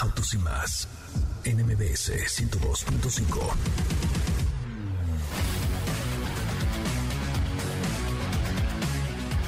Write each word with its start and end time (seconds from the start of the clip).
Autos 0.00 0.32
y 0.32 0.38
más 0.38 0.86
NMBS 1.44 2.12
102.5. 2.12 3.88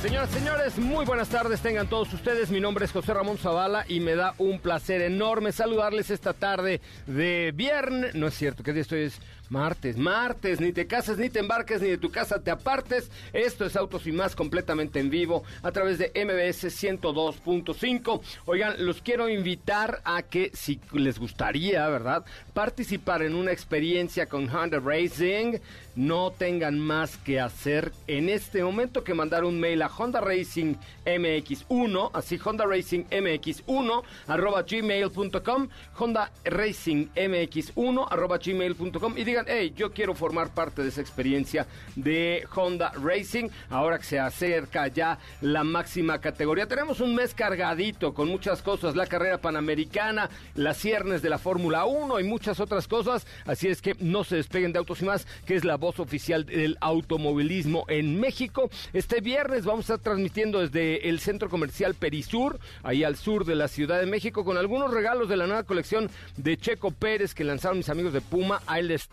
Señoras, 0.02 0.30
señores, 0.30 0.78
muy 0.78 1.04
buenas 1.04 1.28
tardes 1.28 1.60
tengan 1.60 1.88
todos 1.88 2.12
ustedes. 2.14 2.50
Mi 2.50 2.58
nombre 2.58 2.84
es 2.84 2.90
José 2.90 3.14
Ramón 3.14 3.38
Zavala 3.38 3.84
y 3.86 4.00
me 4.00 4.16
da 4.16 4.34
un 4.38 4.58
placer 4.58 5.02
enorme 5.02 5.52
saludarles 5.52 6.10
esta 6.10 6.32
tarde 6.32 6.80
de 7.06 7.52
viernes. 7.54 8.16
No 8.16 8.26
es 8.26 8.34
cierto, 8.34 8.64
¿qué 8.64 8.72
día 8.72 8.82
estoy? 8.82 9.02
Es 9.02 9.20
martes, 9.50 9.98
martes. 9.98 10.60
Ni 10.60 10.72
te 10.72 10.86
cases, 10.86 11.18
ni 11.18 11.28
te 11.28 11.40
embarques, 11.40 11.82
ni 11.82 11.88
de 11.88 11.98
tu 11.98 12.10
casa 12.10 12.42
te 12.42 12.50
apartes. 12.50 13.10
Esto 13.32 13.66
es 13.66 13.76
Autos 13.76 14.06
y 14.06 14.12
Más 14.12 14.34
completamente 14.34 15.00
en 15.00 15.10
vivo 15.10 15.44
a 15.62 15.72
través 15.72 15.98
de 15.98 16.10
MBS 16.14 16.64
102.5. 16.64 18.20
Oigan, 18.46 18.74
los 18.78 19.02
quiero 19.02 19.28
invitar 19.28 20.00
a 20.04 20.22
que 20.22 20.50
si 20.54 20.80
les 20.92 21.18
gustaría, 21.18 21.86
¿verdad? 21.88 22.24
Participar 22.54 23.22
en 23.22 23.34
una 23.34 23.52
experiencia 23.52 24.26
con 24.26 24.48
Honda 24.48 24.78
Racing, 24.78 25.58
no 25.96 26.30
tengan 26.30 26.78
más 26.78 27.16
que 27.18 27.40
hacer 27.40 27.92
en 28.06 28.28
este 28.28 28.62
momento 28.62 29.04
que 29.04 29.14
mandar 29.14 29.44
un 29.44 29.58
mail 29.58 29.82
a 29.82 29.88
Honda 29.88 30.20
Racing 30.20 30.74
MX1, 31.04 32.10
así 32.14 32.38
Honda 32.42 32.64
Racing 32.64 33.04
MX1 33.10 34.02
arroba 34.28 34.62
gmail.com, 34.62 35.68
Honda 35.98 36.32
Racing 36.44 37.08
MX1 37.14 38.06
arroba 38.10 38.38
gmail.com 38.38 39.18
y 39.18 39.24
digan, 39.24 39.39
hey, 39.48 39.72
yo 39.76 39.92
quiero 39.92 40.14
formar 40.14 40.50
parte 40.50 40.82
de 40.82 40.88
esa 40.88 41.00
experiencia 41.00 41.66
de 41.96 42.46
Honda 42.54 42.92
Racing, 42.92 43.48
ahora 43.68 43.98
que 43.98 44.04
se 44.04 44.18
acerca 44.18 44.88
ya 44.88 45.18
la 45.40 45.64
máxima 45.64 46.20
categoría. 46.20 46.66
Tenemos 46.66 47.00
un 47.00 47.14
mes 47.14 47.34
cargadito 47.34 48.14
con 48.14 48.28
muchas 48.28 48.62
cosas, 48.62 48.96
la 48.96 49.06
carrera 49.06 49.38
panamericana, 49.38 50.30
las 50.54 50.76
ciernes 50.76 51.22
de 51.22 51.30
la 51.30 51.38
Fórmula 51.38 51.84
1 51.84 52.20
y 52.20 52.24
muchas 52.24 52.60
otras 52.60 52.88
cosas, 52.88 53.26
así 53.46 53.68
es 53.68 53.82
que 53.82 53.94
no 54.00 54.24
se 54.24 54.36
despeguen 54.36 54.72
de 54.72 54.78
Autos 54.78 55.02
y 55.02 55.04
Más, 55.04 55.26
que 55.46 55.56
es 55.56 55.64
la 55.64 55.76
voz 55.76 56.00
oficial 56.00 56.46
del 56.46 56.76
automovilismo 56.80 57.84
en 57.88 58.18
México. 58.18 58.70
Este 58.92 59.20
viernes 59.20 59.64
vamos 59.64 59.90
a 59.90 59.94
estar 59.94 60.12
transmitiendo 60.12 60.60
desde 60.60 61.08
el 61.08 61.20
centro 61.20 61.48
comercial 61.48 61.94
Perisur, 61.94 62.58
ahí 62.82 63.04
al 63.04 63.16
sur 63.16 63.44
de 63.44 63.54
la 63.54 63.68
Ciudad 63.68 64.00
de 64.00 64.06
México, 64.06 64.44
con 64.44 64.56
algunos 64.56 64.92
regalos 64.92 65.28
de 65.28 65.36
la 65.36 65.46
nueva 65.46 65.64
colección 65.64 66.10
de 66.36 66.56
Checo 66.56 66.90
Pérez 66.90 67.34
que 67.34 67.44
lanzaron 67.44 67.78
mis 67.78 67.88
amigos 67.88 68.12
de 68.12 68.20
Puma. 68.20 68.60
Les 68.80 69.08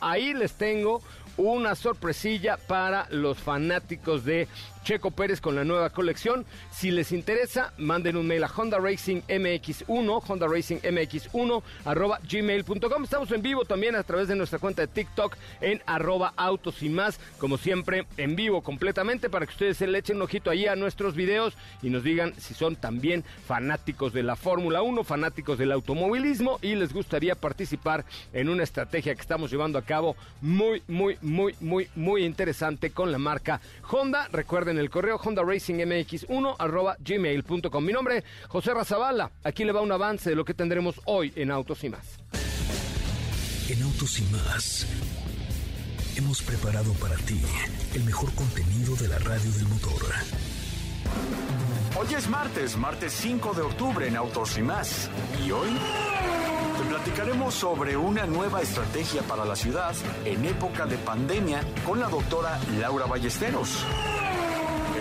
ahí 0.00 0.34
les 0.34 0.52
tengo 0.54 1.02
una 1.36 1.74
sorpresilla 1.74 2.56
para 2.56 3.06
los 3.10 3.38
fanáticos 3.38 4.24
de 4.24 4.48
Checo 4.84 5.10
Pérez 5.10 5.40
con 5.40 5.54
la 5.54 5.64
nueva 5.64 5.90
colección. 5.90 6.44
Si 6.70 6.90
les 6.90 7.12
interesa, 7.12 7.72
manden 7.78 8.16
un 8.16 8.26
mail 8.26 8.44
a 8.44 8.48
Honda 8.48 8.78
Racing 8.78 9.22
MX1, 9.28 10.22
Honda 10.26 10.46
Racing 10.46 10.78
MX1, 10.78 11.62
arroba 11.84 12.20
gmail.com. 12.28 13.04
Estamos 13.04 13.30
en 13.32 13.42
vivo 13.42 13.64
también 13.64 13.96
a 13.96 14.02
través 14.02 14.28
de 14.28 14.36
nuestra 14.36 14.58
cuenta 14.58 14.82
de 14.82 14.88
TikTok 14.88 15.36
en 15.60 15.82
arroba 15.86 16.32
autos 16.36 16.82
y 16.82 16.88
más, 16.88 17.20
como 17.38 17.58
siempre, 17.58 18.06
en 18.16 18.36
vivo 18.36 18.62
completamente 18.62 19.30
para 19.30 19.46
que 19.46 19.52
ustedes 19.52 19.76
se 19.76 19.86
le 19.86 19.98
echen 19.98 20.16
un 20.16 20.22
ojito 20.22 20.50
ahí 20.50 20.66
a 20.66 20.76
nuestros 20.76 21.14
videos 21.14 21.54
y 21.82 21.90
nos 21.90 22.02
digan 22.02 22.34
si 22.38 22.54
son 22.54 22.76
también 22.76 23.24
fanáticos 23.46 24.12
de 24.12 24.22
la 24.22 24.36
Fórmula 24.36 24.82
1, 24.82 25.04
fanáticos 25.04 25.58
del 25.58 25.72
automovilismo 25.72 26.58
y 26.62 26.74
les 26.74 26.92
gustaría 26.92 27.34
participar 27.34 28.04
en 28.32 28.48
una 28.48 28.62
estrategia 28.62 29.14
que 29.14 29.20
estamos 29.20 29.50
llevando 29.50 29.78
a 29.78 29.82
cabo 29.82 30.16
muy, 30.40 30.82
muy, 30.88 31.18
muy, 31.20 31.54
muy, 31.60 31.88
muy 31.94 32.24
interesante 32.24 32.90
con 32.90 33.12
la 33.12 33.18
marca 33.18 33.60
Honda. 33.90 34.28
Recuerden 34.32 34.69
el 34.78 34.90
correo 34.90 35.16
Honda 35.16 35.42
Racing 35.42 35.76
MX1 35.76 36.56
arroba 36.58 36.96
gmail.com. 37.00 37.84
Mi 37.84 37.92
nombre, 37.92 38.24
José 38.48 38.74
Razabala. 38.74 39.30
Aquí 39.44 39.64
le 39.64 39.72
va 39.72 39.80
un 39.80 39.92
avance 39.92 40.30
de 40.30 40.36
lo 40.36 40.44
que 40.44 40.54
tendremos 40.54 41.00
hoy 41.04 41.32
en 41.36 41.50
Autos 41.50 41.84
y 41.84 41.90
más. 41.90 42.18
En 43.68 43.82
Autos 43.82 44.18
y 44.18 44.22
más 44.24 44.86
hemos 46.16 46.42
preparado 46.42 46.92
para 46.94 47.16
ti 47.16 47.40
el 47.94 48.04
mejor 48.04 48.32
contenido 48.34 48.94
de 48.96 49.08
la 49.08 49.18
radio 49.18 49.50
del 49.52 49.68
motor. 49.68 50.02
Hoy 51.98 52.14
es 52.14 52.28
martes, 52.28 52.76
martes 52.76 53.12
5 53.12 53.54
de 53.54 53.62
octubre 53.62 54.06
en 54.06 54.16
Autos 54.16 54.58
y 54.58 54.62
más. 54.62 55.10
¿Y 55.44 55.50
hoy? 55.50 55.70
Te 56.78 56.88
platicaremos 56.88 57.54
sobre 57.54 57.96
una 57.96 58.26
nueva 58.26 58.62
estrategia 58.62 59.22
para 59.22 59.44
la 59.44 59.56
ciudad 59.56 59.94
en 60.24 60.44
época 60.44 60.86
de 60.86 60.96
pandemia 60.98 61.62
con 61.84 62.00
la 62.00 62.08
doctora 62.08 62.58
Laura 62.78 63.06
Ballesteros. 63.06 63.84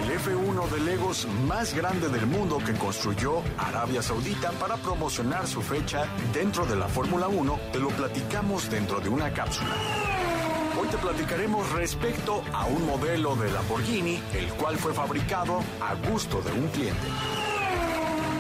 El 0.09 0.18
F1 0.18 0.70
de 0.70 0.80
Legos 0.80 1.28
más 1.47 1.75
grande 1.75 2.09
del 2.09 2.25
mundo 2.25 2.58
que 2.58 2.74
construyó 2.74 3.44
Arabia 3.59 4.02
Saudita 4.02 4.52
para 4.53 4.75
promocionar 4.78 5.46
su 5.46 5.62
fecha 5.62 6.08
dentro 6.34 6.66
de 6.66 6.75
la 6.75 6.88
Fórmula 6.88 7.28
1, 7.28 7.59
te 7.72 7.80
lo 7.80 7.90
platicamos 7.90 8.72
dentro 8.72 9.00
de 9.00 9.09
una 9.09 9.31
cápsula. 9.31 9.70
Hoy 10.81 10.88
te 10.88 10.97
platicaremos 10.97 11.72
respecto 11.74 12.42
a 12.53 12.66
un 12.66 12.88
modelo 12.88 13.36
de 13.36 13.52
Lamborghini, 13.52 14.20
el 14.34 14.47
cual 14.53 14.78
fue 14.78 14.96
fabricado 14.96 15.59
a 15.80 15.94
gusto 16.09 16.41
de 16.41 16.53
un 16.53 16.68
cliente. 16.70 17.08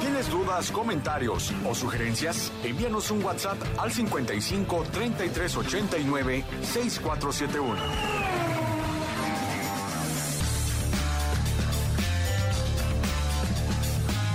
¿Tienes 0.01 0.27
dudas, 0.31 0.71
comentarios 0.71 1.53
o 1.69 1.75
sugerencias? 1.75 2.51
Envíanos 2.63 3.11
un 3.11 3.23
WhatsApp 3.23 3.61
al 3.77 3.91
55 3.91 4.85
33 4.91 5.57
89 5.57 6.45
6471. 6.63 8.28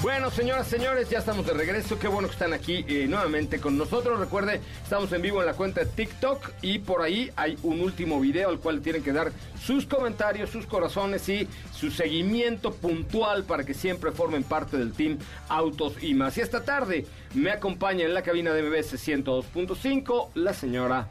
Bueno, 0.04 0.30
señoras, 0.30 0.66
señores, 0.66 1.08
ya 1.08 1.20
estamos 1.20 1.46
de 1.46 1.54
regreso. 1.54 1.98
Qué 1.98 2.08
bueno 2.08 2.28
que 2.28 2.34
están 2.34 2.52
aquí 2.52 2.84
eh, 2.86 3.06
nuevamente 3.08 3.58
con 3.58 3.78
nosotros. 3.78 4.20
Recuerde, 4.20 4.60
estamos 4.82 5.10
en 5.12 5.22
vivo 5.22 5.40
en 5.40 5.46
la 5.46 5.54
cuenta 5.54 5.80
de 5.80 5.86
TikTok 5.86 6.50
y 6.60 6.80
por 6.80 7.00
ahí 7.00 7.30
hay 7.36 7.56
un 7.62 7.80
último 7.80 8.20
video 8.20 8.50
al 8.50 8.58
cual 8.58 8.82
tienen 8.82 9.02
que 9.02 9.14
dar 9.14 9.32
sus 9.58 9.86
comentarios, 9.86 10.50
sus 10.50 10.66
corazones 10.66 11.26
y 11.30 11.48
su 11.72 11.90
seguimiento 11.90 12.74
puntual 12.74 13.44
para 13.44 13.64
que 13.64 13.72
siempre 13.72 14.12
formen 14.12 14.42
parte 14.42 14.76
del 14.76 14.92
team 14.92 15.16
Autos 15.48 15.94
y 16.02 16.12
más. 16.12 16.36
Y 16.36 16.42
esta 16.42 16.62
tarde 16.62 17.06
me 17.32 17.50
acompaña 17.50 18.04
en 18.04 18.12
la 18.12 18.20
cabina 18.20 18.52
de 18.52 18.62
MBS 18.62 19.02
102.5 19.08 20.32
la 20.34 20.52
señora 20.52 21.08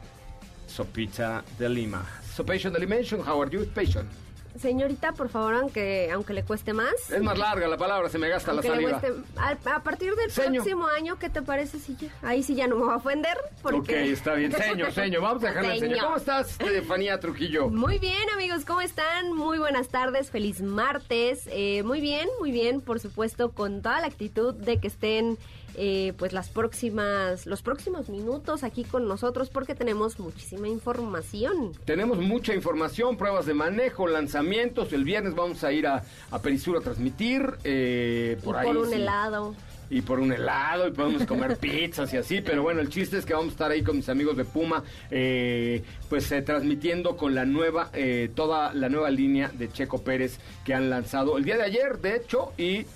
Sopita 0.68 1.42
de 1.58 1.68
Lima. 1.68 2.06
Sopation 2.32 2.72
de 2.72 2.78
Dimension, 2.78 3.28
how 3.28 3.42
are 3.42 3.50
you, 3.50 3.66
Patient? 3.74 4.23
Señorita, 4.60 5.12
por 5.12 5.28
favor, 5.28 5.54
aunque 5.54 6.10
aunque 6.12 6.32
le 6.32 6.44
cueste 6.44 6.72
más. 6.72 6.92
Es 7.10 7.20
más 7.22 7.36
larga 7.36 7.66
la 7.66 7.76
palabra, 7.76 8.08
se 8.08 8.18
me 8.18 8.28
gasta 8.28 8.52
la 8.52 8.60
aunque 8.62 8.68
le 8.68 8.90
saliva. 8.92 9.00
cueste- 9.00 9.68
a, 9.70 9.74
a 9.76 9.82
partir 9.82 10.14
del 10.14 10.30
Seño. 10.30 10.62
próximo 10.62 10.86
año, 10.86 11.18
¿qué 11.18 11.28
te 11.28 11.42
parece 11.42 11.78
si 11.80 11.96
ya? 11.96 12.08
Ahí 12.22 12.42
sí 12.42 12.54
ya 12.54 12.66
no 12.68 12.76
me 12.76 12.84
va 12.86 12.94
a 12.94 12.96
ofender. 12.98 13.36
Porque... 13.62 13.78
Ok, 13.78 14.08
está 14.10 14.34
bien. 14.34 14.52
Señor, 14.56 14.92
señor, 14.92 15.22
vamos 15.22 15.42
a 15.44 15.48
dejarle 15.48 15.74
el 15.74 15.80
señor. 15.80 15.94
Señor. 15.96 16.04
¿Cómo 16.06 16.16
estás, 16.18 16.50
Estefanía 16.52 17.18
Trujillo? 17.20 17.68
Muy 17.68 17.98
bien, 17.98 18.22
amigos, 18.32 18.64
¿cómo 18.64 18.80
están? 18.80 19.32
Muy 19.32 19.58
buenas 19.58 19.88
tardes, 19.88 20.30
feliz 20.30 20.60
martes. 20.62 21.48
Eh, 21.50 21.82
muy 21.82 22.00
bien, 22.00 22.28
muy 22.38 22.52
bien, 22.52 22.80
por 22.80 23.00
supuesto, 23.00 23.50
con 23.50 23.82
toda 23.82 24.00
la 24.00 24.06
actitud 24.06 24.54
de 24.54 24.78
que 24.78 24.86
estén 24.88 25.36
eh, 25.76 26.12
pues 26.18 26.32
las 26.32 26.48
próximas, 26.48 27.46
los 27.46 27.62
próximos 27.62 28.08
minutos 28.08 28.64
aquí 28.64 28.84
con 28.84 29.06
nosotros 29.08 29.50
porque 29.50 29.74
tenemos 29.74 30.18
muchísima 30.18 30.68
información. 30.68 31.72
Tenemos 31.84 32.18
mucha 32.18 32.54
información, 32.54 33.16
pruebas 33.16 33.46
de 33.46 33.54
manejo, 33.54 34.06
lanzamientos. 34.06 34.92
El 34.92 35.04
viernes 35.04 35.34
vamos 35.34 35.64
a 35.64 35.72
ir 35.72 35.86
a, 35.86 36.02
a 36.30 36.38
Perisur 36.40 36.76
a 36.76 36.80
transmitir. 36.80 37.54
eh, 37.64 38.38
por 38.44 38.56
y 38.56 38.58
ahí. 38.58 38.66
por 38.66 38.76
un 38.78 38.88
sí. 38.88 38.94
helado. 38.94 39.54
y 39.90 40.00
por 40.00 40.18
un 40.18 40.32
helado 40.32 40.88
y 40.88 40.92
podemos 40.92 41.26
comer 41.26 41.56
pizzas 41.60 42.12
y 42.14 42.16
así, 42.16 42.40
pero 42.40 42.62
bueno, 42.62 42.80
el 42.80 42.88
chiste 42.88 43.18
es 43.18 43.26
que 43.26 43.34
vamos 43.34 43.48
a 43.48 43.52
estar 43.52 43.70
ahí 43.70 43.82
con 43.82 43.96
mis 43.96 44.08
amigos 44.08 44.36
de 44.36 44.44
Puma, 44.44 44.82
eh, 45.10 45.82
pues 46.08 46.30
eh, 46.32 46.40
transmitiendo 46.42 47.16
con 47.16 47.34
la 47.34 47.44
nueva, 47.44 47.90
eh, 47.92 48.30
toda 48.34 48.72
la 48.72 48.88
nueva 48.88 49.10
línea 49.10 49.48
de 49.52 49.70
Checo 49.70 50.02
Pérez 50.02 50.38
que 50.64 50.72
han 50.74 50.88
lanzado 50.88 51.36
el 51.36 51.44
día 51.44 51.56
de 51.56 51.64
ayer, 51.64 51.98
de 51.98 52.16
hecho, 52.16 52.52
y 52.56 52.86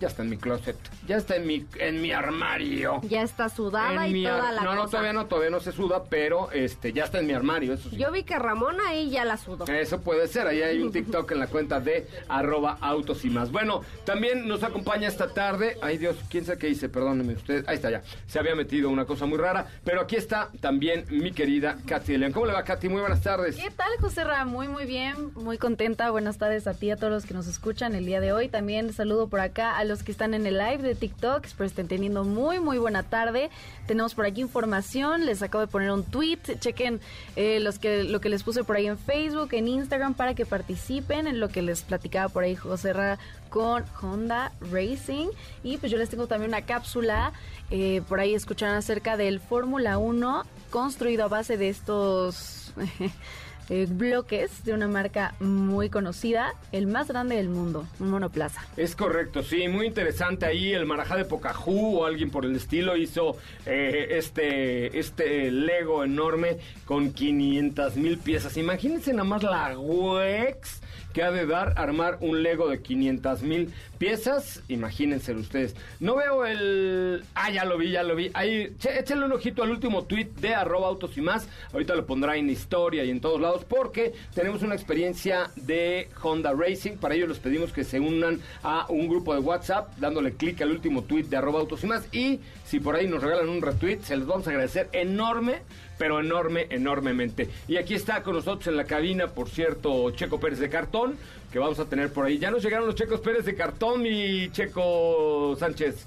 ya 0.00 0.08
está 0.08 0.22
en 0.22 0.30
mi 0.30 0.36
closet, 0.36 0.76
ya 1.06 1.16
está 1.16 1.36
en 1.36 1.46
mi, 1.46 1.66
en 1.78 2.02
mi 2.02 2.12
armario. 2.12 3.00
Ya 3.08 3.22
está 3.22 3.48
sudada 3.48 4.06
En 4.06 4.16
y 4.16 4.24
toda 4.24 4.48
ar- 4.48 4.54
la 4.54 4.62
no, 4.62 4.74
no, 4.74 4.86
todavía 4.88 5.12
no, 5.12 5.26
todavía 5.26 5.50
no 5.50 5.60
se 5.60 5.72
suda, 5.72 6.04
pero 6.08 6.50
este 6.52 6.92
ya 6.92 7.04
está 7.04 7.18
en 7.20 7.26
mi 7.26 7.32
armario, 7.32 7.72
eso 7.74 7.88
sí. 7.90 7.96
Yo 7.96 8.10
vi 8.12 8.22
que 8.24 8.38
Ramón 8.38 8.76
ahí 8.86 9.10
ya 9.10 9.24
la 9.24 9.36
sudó. 9.36 9.64
Eso 9.66 10.00
puede 10.00 10.28
ser, 10.28 10.46
ahí 10.46 10.62
hay 10.62 10.80
un 10.82 10.92
TikTok 10.96 11.30
en 11.32 11.38
la 11.38 11.46
cuenta 11.46 11.80
de 11.80 12.06
arroba 12.28 12.78
autos 12.80 13.24
y 13.24 13.30
más. 13.30 13.50
Bueno, 13.52 13.82
también 14.04 14.46
nos 14.48 14.62
acompaña 14.62 15.08
esta 15.08 15.28
tarde, 15.28 15.76
ay 15.82 15.98
Dios, 15.98 16.16
quién 16.30 16.44
sabe 16.44 16.58
qué 16.58 16.68
hice, 16.68 16.88
perdónenme 16.88 17.34
usted, 17.34 17.64
ahí 17.68 17.76
está 17.76 17.90
ya, 17.90 18.02
se 18.26 18.38
había 18.38 18.54
metido 18.54 18.90
una 18.90 19.04
cosa 19.04 19.26
muy 19.26 19.38
rara, 19.38 19.66
pero 19.84 20.00
aquí 20.00 20.16
está 20.16 20.50
también 20.60 21.04
mi 21.10 21.32
querida 21.32 21.78
Katy 21.86 22.12
de 22.12 22.18
León. 22.18 22.32
¿Cómo 22.32 22.46
le 22.46 22.52
va 22.52 22.64
Katy? 22.64 22.88
Muy 22.88 23.00
buenas 23.00 23.22
tardes. 23.22 23.56
¿Qué 23.56 23.70
tal, 23.70 23.90
José 24.00 24.24
Ra? 24.24 24.44
Muy, 24.44 24.68
muy 24.68 24.84
bien, 24.86 25.32
muy 25.34 25.58
contenta. 25.58 26.10
Buenas 26.10 26.38
tardes 26.38 26.66
a 26.66 26.74
ti, 26.74 26.90
a 26.90 26.96
todos 26.96 27.12
los 27.12 27.26
que 27.26 27.34
nos 27.34 27.46
escuchan 27.46 27.94
el 27.94 28.04
día 28.06 28.20
de 28.20 28.32
hoy. 28.32 28.48
También 28.48 28.92
saludo 28.92 29.28
por 29.28 29.40
acá 29.40 29.76
a 29.76 29.84
los 29.84 30.02
que 30.02 30.10
están 30.12 30.34
en 30.34 30.46
el 30.46 30.58
live 30.58 30.78
de 30.78 30.94
TikTok. 30.96 31.44
Espero 31.44 31.66
estén 31.66 31.88
teniendo 31.88 32.24
muy, 32.24 32.60
muy 32.60 32.78
buena 32.78 33.02
tarde. 33.02 33.50
Tenemos 33.86 34.14
por 34.14 34.26
aquí 34.26 34.40
información. 34.40 35.26
Les 35.26 35.42
acabo 35.42 35.60
de 35.60 35.70
poner 35.70 35.90
un 35.90 36.04
tweet. 36.04 36.38
Chequen 36.58 37.00
eh, 37.36 37.60
los 37.60 37.78
que, 37.78 38.04
lo 38.04 38.20
que 38.20 38.28
les 38.28 38.42
puse 38.42 38.64
por 38.64 38.76
ahí 38.76 38.86
en 38.86 38.98
Facebook, 38.98 39.50
en 39.52 39.68
Instagram, 39.68 40.14
para 40.14 40.34
que 40.34 40.46
participen 40.46 41.26
en 41.26 41.40
lo 41.40 41.48
que 41.48 41.62
les 41.62 41.82
platicaba 41.82 42.28
por 42.28 42.44
ahí 42.44 42.54
José 42.54 42.92
Ra 42.92 43.18
con 43.50 43.84
Honda 44.00 44.52
Racing. 44.72 45.28
Y 45.62 45.76
pues 45.78 45.92
yo 45.92 45.98
les 45.98 46.08
tengo 46.08 46.26
también 46.26 46.50
una 46.50 46.62
cápsula. 46.62 47.32
eh, 47.70 48.02
por 48.08 48.20
ahí 48.20 48.34
escucharán 48.34 48.76
acerca 48.76 49.16
del 49.16 49.40
Fórmula 49.40 49.98
1 49.98 50.44
construido 50.70 51.24
a 51.24 51.28
base 51.28 51.56
de 51.56 51.68
estos... 51.68 52.72
eh, 53.68 53.86
bloques 53.88 54.64
de 54.64 54.72
una 54.72 54.88
marca 54.88 55.34
muy 55.40 55.90
conocida, 55.90 56.52
el 56.72 56.86
más 56.86 57.08
grande 57.08 57.36
del 57.36 57.48
mundo, 57.48 57.86
un 57.98 58.10
monoplaza. 58.10 58.62
Es 58.76 58.94
correcto, 58.94 59.42
sí, 59.42 59.68
muy 59.68 59.86
interesante 59.86 60.46
ahí 60.46 60.72
el 60.72 60.86
Marajá 60.86 61.16
de 61.16 61.24
Pocahú 61.24 61.98
o 61.98 62.06
alguien 62.06 62.30
por 62.30 62.44
el 62.44 62.54
estilo 62.54 62.96
hizo 62.96 63.36
eh, 63.64 64.08
este, 64.10 64.98
este 64.98 65.50
Lego 65.50 66.04
enorme 66.04 66.58
con 66.84 67.12
500 67.12 67.96
mil 67.96 68.18
piezas. 68.18 68.56
Imagínense 68.56 69.12
nada 69.12 69.24
más 69.24 69.42
la 69.42 69.78
UX 69.78 70.80
que 71.16 71.22
ha 71.22 71.30
de 71.30 71.46
dar 71.46 71.72
armar 71.78 72.18
un 72.20 72.42
Lego 72.42 72.68
de 72.68 72.82
500 72.82 73.40
mil 73.40 73.72
piezas. 73.96 74.62
Imagínense 74.68 75.32
ustedes. 75.32 75.74
No 75.98 76.16
veo 76.16 76.44
el... 76.44 77.24
Ah, 77.34 77.50
ya 77.50 77.64
lo 77.64 77.78
vi, 77.78 77.90
ya 77.90 78.02
lo 78.02 78.14
vi. 78.14 78.30
Ahí, 78.34 78.74
che- 78.78 78.98
échale 78.98 79.24
un 79.24 79.32
ojito 79.32 79.62
al 79.62 79.70
último 79.70 80.04
tweet 80.04 80.26
de 80.42 80.54
arroba 80.54 80.88
autos 80.88 81.16
y 81.16 81.22
más. 81.22 81.48
Ahorita 81.72 81.94
lo 81.94 82.04
pondrá 82.04 82.36
en 82.36 82.50
historia 82.50 83.02
y 83.02 83.10
en 83.10 83.22
todos 83.22 83.40
lados 83.40 83.64
porque 83.64 84.12
tenemos 84.34 84.60
una 84.60 84.74
experiencia 84.74 85.48
de 85.56 86.10
Honda 86.22 86.52
Racing. 86.52 86.98
Para 86.98 87.14
ello 87.14 87.26
les 87.28 87.38
pedimos 87.38 87.72
que 87.72 87.82
se 87.84 87.98
unan 87.98 88.38
a 88.62 88.84
un 88.90 89.08
grupo 89.08 89.32
de 89.32 89.40
WhatsApp 89.40 89.96
dándole 89.96 90.32
clic 90.34 90.60
al 90.60 90.70
último 90.70 91.02
tweet 91.04 91.24
de 91.24 91.38
arroba 91.38 91.60
autos 91.60 91.82
y 91.82 91.86
más. 91.86 92.06
Y 92.12 92.40
si 92.66 92.78
por 92.78 92.94
ahí 92.94 93.06
nos 93.06 93.22
regalan 93.22 93.48
un 93.48 93.62
retweet, 93.62 94.00
se 94.02 94.18
les 94.18 94.26
vamos 94.26 94.46
a 94.48 94.50
agradecer 94.50 94.90
enorme 94.92 95.62
pero 95.98 96.20
enorme, 96.20 96.66
enormemente. 96.70 97.48
Y 97.68 97.76
aquí 97.76 97.94
está 97.94 98.22
con 98.22 98.34
nosotros 98.34 98.66
en 98.68 98.76
la 98.76 98.84
cabina, 98.84 99.28
por 99.28 99.48
cierto, 99.48 100.10
Checo 100.10 100.38
Pérez 100.40 100.58
de 100.58 100.68
Cartón, 100.68 101.16
que 101.50 101.58
vamos 101.58 101.78
a 101.78 101.86
tener 101.86 102.12
por 102.12 102.26
ahí. 102.26 102.38
Ya 102.38 102.50
nos 102.50 102.62
llegaron 102.62 102.86
los 102.86 102.94
Checos 102.94 103.20
Pérez 103.20 103.44
de 103.44 103.54
Cartón 103.54 104.04
y 104.06 104.50
Checo 104.50 105.56
Sánchez. 105.58 106.06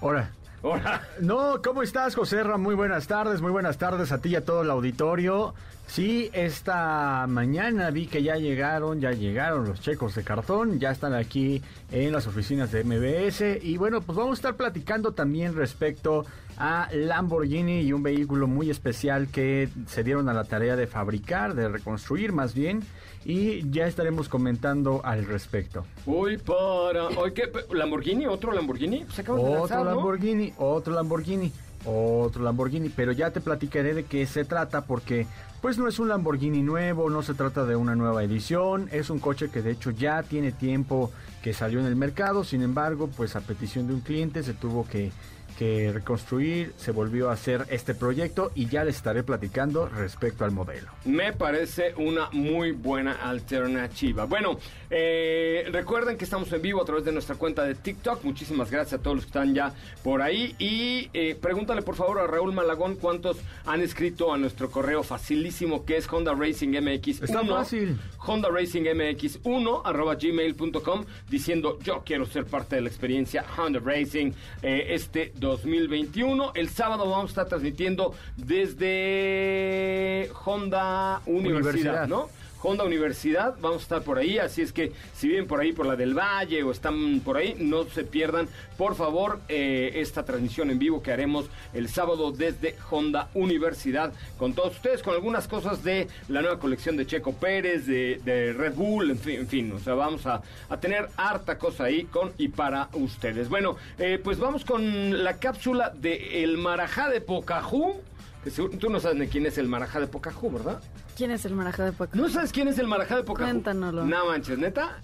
Hola. 0.00 0.30
Hola. 0.60 1.02
No, 1.20 1.62
¿cómo 1.62 1.84
estás, 1.84 2.16
José 2.16 2.42
Ra? 2.42 2.56
Muy 2.56 2.74
buenas 2.74 3.06
tardes, 3.06 3.40
muy 3.40 3.52
buenas 3.52 3.78
tardes 3.78 4.10
a 4.10 4.18
ti 4.18 4.30
y 4.30 4.36
a 4.36 4.44
todo 4.44 4.62
el 4.62 4.70
auditorio. 4.70 5.54
Sí, 5.86 6.28
esta 6.32 7.26
mañana 7.28 7.90
vi 7.90 8.08
que 8.08 8.22
ya 8.22 8.36
llegaron, 8.36 9.00
ya 9.00 9.12
llegaron 9.12 9.68
los 9.68 9.80
checos 9.80 10.14
de 10.16 10.22
cartón, 10.22 10.78
ya 10.78 10.90
están 10.90 11.14
aquí 11.14 11.62
en 11.90 12.12
las 12.12 12.26
oficinas 12.26 12.72
de 12.72 12.84
MBS 12.84 13.64
y 13.64 13.76
bueno, 13.78 14.02
pues 14.02 14.18
vamos 14.18 14.32
a 14.32 14.40
estar 14.40 14.56
platicando 14.56 15.12
también 15.12 15.54
respecto 15.54 16.26
a 16.58 16.88
Lamborghini 16.92 17.80
y 17.82 17.92
un 17.92 18.02
vehículo 18.02 18.48
muy 18.48 18.68
especial 18.68 19.28
que 19.28 19.68
se 19.86 20.02
dieron 20.02 20.28
a 20.28 20.32
la 20.32 20.44
tarea 20.44 20.74
de 20.74 20.88
fabricar, 20.88 21.54
de 21.54 21.68
reconstruir 21.68 22.32
más 22.32 22.52
bien, 22.52 22.82
y 23.24 23.70
ya 23.70 23.86
estaremos 23.86 24.28
comentando 24.28 25.00
al 25.04 25.24
respecto. 25.24 25.86
Uy, 26.04 26.36
para. 26.38 27.06
Oye, 27.08 27.32
¿qué? 27.32 27.50
¿Lamborghini? 27.72 28.26
¿Otro 28.26 28.52
Lamborghini? 28.52 29.04
Se 29.12 29.20
acaban 29.20 29.42
de 29.42 29.48
Otro 29.48 29.60
lanzar, 29.60 29.78
¿no? 29.78 29.84
Lamborghini, 29.84 30.52
otro 30.58 30.94
Lamborghini, 30.94 31.52
otro 31.84 32.42
Lamborghini, 32.42 32.88
pero 32.88 33.12
ya 33.12 33.30
te 33.30 33.40
platicaré 33.40 33.94
de 33.94 34.04
qué 34.04 34.26
se 34.26 34.44
trata 34.44 34.84
porque 34.84 35.26
pues 35.60 35.78
no 35.78 35.88
es 35.88 35.98
un 35.98 36.08
Lamborghini 36.08 36.62
nuevo, 36.62 37.08
no 37.08 37.22
se 37.22 37.34
trata 37.34 37.64
de 37.66 37.76
una 37.76 37.94
nueva 37.94 38.24
edición, 38.24 38.88
es 38.90 39.10
un 39.10 39.20
coche 39.20 39.48
que 39.50 39.62
de 39.62 39.72
hecho 39.72 39.90
ya 39.90 40.22
tiene 40.22 40.52
tiempo 40.52 41.12
que 41.42 41.52
salió 41.52 41.78
en 41.80 41.86
el 41.86 41.96
mercado, 41.96 42.44
sin 42.44 42.62
embargo, 42.62 43.08
pues 43.16 43.36
a 43.36 43.40
petición 43.40 43.86
de 43.86 43.94
un 43.94 44.00
cliente 44.00 44.42
se 44.42 44.54
tuvo 44.54 44.86
que 44.86 45.12
que 45.58 45.90
reconstruir, 45.92 46.72
se 46.76 46.92
volvió 46.92 47.30
a 47.30 47.32
hacer 47.32 47.66
este 47.68 47.92
proyecto 47.92 48.52
y 48.54 48.68
ya 48.68 48.84
les 48.84 48.94
estaré 48.94 49.24
platicando 49.24 49.88
respecto 49.88 50.44
al 50.44 50.52
modelo. 50.52 50.88
Me 51.04 51.32
parece 51.32 51.94
una 51.96 52.30
muy 52.30 52.70
buena 52.70 53.14
alternativa. 53.14 54.26
Bueno, 54.26 54.60
eh, 54.88 55.66
recuerden 55.72 56.16
que 56.16 56.22
estamos 56.22 56.52
en 56.52 56.62
vivo 56.62 56.80
a 56.80 56.84
través 56.84 57.04
de 57.04 57.10
nuestra 57.10 57.34
cuenta 57.34 57.64
de 57.64 57.74
TikTok. 57.74 58.22
Muchísimas 58.22 58.70
gracias 58.70 59.00
a 59.00 59.02
todos 59.02 59.16
los 59.16 59.24
que 59.24 59.30
están 59.30 59.52
ya 59.52 59.72
por 60.04 60.22
ahí. 60.22 60.54
Y 60.60 61.10
eh, 61.12 61.36
pregúntale 61.40 61.82
por 61.82 61.96
favor 61.96 62.20
a 62.20 62.28
Raúl 62.28 62.52
Malagón 62.52 62.94
cuántos 62.94 63.38
han 63.66 63.80
escrito 63.80 64.32
a 64.32 64.38
nuestro 64.38 64.70
correo 64.70 65.02
facilísimo 65.02 65.84
que 65.84 65.96
es 65.96 66.06
Honda 66.08 66.34
Racing 66.34 66.68
MX. 66.68 67.22
Está 67.22 67.44
fácil. 67.44 67.98
Honda 68.24 68.48
Racing 68.48 68.82
MX 68.82 69.40
1 69.42 69.82
arroba 69.84 70.14
gmail.com 70.14 71.04
diciendo 71.28 71.78
yo 71.82 72.02
quiero 72.04 72.26
ser 72.26 72.44
parte 72.44 72.76
de 72.76 72.82
la 72.82 72.88
experiencia 72.88 73.44
Honda 73.56 73.80
Racing 73.80 74.32
eh, 74.62 74.86
este 74.90 75.32
2021. 75.48 76.52
El 76.54 76.68
sábado 76.68 77.08
vamos 77.08 77.24
a 77.24 77.28
estar 77.28 77.46
transmitiendo 77.46 78.14
desde 78.36 80.30
Honda 80.44 81.20
Universidad, 81.26 81.58
Universidad. 81.58 82.08
¿no? 82.08 82.28
Honda 82.62 82.84
Universidad, 82.84 83.56
vamos 83.60 83.78
a 83.78 83.82
estar 83.82 84.02
por 84.02 84.18
ahí, 84.18 84.38
así 84.38 84.62
es 84.62 84.72
que 84.72 84.92
si 85.14 85.28
viven 85.28 85.46
por 85.46 85.60
ahí 85.60 85.72
por 85.72 85.86
la 85.86 85.96
del 85.96 86.14
Valle 86.14 86.62
o 86.62 86.72
están 86.72 87.20
por 87.20 87.36
ahí, 87.36 87.54
no 87.58 87.84
se 87.84 88.04
pierdan, 88.04 88.48
por 88.76 88.96
favor, 88.96 89.40
eh, 89.48 89.92
esta 89.96 90.24
transmisión 90.24 90.70
en 90.70 90.78
vivo 90.78 91.02
que 91.02 91.12
haremos 91.12 91.46
el 91.72 91.88
sábado 91.88 92.32
desde 92.32 92.74
Honda 92.90 93.28
Universidad 93.34 94.12
con 94.38 94.54
todos 94.54 94.76
ustedes, 94.76 95.02
con 95.02 95.14
algunas 95.14 95.46
cosas 95.48 95.84
de 95.84 96.08
la 96.28 96.40
nueva 96.40 96.58
colección 96.58 96.96
de 96.96 97.06
Checo 97.06 97.32
Pérez, 97.32 97.86
de, 97.86 98.54
Red 98.56 98.74
Bull, 98.74 99.10
en 99.10 99.18
fin, 99.18 99.40
en 99.40 99.48
fin, 99.48 99.72
o 99.72 99.78
sea, 99.78 99.94
vamos 99.94 100.26
a, 100.26 100.42
a 100.68 100.80
tener 100.80 101.08
harta 101.16 101.58
cosa 101.58 101.84
ahí 101.84 102.04
con 102.04 102.32
y 102.38 102.48
para 102.48 102.88
ustedes. 102.92 103.48
Bueno, 103.48 103.76
eh, 103.98 104.20
pues 104.22 104.38
vamos 104.38 104.64
con 104.64 105.24
la 105.24 105.38
cápsula 105.38 105.92
de 105.94 106.42
El 106.42 106.58
Marajá 106.58 107.08
de 107.08 107.20
Pocahú. 107.20 108.00
Que 108.44 108.50
seguro- 108.50 108.78
tú 108.78 108.88
no 108.88 109.00
sabes 109.00 109.18
de 109.18 109.28
quién 109.28 109.46
es 109.46 109.58
el 109.58 109.68
Marajá 109.68 110.00
de 110.00 110.06
Pocahú, 110.06 110.50
¿verdad? 110.50 110.80
¿Quién 111.16 111.30
es 111.32 111.44
el 111.44 111.54
marajá 111.54 111.84
de 111.84 111.92
Paco? 111.92 112.12
¿No 112.16 112.28
sabes 112.28 112.52
quién 112.52 112.68
es 112.68 112.78
el 112.78 112.86
Marajá 112.86 113.16
de 113.16 113.24
Pocahú? 113.24 113.48
Cuéntanoslo. 113.50 114.04
No 114.04 114.26
manches, 114.26 114.56
¿neta? 114.58 114.98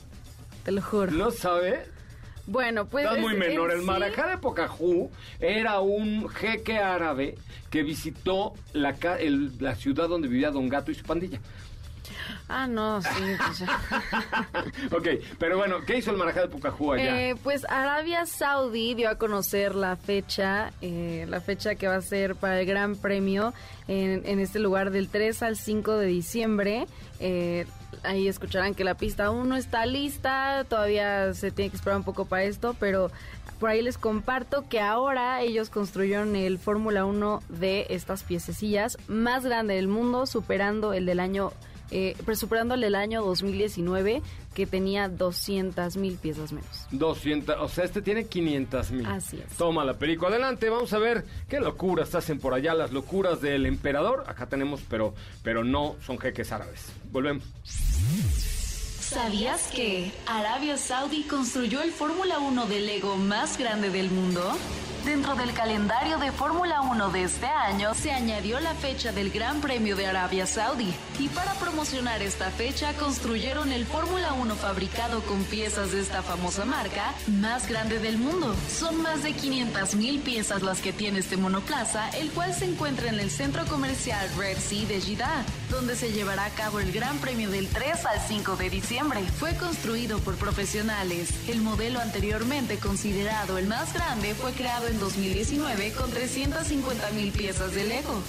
Te 0.63 0.71
lo 0.71 0.81
juro. 0.81 1.11
¿No 1.11 1.31
sabe? 1.33 1.87
Bueno, 2.47 2.87
pues... 2.87 3.05
Estás 3.05 3.19
es- 3.19 3.25
muy 3.25 3.35
menor. 3.37 3.71
en 3.71 3.77
El 3.79 3.81
sí- 3.83 3.87
Marajá 3.87 4.29
de 4.29 4.39
Pocahú 4.39 5.11
era 5.41 5.81
un 5.81 6.29
jeque 6.29 6.79
árabe 6.79 7.35
que 7.71 7.83
visitó 7.83 8.53
la, 8.73 8.91
el- 9.19 9.53
la 9.59 9.75
ciudad 9.75 10.09
donde 10.09 10.29
vivía 10.29 10.51
Don 10.53 10.69
Gato 10.69 10.93
y 10.93 10.95
su 10.95 11.03
pandilla. 11.05 11.41
Ah, 12.49 12.67
no, 12.67 13.01
sí. 13.01 13.09
pues 13.47 13.59
ya. 13.59 13.81
ok, 14.97 15.09
pero 15.39 15.57
bueno, 15.57 15.77
¿qué 15.87 15.99
hizo 15.99 16.11
el 16.11 16.19
Marajá 16.19 16.43
de 16.43 16.49
Pocahú 16.49 16.93
allá? 16.93 17.31
Eh, 17.31 17.37
pues 17.43 17.65
Arabia 17.69 18.27
Saudí 18.27 18.95
dio 18.95 19.09
a 19.09 19.17
conocer 19.17 19.75
la 19.75 19.97
fecha, 19.97 20.73
eh, 20.83 21.25
la 21.29 21.41
fecha 21.41 21.75
que 21.75 21.89
va 21.89 21.97
a 21.97 22.03
ser 22.03 22.37
para 22.37 22.61
el 22.61 22.67
Gran 22.67 22.97
Premio 22.97 23.55
en, 23.89 24.23
en 24.27 24.41
este 24.41 24.59
lugar 24.59 24.91
del 24.91 25.09
3 25.09 25.43
al 25.43 25.57
5 25.57 25.97
de 25.97 26.07
diciembre. 26.07 26.87
Eh, 27.19 27.67
ahí 28.03 28.29
escucharán 28.29 28.75
que 28.75 28.85
la 28.85 28.95
pista 28.95 29.27
aún 29.27 29.49
no 29.49 29.57
está 29.57 29.87
lista, 29.87 30.65
todavía 30.69 31.33
se 31.33 31.51
tiene 31.51 31.71
que 31.71 31.77
esperar 31.77 31.99
un 31.99 32.05
poco 32.05 32.27
para 32.27 32.45
esto, 32.45 32.77
pero 32.79 33.11
por 33.59 33.71
ahí 33.71 33.81
les 33.81 33.97
comparto 33.97 34.69
que 34.69 34.81
ahora 34.81 35.41
ellos 35.41 35.71
construyeron 35.71 36.37
el 36.37 36.59
Fórmula 36.59 37.05
1 37.05 37.43
de 37.49 37.87
estas 37.89 38.23
piececillas 38.23 38.99
más 39.09 39.45
grande 39.45 39.75
del 39.75 39.89
mundo, 39.89 40.27
superando 40.27 40.93
el 40.93 41.07
del 41.07 41.21
año 41.21 41.53
eh, 41.91 42.17
pero 42.25 42.75
el 42.75 42.95
año 42.95 43.23
2019 43.23 44.23
que 44.55 44.67
tenía 44.67 45.09
200 45.09 45.97
mil 45.97 46.17
piezas 46.17 46.53
menos. 46.53 46.87
200, 46.93 47.57
o 47.61 47.69
sea, 47.69 47.85
este 47.85 48.03
tiene 48.03 48.27
500 48.27 48.91
mil. 48.93 49.07
Así 49.07 49.39
es. 49.39 49.57
Toma 49.57 49.85
la 49.85 49.95
película. 49.95 50.31
Adelante, 50.31 50.71
vamos 50.71 50.93
a 50.93 50.99
ver 50.99 51.25
qué 51.49 51.61
locuras 51.61 52.15
hacen 52.15 52.39
por 52.39 52.55
allá, 52.55 52.75
las 52.75 52.93
locuras 52.93 53.41
del 53.41 53.67
emperador. 53.67 54.25
Acá 54.27 54.47
tenemos, 54.47 54.81
pero, 54.89 55.15
pero 55.43 55.65
no 55.65 55.97
son 56.07 56.19
jeques 56.19 56.53
árabes. 56.53 56.93
Volvemos. 57.11 57.45
¿Sabías 59.01 59.69
que 59.69 60.13
Arabia 60.27 60.77
Saudí 60.77 61.25
construyó 61.25 61.83
el 61.83 61.93
Fórmula 61.93 62.39
1 62.39 62.67
de 62.67 62.81
Lego 62.81 63.17
más 63.17 63.59
grande 63.59 63.91
del 63.91 64.11
mundo? 64.11 64.57
Dentro 65.05 65.35
del 65.35 65.53
calendario 65.53 66.17
de 66.17 66.33
Fórmula 66.33 66.81
1 66.81 67.11
de 67.11 67.25
este 67.25 67.45
año 67.45 67.93
se 67.93 68.11
añadió 68.11 68.59
la 68.61 68.75
fecha 68.75 69.13
del 69.13 69.31
Gran 69.31 69.61
Premio 69.61 69.97
de 69.97 70.07
Arabia 70.07 70.47
Saudí 70.47 70.95
y 71.19 71.29
para 71.29 71.53
promocionar 71.55 72.23
esta 72.23 72.51
fecha 72.51 72.95
construyeron 72.95 73.71
el 73.71 73.85
Fórmula 73.85 74.33
1 74.33 74.57
fabricado 74.57 75.21
con 75.25 75.45
piezas 75.45 75.93
de 75.93 76.01
esta 76.01 76.23
famosa 76.23 76.65
marca 76.65 77.13
más 77.27 77.69
grande 77.69 77.99
del 77.99 78.17
mundo. 78.17 78.57
Son 78.71 79.03
más 79.03 79.23
de 79.23 79.35
500 79.35 79.95
mil 79.97 80.21
piezas 80.21 80.63
las 80.63 80.81
que 80.81 80.95
tiene 80.95 81.19
este 81.19 81.37
monoplaza, 81.37 82.09
el 82.11 82.31
cual 82.31 82.55
se 82.55 82.65
encuentra 82.65 83.11
en 83.11 83.21
el 83.21 83.31
centro 83.31 83.67
comercial 83.67 84.27
Red 84.39 84.57
Sea 84.57 84.87
de 84.89 85.03
Jeddah, 85.03 85.45
donde 85.69 85.97
se 85.97 86.13
llevará 86.13 86.47
a 86.47 86.51
cabo 86.51 86.81
el 86.81 86.93
Gran 86.93 87.19
Premio 87.19 87.51
del 87.51 87.69
3 87.69 88.07
al 88.07 88.21
5 88.27 88.57
de 88.57 88.71
diciembre. 88.71 89.21
Fue 89.39 89.55
construido 89.57 90.19
por 90.21 90.37
profesionales. 90.37 91.29
El 91.47 91.61
modelo 91.61 92.01
anteriormente 92.01 92.79
considerado 92.79 93.59
el 93.59 93.67
más 93.67 93.93
grande 93.93 94.35
fue 94.35 94.53
creado 94.53 94.87
en 94.87 94.94
2019 94.99 95.93
con 95.93 96.11
350 96.11 97.11
mil 97.11 97.33
piezas 97.33 97.75
de 97.75 97.85
Lego. 97.85 98.23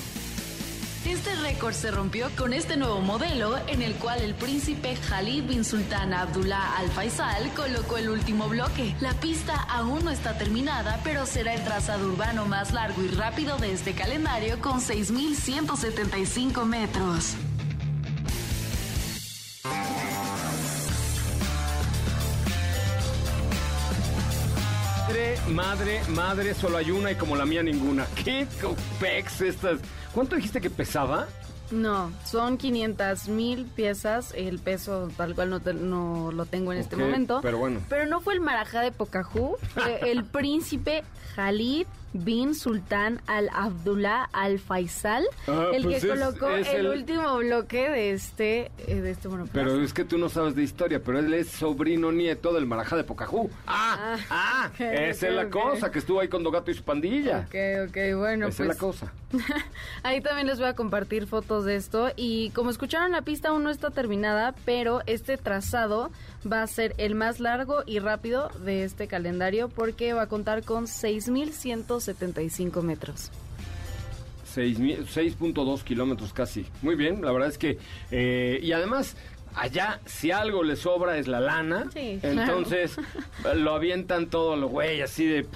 Este 1.05 1.35
récord 1.35 1.73
se 1.73 1.91
rompió 1.91 2.31
con 2.35 2.51
este 2.51 2.77
nuevo 2.77 2.99
modelo 2.99 3.55
en 3.67 3.83
el 3.83 3.93
cual 3.93 4.21
el 4.21 4.33
príncipe 4.33 4.97
Khalid 5.07 5.43
bin 5.43 5.63
Sultan 5.63 6.13
Abdullah 6.13 6.77
Al 6.77 6.89
Faisal 6.89 7.53
colocó 7.53 7.97
el 7.97 8.09
último 8.09 8.49
bloque. 8.49 8.95
La 9.01 9.13
pista 9.13 9.53
aún 9.53 10.03
no 10.03 10.09
está 10.09 10.35
terminada, 10.37 10.99
pero 11.03 11.27
será 11.27 11.53
el 11.53 11.63
trazado 11.63 12.07
urbano 12.07 12.47
más 12.47 12.73
largo 12.73 13.03
y 13.03 13.09
rápido 13.09 13.57
de 13.57 13.71
este 13.73 13.93
calendario 13.93 14.59
con 14.59 14.81
6.175 14.81 16.65
metros. 16.65 17.35
Madre, 25.49 25.99
madre, 26.01 26.01
madre, 26.09 26.53
solo 26.53 26.77
hay 26.77 26.91
una 26.91 27.11
y 27.11 27.15
como 27.15 27.35
la 27.35 27.45
mía 27.45 27.63
ninguna. 27.63 28.05
¿Qué 28.23 28.47
pex 28.99 29.41
estas? 29.41 29.79
¿Cuánto 30.13 30.35
dijiste 30.35 30.61
que 30.61 30.69
pesaba? 30.69 31.27
No, 31.71 32.11
son 32.23 32.57
500 32.57 33.27
mil 33.29 33.65
piezas. 33.65 34.33
El 34.35 34.59
peso 34.59 35.09
tal 35.17 35.33
cual 35.35 35.49
no, 35.49 35.59
te- 35.59 35.73
no 35.73 36.31
lo 36.31 36.45
tengo 36.45 36.71
en 36.73 36.79
este 36.79 36.95
momento. 36.95 37.39
pero 37.41 37.57
bueno. 37.57 37.79
Pero 37.89 38.05
no 38.05 38.19
fue 38.21 38.33
el 38.35 38.39
marajá 38.41 38.81
de 38.81 38.91
Pocahú, 38.91 39.57
fue 39.73 39.99
el 40.11 40.23
príncipe 40.25 41.03
Khalid 41.35 41.87
bin 42.23 42.55
Sultan 42.55 43.21
al 43.27 43.49
Abdullah 43.53 44.29
al 44.33 44.59
Faisal, 44.59 45.25
Ah, 45.47 45.67
el 45.73 45.83
pues 45.83 46.01
que 46.03 46.11
es- 46.11 46.19
colocó 46.19 46.49
es 46.49 46.67
el, 46.69 46.85
el- 46.85 46.87
último 46.87 47.37
bloque 47.37 47.89
de 47.89 48.11
este, 48.11 48.71
eh, 48.87 49.01
de 49.01 49.11
este 49.11 49.27
monoplaza. 49.27 49.53
Pero 49.53 49.81
es 49.81 49.93
que 49.93 50.03
tú 50.05 50.17
no 50.17 50.29
sabes 50.29 50.55
de 50.55 50.63
historia, 50.63 51.01
pero 51.03 51.19
él 51.19 51.33
es 51.33 51.49
sobrino 51.49 52.11
nieto 52.11 52.53
del 52.53 52.65
marajá 52.65 52.95
de 52.95 53.03
Pocahú. 53.03 53.49
¡Ah! 53.67 54.17
¡Ah! 54.29 54.69
ok, 54.73 54.79
esa 54.79 55.27
es 55.27 55.33
la 55.33 55.49
cosa, 55.49 55.91
que 55.91 55.99
estuvo 55.99 56.19
ahí 56.19 56.27
con 56.27 56.43
Dogato 56.43 56.71
y 56.71 56.73
su 56.73 56.83
pandilla. 56.83 57.45
Ok, 57.47 57.89
ok, 57.89 57.97
bueno, 58.17 58.47
esa 58.47 58.57
pues 58.57 58.59
es 58.59 58.67
la 58.67 58.75
cosa. 58.75 59.13
ahí 60.03 60.21
también 60.21 60.47
les 60.47 60.59
voy 60.59 60.67
a 60.69 60.75
compartir 60.75 61.27
fotos 61.27 61.65
de 61.65 61.75
esto 61.75 62.11
y 62.15 62.51
como 62.51 62.69
escucharon 62.69 63.11
la 63.11 63.21
pista 63.23 63.49
aún 63.49 63.63
no 63.63 63.69
está 63.69 63.89
terminada, 63.91 64.55
pero 64.65 65.01
este 65.07 65.37
trazado 65.37 66.11
va 66.51 66.61
a 66.63 66.67
ser 66.67 66.93
el 66.97 67.15
más 67.15 67.39
largo 67.39 67.83
y 67.85 67.99
rápido 67.99 68.49
de 68.63 68.83
este 68.83 69.07
calendario 69.07 69.69
porque 69.69 70.13
va 70.13 70.23
a 70.23 70.27
contar 70.27 70.63
con 70.63 70.85
6.175 70.85 72.81
metros. 72.81 73.31
Seis 74.45 74.79
mil- 74.79 75.05
6.2 75.05 75.83
kilómetros 75.83 76.31
casi. 76.31 76.65
Muy 76.81 76.95
bien, 76.95 77.21
la 77.21 77.31
verdad 77.33 77.49
es 77.49 77.57
que... 77.57 77.77
eh, 78.11 78.59
y 78.61 78.71
además, 78.71 79.17
allá 79.55 79.99
si 80.05 80.31
algo 80.31 80.63
le 80.63 80.75
sobra 80.75 81.17
es 81.17 81.27
la 81.27 81.39
lana. 81.39 81.87
Sí, 81.93 82.19
entonces 82.21 82.97
lo 83.55 83.73
avientan 83.73 84.27
todo 84.27 84.55
lo 84.55 84.67
güey, 84.67 85.01
así 85.01 85.25
de 85.25 85.47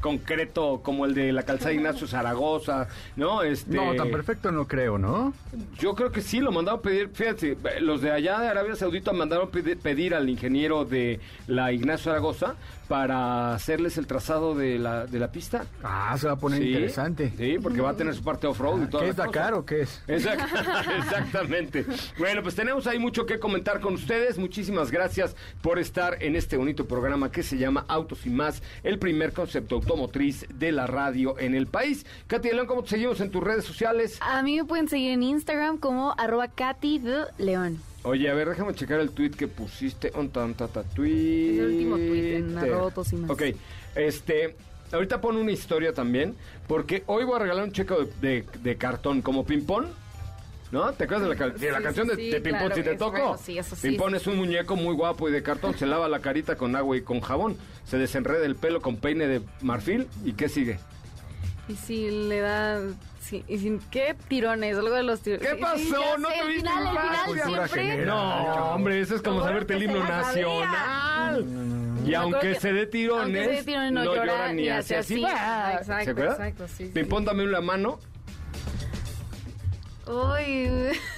concreto 0.00 0.80
como 0.82 1.06
el 1.06 1.14
de 1.14 1.32
la 1.32 1.44
calzada 1.44 1.72
Ignacio 1.72 2.06
Zaragoza, 2.06 2.88
¿no? 3.16 3.42
Este, 3.42 3.76
No, 3.76 3.94
tan 3.94 4.10
perfecto 4.10 4.50
no 4.50 4.66
creo, 4.66 4.98
¿no? 4.98 5.32
Yo 5.78 5.94
creo 5.94 6.10
que 6.12 6.20
sí, 6.20 6.40
lo 6.40 6.52
mandaron 6.52 6.80
pedir, 6.80 7.10
fíjate, 7.12 7.56
los 7.80 8.00
de 8.00 8.10
allá 8.12 8.40
de 8.40 8.48
Arabia 8.48 8.74
Saudita 8.76 9.12
mandaron 9.12 9.50
pedir, 9.50 9.78
pedir 9.78 10.14
al 10.14 10.28
ingeniero 10.28 10.84
de 10.84 11.20
la 11.46 11.72
Ignacio 11.72 12.10
Zaragoza 12.10 12.54
para 12.88 13.54
hacerles 13.54 13.98
el 13.98 14.06
trazado 14.06 14.54
de 14.54 14.78
la, 14.78 15.06
de 15.06 15.18
la 15.18 15.32
pista. 15.32 15.64
Ah, 15.82 16.16
se 16.18 16.26
va 16.26 16.34
a 16.34 16.36
poner 16.36 16.60
Sí, 16.60 16.68
interesante. 16.68 17.32
Sí, 17.36 17.58
porque 17.62 17.80
va 17.80 17.90
a 17.90 17.96
tener 17.96 18.14
su 18.14 18.22
parte 18.22 18.46
off-road 18.46 18.82
y 18.84 18.86
todo. 18.86 19.02
¿Qué 19.02 19.08
es 19.08 19.16
Dakar 19.16 19.54
o 19.54 19.64
qué 19.64 19.82
es? 19.82 20.02
Exactamente. 20.06 21.84
Bueno, 22.18 22.42
pues 22.42 22.54
tenemos 22.54 22.86
ahí 22.86 22.98
mucho 22.98 23.26
que 23.26 23.38
comentar 23.38 23.80
con 23.80 23.94
ustedes. 23.94 24.38
Muchísimas 24.38 24.90
gracias 24.90 25.34
por 25.62 25.78
estar 25.78 26.22
en 26.22 26.36
este 26.36 26.56
bonito 26.56 26.86
programa 26.86 27.30
que 27.30 27.42
se 27.42 27.56
llama 27.56 27.84
Autos 27.88 28.26
y 28.26 28.30
Más, 28.30 28.62
el 28.82 28.98
primer 28.98 29.32
concepto 29.32 29.76
automotriz 29.76 30.46
de 30.54 30.72
la 30.72 30.86
radio 30.86 31.38
en 31.38 31.54
el 31.54 31.66
país. 31.66 32.04
Katy 32.26 32.48
de 32.48 32.54
León, 32.54 32.66
¿cómo 32.66 32.82
te 32.82 32.90
seguimos 32.90 33.20
en 33.20 33.30
tus 33.30 33.42
redes 33.42 33.64
sociales? 33.64 34.18
A 34.20 34.42
mí 34.42 34.56
me 34.56 34.64
pueden 34.64 34.88
seguir 34.88 35.12
en 35.12 35.22
Instagram 35.22 35.78
como 35.78 36.14
arroba 36.18 36.48
Katy 36.48 36.98
de 36.98 37.24
León. 37.38 37.80
Oye, 38.04 38.30
a 38.30 38.34
ver, 38.34 38.50
déjame 38.50 38.74
checar 38.74 39.00
el 39.00 39.10
tweet 39.10 39.30
que 39.30 39.48
pusiste. 39.48 40.12
Un 40.14 40.28
tan, 40.30 40.54
ta, 40.54 40.68
ta, 40.68 40.82
tweet. 40.84 41.54
Es 41.54 41.58
el 41.60 41.66
último 41.66 41.96
tweet 41.96 42.36
en 42.36 42.50
y 42.50 43.16
Más. 43.16 43.30
Ok, 43.30 43.42
este... 43.96 44.56
Ahorita 44.92 45.20
pon 45.20 45.36
una 45.36 45.50
historia 45.50 45.92
también, 45.92 46.36
porque 46.68 47.02
hoy 47.06 47.24
voy 47.24 47.34
a 47.36 47.38
regalar 47.40 47.64
un 47.64 47.72
checo 47.72 48.04
de, 48.04 48.12
de- 48.20 48.44
de 48.62 48.76
cartón 48.76 49.22
como 49.22 49.44
ping-pong. 49.44 49.86
¿No? 50.70 50.92
¿Te 50.92 51.04
acuerdas 51.04 51.28
de 51.28 51.34
la, 51.36 51.48
de 51.50 51.70
la 51.70 51.78
Sí, 51.78 51.84
canción 51.84 52.10
sí, 52.10 52.16
de, 52.16 52.30
de 52.32 52.40
Pimpón 52.40 52.66
claro, 52.66 52.74
si 52.74 52.82
te 52.82 52.96
bueno, 53.04 53.38
sí, 53.38 53.58
eso 53.58 53.76
sí, 53.76 53.88
Pimpón 53.88 54.14
es 54.16 54.26
un 54.26 54.36
muñeco 54.36 54.74
muy 54.76 54.94
guapo 54.94 55.28
y 55.28 55.32
de 55.32 55.42
cartón, 55.42 55.76
se 55.78 55.86
lava 55.86 56.08
la 56.08 56.18
carita 56.18 56.56
con 56.56 56.74
agua 56.74 56.96
y 56.96 57.02
con 57.02 57.20
jabón, 57.20 57.56
se 57.84 57.96
desenreda 57.96 58.44
el 58.44 58.56
pelo 58.56 58.80
con 58.80 58.96
peine 58.96 59.28
de 59.28 59.40
marfil 59.62 60.08
y 60.24 60.32
¿qué 60.32 60.48
sigue? 60.48 60.78
Y 61.68 61.74
si 61.76 62.10
le 62.10 62.40
da... 62.40 62.80
sí, 63.24 63.44
y 63.48 63.58
sin, 63.58 63.80
¿Qué 63.90 64.14
tirones? 64.28 64.76
Algo 64.76 64.94
de 64.94 65.02
los 65.02 65.20
tirones. 65.20 65.48
¿Qué 65.48 65.56
pasó? 65.56 65.78
sí, 65.78 65.92
¿No 66.18 66.28
sé, 66.28 66.40
tuviste 66.42 66.42
el 66.42 66.56
final, 66.56 66.86
el 66.86 67.02
final 67.02 67.26
Cultura 67.26 67.68
siempre. 67.68 68.06
No, 68.06 68.74
hombre, 68.74 69.00
eso 69.00 69.14
es 69.16 69.22
como 69.22 69.42
saberte 69.42 69.74
el 69.74 69.82
himno 69.82 69.98
la 70.00 70.08
nacional. 70.08 71.44
Y 72.06 72.14
aunque 72.14 72.54
se 72.56 72.72
dé 72.72 72.86
tirones, 72.86 73.64
se 73.64 73.90
no 73.90 74.04
llora 74.04 74.52
ni 74.52 74.68
hace 74.68 74.96
así. 74.96 75.22
¡bah! 75.22 75.74
Exacto, 75.78 76.04
¿Se 76.04 76.10
acuerda? 76.10 76.32
exacto, 76.32 76.68
sí, 76.68 76.86
sí. 76.86 76.92
Pimpón, 76.92 77.24
dame 77.24 77.44
una 77.44 77.60
mano. 77.60 77.98
Uy, 80.06 80.68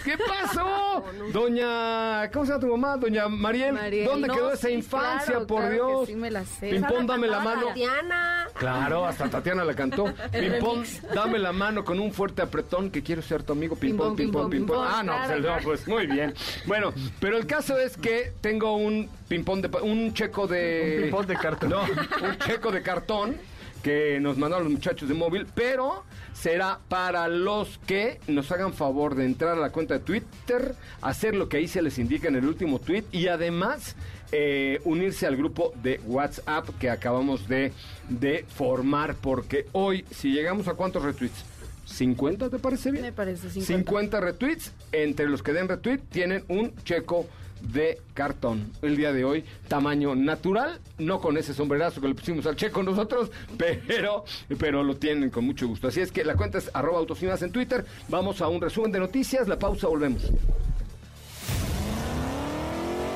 ¿Qué 0.05 0.17
pasó? 0.29 1.05
Doña, 1.33 2.31
¿cómo 2.31 2.45
se 2.47 2.53
llama 2.53 2.61
tu 2.61 2.69
mamá? 2.69 2.97
Doña 2.97 3.29
Mariel, 3.29 3.73
Mariel, 3.75 4.07
¿dónde 4.07 4.29
no, 4.29 4.35
quedó 4.35 4.53
esa 4.53 4.69
sí, 4.69 4.75
infancia, 4.75 5.27
claro, 5.33 5.47
por 5.47 5.61
claro 5.63 5.71
que 5.71 5.75
Dios? 5.77 6.07
sí 6.07 6.15
me 6.15 6.31
la 6.31 6.45
sé. 6.45 6.71
Pimpón, 6.71 7.07
dame 7.07 7.27
la 7.27 7.41
mano. 7.41 7.67
Tatiana. 7.69 8.49
Claro, 8.55 9.05
hasta 9.05 9.29
Tatiana 9.29 9.65
la 9.65 9.75
cantó. 9.75 10.05
Pimpón, 10.33 10.85
dame 11.15 11.39
la 11.39 11.53
mano 11.53 11.85
con 11.85 11.99
un 11.99 12.13
fuerte 12.13 12.43
apretón 12.43 12.91
que 12.91 13.03
quiero 13.03 13.23
ser 13.23 13.43
tu 13.43 13.53
amigo. 13.55 13.75
Pimpón, 13.77 14.15
Pimpón, 14.15 14.51
pimpón, 14.51 14.51
pimpón, 14.51 14.79
pimpón. 14.79 14.87
pimpón, 14.87 14.89
Ah, 14.89 15.03
no, 15.03 15.41
claro, 15.41 15.61
pues, 15.65 15.81
pues 15.83 15.89
muy 15.89 16.07
bien. 16.07 16.33
Bueno, 16.67 16.93
pero 17.19 17.37
el 17.39 17.47
caso 17.47 17.77
es 17.79 17.97
que 17.97 18.33
tengo 18.41 18.77
un 18.77 19.09
pimpón 19.29 19.63
de 19.63 19.69
un 19.83 20.15
checo 20.15 20.47
de 20.47 20.95
Un 20.97 21.03
ping-pong 21.03 21.27
de 21.27 21.37
cartón. 21.37 21.71
No, 21.71 21.83
un 21.83 22.39
checo 22.39 22.71
de 22.71 22.83
cartón 22.83 23.37
que 23.83 24.19
nos 24.21 24.37
mandaron 24.39 24.65
los 24.65 24.73
muchachos 24.75 25.09
de 25.09 25.15
móvil, 25.15 25.47
pero 25.55 26.05
será 26.41 26.81
para 26.89 27.29
los 27.29 27.79
que 27.87 28.21
nos 28.29 28.51
hagan 28.53 28.75
favor 28.75 29.15
de 29.15 29.25
entrar 29.25 29.57
a 29.57 29.61
la 29.61 29.71
cuenta 29.71 29.95
de 29.95 30.01
Twitter, 30.01 30.75
hacer 31.01 31.35
lo 31.35 31.49
que 31.49 31.57
ahí 31.59 31.69
se 31.69 31.83
les 31.83 31.99
indica 31.99 32.29
en 32.29 32.37
el 32.37 32.47
último 32.47 32.79
tweet 32.79 33.05
y 33.11 33.29
además 33.29 33.97
eh, 34.33 34.81
unirse 34.85 35.27
al 35.27 35.37
grupo 35.37 35.73
de 35.83 36.01
WhatsApp 36.05 36.69
que 36.79 36.91
acabamos 36.91 37.49
de, 37.49 37.73
de 38.09 38.45
formar, 38.49 39.15
porque 39.15 39.67
hoy, 39.73 40.05
si 40.11 40.33
llegamos 40.33 40.69
a 40.69 40.75
cuántos 40.75 41.03
retweets, 41.03 41.45
50 41.87 42.51
te 42.51 42.59
parece 42.59 42.91
bien? 42.91 43.05
me 43.05 43.13
parece 43.13 43.49
50. 43.49 43.91
50 43.91 44.21
retweets, 44.21 44.73
entre 44.93 45.29
los 45.29 45.43
que 45.43 45.53
den 45.53 45.69
retweet 45.69 45.99
tienen 46.11 46.45
un 46.49 46.75
checo 46.85 47.27
de 47.61 48.01
cartón. 48.15 48.71
El 48.83 48.97
día 48.97 49.13
de 49.13 49.25
hoy, 49.25 49.45
tamaño 49.69 50.15
natural, 50.15 50.81
no 50.99 51.21
con 51.21 51.37
ese 51.37 51.55
sombrerazo 51.55 52.01
que 52.01 52.09
le 52.09 52.15
pusimos 52.15 52.47
al 52.47 52.57
checo 52.57 52.83
nosotros, 52.83 53.31
pero, 53.59 54.25
pero 54.59 54.83
lo 54.83 54.97
tienen 54.97 55.31
con 55.31 55.45
mucho 55.45 55.67
gusto. 55.67 55.89
Así 55.89 56.01
es 56.01 56.13
que 56.13 56.25
la 56.25 56.37
cuenta 56.37 56.59
es 56.59 56.71
arroba 56.75 57.05
más 57.29 57.43
en 57.43 57.53
Twitter. 57.53 57.85
Vamos 58.09 58.41
a 58.41 58.49
un 58.49 58.61
resumen 58.61 58.93
de 58.93 58.99
noticias, 58.99 59.49
la 59.49 59.59
pausa, 59.59 59.89
volvemos. 59.89 60.23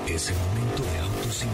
Es 0.08 0.30
el 0.30 0.36
momento 0.36 0.82
de 0.82 0.98
autos. 0.98 1.46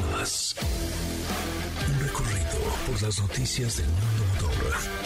Un 1.88 2.00
recorrido 2.00 2.59
por 2.87 3.02
las 3.02 3.21
noticias 3.21 3.76
del 3.76 3.87
mundo 3.87 4.49
motor. 4.49 5.05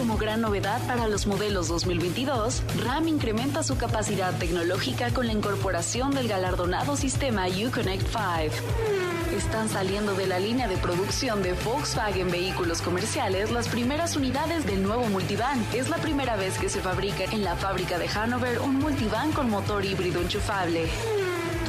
Como 0.00 0.16
gran 0.16 0.40
novedad 0.40 0.80
para 0.86 1.08
los 1.08 1.26
modelos 1.26 1.68
2022, 1.68 2.62
RAM 2.82 3.06
incrementa 3.06 3.62
su 3.62 3.76
capacidad 3.76 4.34
tecnológica 4.38 5.10
con 5.10 5.26
la 5.26 5.34
incorporación 5.34 6.12
del 6.12 6.26
galardonado 6.26 6.96
sistema 6.96 7.48
Uconnect 7.48 8.06
5. 8.06 9.36
Están 9.36 9.68
saliendo 9.68 10.14
de 10.14 10.26
la 10.26 10.38
línea 10.38 10.68
de 10.68 10.78
producción 10.78 11.42
de 11.42 11.52
Volkswagen 11.52 12.30
Vehículos 12.30 12.80
Comerciales 12.80 13.50
las 13.50 13.68
primeras 13.68 14.16
unidades 14.16 14.64
del 14.64 14.82
nuevo 14.82 15.04
multivan. 15.04 15.62
Es 15.74 15.90
la 15.90 15.98
primera 15.98 16.34
vez 16.36 16.56
que 16.56 16.70
se 16.70 16.80
fabrica 16.80 17.24
en 17.24 17.44
la 17.44 17.54
fábrica 17.56 17.98
de 17.98 18.08
Hanover 18.08 18.60
un 18.60 18.76
multivan 18.76 19.32
con 19.32 19.50
motor 19.50 19.84
híbrido 19.84 20.22
enchufable. 20.22 20.88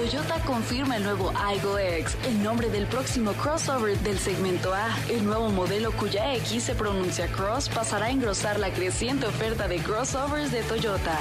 Toyota 0.02 0.40
confirma 0.46 0.98
el 0.98 1.04
nuevo 1.04 1.32
Aygo 1.36 1.78
X, 1.78 2.18
el 2.26 2.42
nombre 2.42 2.72
del 2.72 2.88
próximo 2.88 3.34
crossover 3.34 4.00
del 4.00 4.18
segmento 4.18 4.74
A. 4.74 4.90
El 5.08 5.24
nuevo 5.24 5.50
modelo 5.50 5.92
cuya 5.92 6.34
X 6.38 6.64
se 6.64 6.74
pronuncia 6.74 7.32
Cross 7.32 7.70
pasará 7.70 8.08
a 8.08 8.10
engrosar 8.10 8.60
la 8.60 8.74
creciente 8.74 9.28
oferta 9.28 9.68
de 9.68 9.78
crossovers 9.78 10.52
de 10.52 10.64
Toyota. 10.64 11.20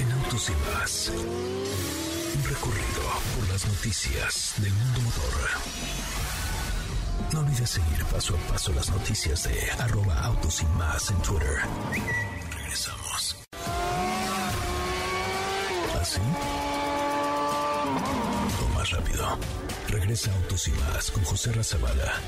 En 0.00 0.10
Autos 0.10 0.50
y 0.50 0.52
Más. 0.74 1.12
Un 1.14 2.44
recorrido 2.50 3.02
por 3.38 3.48
las 3.48 3.64
noticias 3.64 4.54
del 4.56 4.72
mundo 4.72 5.00
motor. 5.02 5.50
No 7.32 7.40
olvides 7.40 7.70
seguir 7.70 8.04
paso 8.06 8.34
a 8.34 8.52
paso 8.52 8.72
las 8.72 8.90
noticias 8.90 9.44
de 9.44 9.70
arroba 9.78 10.18
autos 10.24 10.62
en 10.62 11.22
Twitter. 11.22 12.35
Regresamos. 12.76 13.36
¿Así? 15.98 16.20
O 18.60 18.74
más 18.74 18.90
rápido. 18.90 19.38
Regresa 19.88 20.30
Autos 20.34 20.68
y 20.68 20.72
más 20.72 21.10
con 21.10 21.24
José 21.24 21.52
Razabala. 21.52 22.20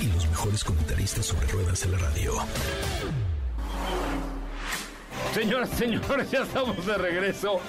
Y 0.00 0.06
los 0.06 0.26
mejores 0.28 0.64
comentaristas 0.64 1.26
sobre 1.26 1.46
ruedas 1.48 1.80
de 1.82 1.88
la 1.90 1.98
radio. 1.98 2.32
Señoras, 5.34 5.68
señores, 5.70 6.30
ya 6.30 6.42
estamos 6.42 6.86
de 6.86 6.96
regreso. 6.96 7.60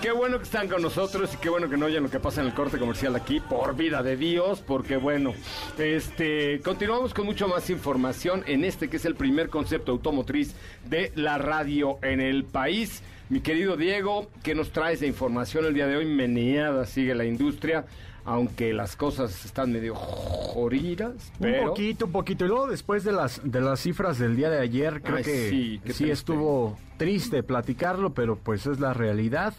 Qué 0.00 0.10
bueno 0.12 0.38
que 0.38 0.44
están 0.44 0.68
con 0.68 0.82
nosotros 0.82 1.32
y 1.32 1.36
qué 1.38 1.48
bueno 1.48 1.70
que 1.70 1.76
no 1.76 1.86
oyen 1.86 2.02
lo 2.02 2.10
que 2.10 2.20
pasa 2.20 2.40
en 2.40 2.48
el 2.48 2.54
corte 2.54 2.78
comercial 2.78 3.16
aquí, 3.16 3.40
por 3.40 3.74
vida 3.74 4.02
de 4.02 4.16
Dios, 4.16 4.62
porque 4.66 4.96
bueno, 4.96 5.32
este, 5.78 6.60
continuamos 6.60 7.14
con 7.14 7.24
mucho 7.24 7.48
más 7.48 7.70
información 7.70 8.44
en 8.46 8.64
este 8.64 8.88
que 8.88 8.96
es 8.96 9.04
el 9.04 9.14
primer 9.14 9.48
concepto 9.48 9.92
automotriz 9.92 10.54
de 10.84 11.12
la 11.14 11.38
radio 11.38 11.98
en 12.02 12.20
el 12.20 12.44
país. 12.44 13.02
Mi 13.30 13.40
querido 13.40 13.76
Diego, 13.76 14.28
¿qué 14.42 14.54
nos 14.54 14.72
traes 14.72 15.00
de 15.00 15.06
información 15.06 15.64
el 15.64 15.74
día 15.74 15.86
de 15.86 15.96
hoy? 15.96 16.04
Meneada 16.04 16.84
sigue 16.84 17.14
la 17.14 17.24
industria, 17.24 17.86
aunque 18.24 18.72
las 18.72 18.96
cosas 18.96 19.44
están 19.44 19.72
medio 19.72 19.94
joridas, 19.94 21.32
pero... 21.40 21.62
Un 21.62 21.68
poquito, 21.68 22.06
un 22.06 22.12
poquito. 22.12 22.44
Y 22.44 22.48
luego 22.48 22.66
después 22.68 23.04
de 23.04 23.12
las 23.12 23.40
de 23.44 23.60
las 23.60 23.80
cifras 23.80 24.18
del 24.18 24.36
día 24.36 24.50
de 24.50 24.60
ayer, 24.60 25.02
creo 25.02 25.16
Ay, 25.16 25.24
que 25.24 25.92
sí, 25.92 26.10
estuvo 26.10 26.78
triste 26.98 27.42
platicarlo, 27.42 28.10
pero 28.10 28.36
pues 28.36 28.66
es 28.66 28.80
la 28.80 28.94
realidad. 28.94 29.54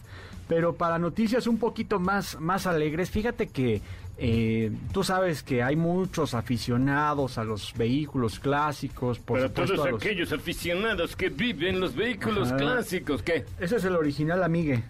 Pero 0.48 0.74
para 0.75 1.00
noticias 1.00 1.48
un 1.48 1.58
poquito 1.58 2.00
más, 2.00 2.39
más 2.39 2.67
alegres, 2.67 3.10
fíjate 3.10 3.48
que 3.48 3.82
eh, 4.17 4.72
tú 4.91 5.03
sabes 5.03 5.41
que 5.41 5.63
hay 5.63 5.75
muchos 5.75 6.34
aficionados 6.34 7.38
a 7.38 7.43
los 7.43 7.74
vehículos 7.75 8.39
clásicos, 8.39 9.20
por 9.20 9.38
Para 9.39 9.48
supuesto 9.50 9.75
todos 9.75 9.88
a 9.88 9.91
los- 9.91 10.01
aquellos 10.03 10.32
aficionados 10.34 11.15
que 11.15 11.29
viven 11.29 11.79
los 11.79 11.96
vehículos 11.96 12.50
Ajá. 12.50 12.58
clásicos, 12.58 13.24
¿qué? 13.24 13.46
Ese 13.60 13.77
es 13.77 13.86
el 13.86 13.96
original, 13.96 14.43
amigue. 14.43 14.84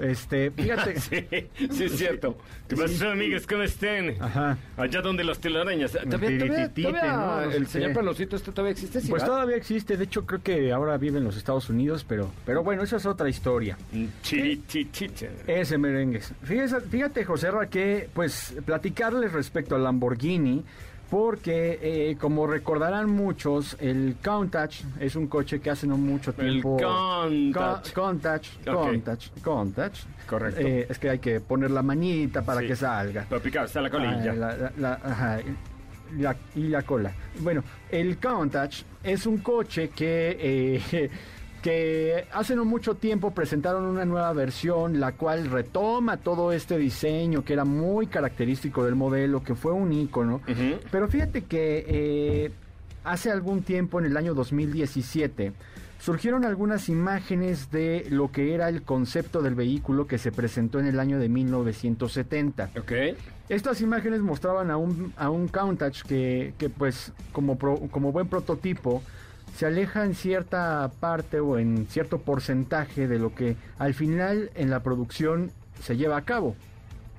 Este, 0.00 0.50
fíjate. 0.50 0.94
Sí, 1.00 1.68
sí 1.70 1.84
es 1.84 1.96
cierto. 1.96 2.36
¿Qué 2.68 2.76
pasó, 2.76 3.10
amigas? 3.10 3.46
¿Cómo 3.46 3.62
estén? 3.62 4.16
Ajá. 4.20 4.56
Allá 4.76 5.00
donde 5.02 5.24
las 5.24 5.38
telarañas. 5.38 5.92
¿Todavía, 5.92 6.38
todavía, 6.38 6.68
tirititite, 6.68 6.88
todavía 6.88 7.12
¿no? 7.12 7.40
No 7.46 7.50
el 7.50 7.66
señor. 7.66 7.92
Palocito 7.92 8.36
este 8.36 8.52
todavía 8.52 8.72
existe? 8.72 9.00
¿sí, 9.00 9.08
Pues 9.08 9.22
va? 9.22 9.26
todavía 9.26 9.56
existe, 9.56 9.96
de 9.96 10.04
hecho 10.04 10.24
creo 10.26 10.42
que 10.42 10.72
ahora 10.72 10.96
vive 10.96 11.18
en 11.18 11.24
los 11.24 11.36
Estados 11.36 11.68
Unidos, 11.68 12.04
pero, 12.08 12.30
pero 12.46 12.62
bueno, 12.62 12.82
esa 12.82 12.96
es 12.96 13.06
otra 13.06 13.28
historia. 13.28 13.76
Mm. 13.92 14.06
Ese 15.46 15.78
merengues. 15.78 16.32
Fíjese, 16.42 16.80
fíjate, 16.80 17.24
José 17.24 17.50
Ra, 17.50 17.66
que 17.68 18.08
pues 18.12 18.54
platicarles 18.64 19.32
respecto 19.32 19.74
al 19.76 19.84
Lamborghini, 19.84 20.64
porque 21.10 21.78
eh, 21.82 22.16
como 22.20 22.46
recordarán 22.46 23.10
muchos, 23.10 23.76
el 23.80 24.16
Countach 24.22 24.76
es 25.00 25.16
un 25.16 25.26
coche 25.26 25.60
que 25.60 25.70
hace 25.70 25.86
no 25.86 25.96
mucho 25.96 26.32
El 26.38 26.50
tiempo... 26.52 26.76
Countach. 26.78 27.92
Co- 27.92 28.00
Countach. 28.02 28.46
Countach, 28.64 29.26
Countach. 29.42 29.94
Correcto. 30.28 30.60
Eh, 30.60 30.86
es 30.88 30.98
que 31.00 31.10
hay 31.10 31.18
que 31.18 31.40
poner 31.40 31.72
la 31.72 31.82
manita 31.82 32.42
para 32.42 32.60
Sí. 32.60 32.68
que 32.68 32.76
salga. 32.76 33.24
Para 33.28 33.42
picar, 33.42 33.64
está 33.66 33.80
la 33.80 33.90
colilla. 33.90 34.30
Ah, 34.30 34.34
la- 34.34 34.56
la- 34.56 34.72
la- 34.78 35.00
ajá, 35.02 35.38
y 36.16 36.20
la- 36.22 36.36
y 36.54 36.68
la 36.68 36.82
cola. 36.82 37.12
Bueno, 37.40 37.64
el 37.90 38.18
Countach 38.18 38.82
es 39.02 39.26
un 39.26 39.38
coche 39.38 39.88
que, 39.90 40.36
eh, 40.92 41.10
que 41.62 42.26
hace 42.32 42.56
no 42.56 42.64
mucho 42.64 42.94
tiempo 42.94 43.32
presentaron 43.32 43.84
una 43.84 44.04
nueva 44.04 44.32
versión, 44.32 44.98
la 45.00 45.12
cual 45.12 45.50
retoma 45.50 46.16
todo 46.18 46.52
este 46.52 46.78
diseño 46.78 47.44
que 47.44 47.52
era 47.52 47.64
muy 47.64 48.06
característico 48.06 48.84
del 48.84 48.94
modelo, 48.94 49.42
que 49.42 49.54
fue 49.54 49.72
un 49.72 49.92
ícono. 49.92 50.36
Ujú. 50.48 50.80
Pero 50.90 51.08
fíjate 51.08 51.42
que 51.42 51.84
eh, 51.86 52.50
hace 53.04 53.30
algún 53.30 53.62
tiempo, 53.62 53.98
en 53.98 54.06
el 54.06 54.16
año 54.16 54.34
2017, 54.34 55.52
surgieron 55.98 56.46
algunas 56.46 56.88
imágenes 56.88 57.70
de 57.70 58.06
lo 58.08 58.32
que 58.32 58.54
era 58.54 58.68
el 58.70 58.82
concepto 58.82 59.42
del 59.42 59.54
vehículo 59.54 60.06
que 60.06 60.16
se 60.16 60.32
presentó 60.32 60.80
en 60.80 60.86
el 60.86 60.98
año 60.98 61.18
de 61.18 61.28
1970. 61.28 62.70
Ok. 62.78 62.92
Estas 63.48 63.80
imágenes 63.80 64.20
mostraban 64.20 64.70
a 64.70 64.76
un, 64.76 65.12
a 65.16 65.28
un 65.28 65.48
Countach 65.48 66.02
que, 66.02 66.54
que 66.56 66.70
pues 66.70 67.12
como, 67.32 67.58
pro- 67.58 67.80
como 67.90 68.12
buen 68.12 68.28
prototipo 68.28 69.02
se 69.56 69.66
aleja 69.66 70.04
en 70.04 70.14
cierta 70.14 70.90
parte 71.00 71.40
o 71.40 71.58
en 71.58 71.86
cierto 71.88 72.18
porcentaje 72.18 73.08
de 73.08 73.18
lo 73.18 73.34
que 73.34 73.56
al 73.78 73.94
final 73.94 74.50
en 74.54 74.70
la 74.70 74.80
producción 74.80 75.50
se 75.82 75.96
lleva 75.96 76.16
a 76.16 76.22
cabo. 76.22 76.56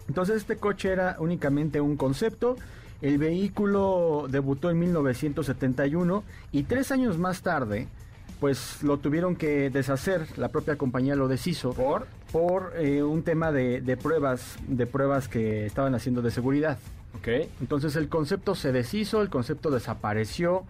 Entonces 0.08 0.38
este 0.38 0.58
coche 0.58 0.92
era 0.92 1.16
únicamente 1.20 1.82
un 1.82 1.98
concepto. 1.98 2.56
El 3.02 3.18
vehículo 3.18 4.28
debutó 4.30 4.70
en 4.70 4.80
1971 4.80 6.24
y 6.52 6.64
tres 6.64 6.92
años 6.92 7.18
más 7.18 7.42
tarde, 7.42 7.88
pues 8.40 8.84
lo 8.84 8.98
tuvieron 8.98 9.36
que 9.36 9.70
deshacer. 9.70 10.28
La 10.38 10.50
propia 10.50 10.78
compañía 10.78 11.16
lo 11.16 11.28
deshizo 11.28 11.74
¿Por? 11.74 12.08
por 12.32 12.74
eh, 12.78 13.04
un 13.04 13.24
tema 13.24 13.52
de, 13.52 13.82
de 13.82 13.98
pruebas, 13.98 14.58
de 14.68 14.86
pruebas 14.86 15.28
que 15.28 15.66
estaban 15.66 15.96
haciendo 15.96 16.22
de 16.22 16.32
seguridad. 16.32 16.78
Ok. 17.18 17.28
Entonces 17.60 17.96
el 17.96 18.10
concepto 18.10 18.56
se 18.56 18.72
deshizo, 18.72 19.22
el 19.22 19.30
concepto 19.30 19.70
desapareció 19.70 20.64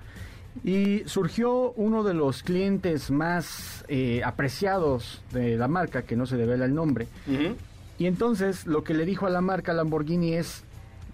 y 0.64 1.04
surgió 1.06 1.72
uno 1.72 2.04
de 2.04 2.14
los 2.14 2.44
clientes 2.44 3.10
más 3.12 3.86
eh, 3.88 4.22
apreciados 4.24 5.22
de 5.32 5.56
la 5.58 5.68
marca, 5.68 6.04
que 6.04 6.16
no 6.16 6.26
se 6.26 6.38
devela 6.38 6.66
el 6.66 6.76
nombre. 6.76 7.08
Y 7.98 8.06
entonces 8.06 8.66
lo 8.68 8.84
que 8.84 8.94
le 8.94 9.06
dijo 9.06 9.26
a 9.28 9.30
la 9.30 9.42
marca 9.42 9.74
Lamborghini 9.74 10.34
es, 10.34 10.64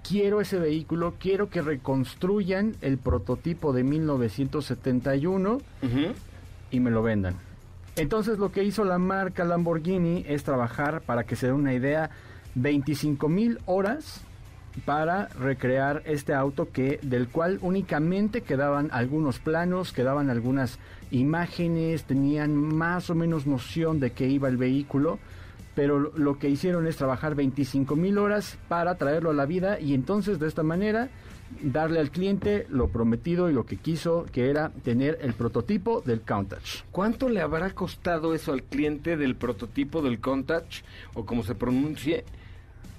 quiero 0.08 0.42
ese 0.42 0.58
vehículo, 0.60 1.16
quiero 1.20 1.50
que 1.50 1.62
reconstruyan 1.62 2.76
el 2.82 2.98
prototipo 2.98 3.74
de 3.74 3.84
1971 3.84 5.54
Ujú. 5.54 5.62
y 6.72 6.80
me 6.80 6.92
lo 6.92 7.04
vendan. 7.04 7.36
Entonces 7.96 8.38
lo 8.38 8.52
que 8.52 8.64
hizo 8.64 8.86
la 8.86 9.00
marca 9.00 9.44
Lamborghini 9.44 10.24
es 10.28 10.44
trabajar, 10.44 11.02
para 11.02 11.24
que 11.26 11.36
se 11.36 11.48
den 11.48 11.56
una 11.56 11.74
idea, 11.74 12.10
25 12.56 13.28
mil 13.30 13.60
horas 13.66 14.22
para 14.86 15.28
recrear 15.30 16.04
este 16.06 16.34
auto 16.34 16.72
que 16.72 17.00
del 17.02 17.28
cual 17.28 17.60
únicamente 17.62 18.42
quedaban 18.42 18.90
algunos 18.92 19.40
planos, 19.40 19.92
quedaban 19.92 20.30
algunas 20.30 20.80
imágenes, 21.12 22.04
tenían 22.04 22.56
más 22.56 23.10
o 23.10 23.16
menos 23.16 23.46
noción 23.48 24.00
de 24.00 24.12
qué 24.12 24.28
iba 24.28 24.48
el 24.50 24.58
vehículo, 24.58 25.20
pero 25.76 26.00
lo- 26.00 26.38
que 26.40 26.50
hicieron 26.50 26.88
es 26.88 26.98
trabajar 26.98 27.36
25 27.36 27.96
mil 27.96 28.18
horas 28.18 28.58
para 28.68 28.96
traerlo 28.96 29.30
a 29.30 29.34
la 29.34 29.46
vida 29.46 29.80
y 29.80 29.94
entonces 29.94 30.40
de 30.40 30.48
esta 30.48 30.64
manera 30.64 31.10
darle 31.62 32.00
al 32.00 32.12
cliente 32.12 32.66
lo 32.70 32.90
prometido 32.90 33.50
y 33.50 33.54
lo 33.54 33.66
que 33.66 33.78
quiso, 33.78 34.26
que 34.32 34.50
era 34.50 34.70
tener 34.84 35.18
el 35.22 35.34
prototipo 35.34 36.02
del 36.02 36.22
Countach. 36.22 36.84
¿Cuánto 36.92 37.30
le 37.30 37.42
habrá 37.42 37.70
costado 37.72 38.34
eso 38.34 38.52
al 38.52 38.64
cliente 38.64 39.16
del 39.18 39.36
prototipo 39.36 40.02
del 40.02 40.20
Contach 40.20 40.82
o 41.14 41.26
como 41.26 41.44
se 41.44 41.56
pronuncie? 41.56 42.26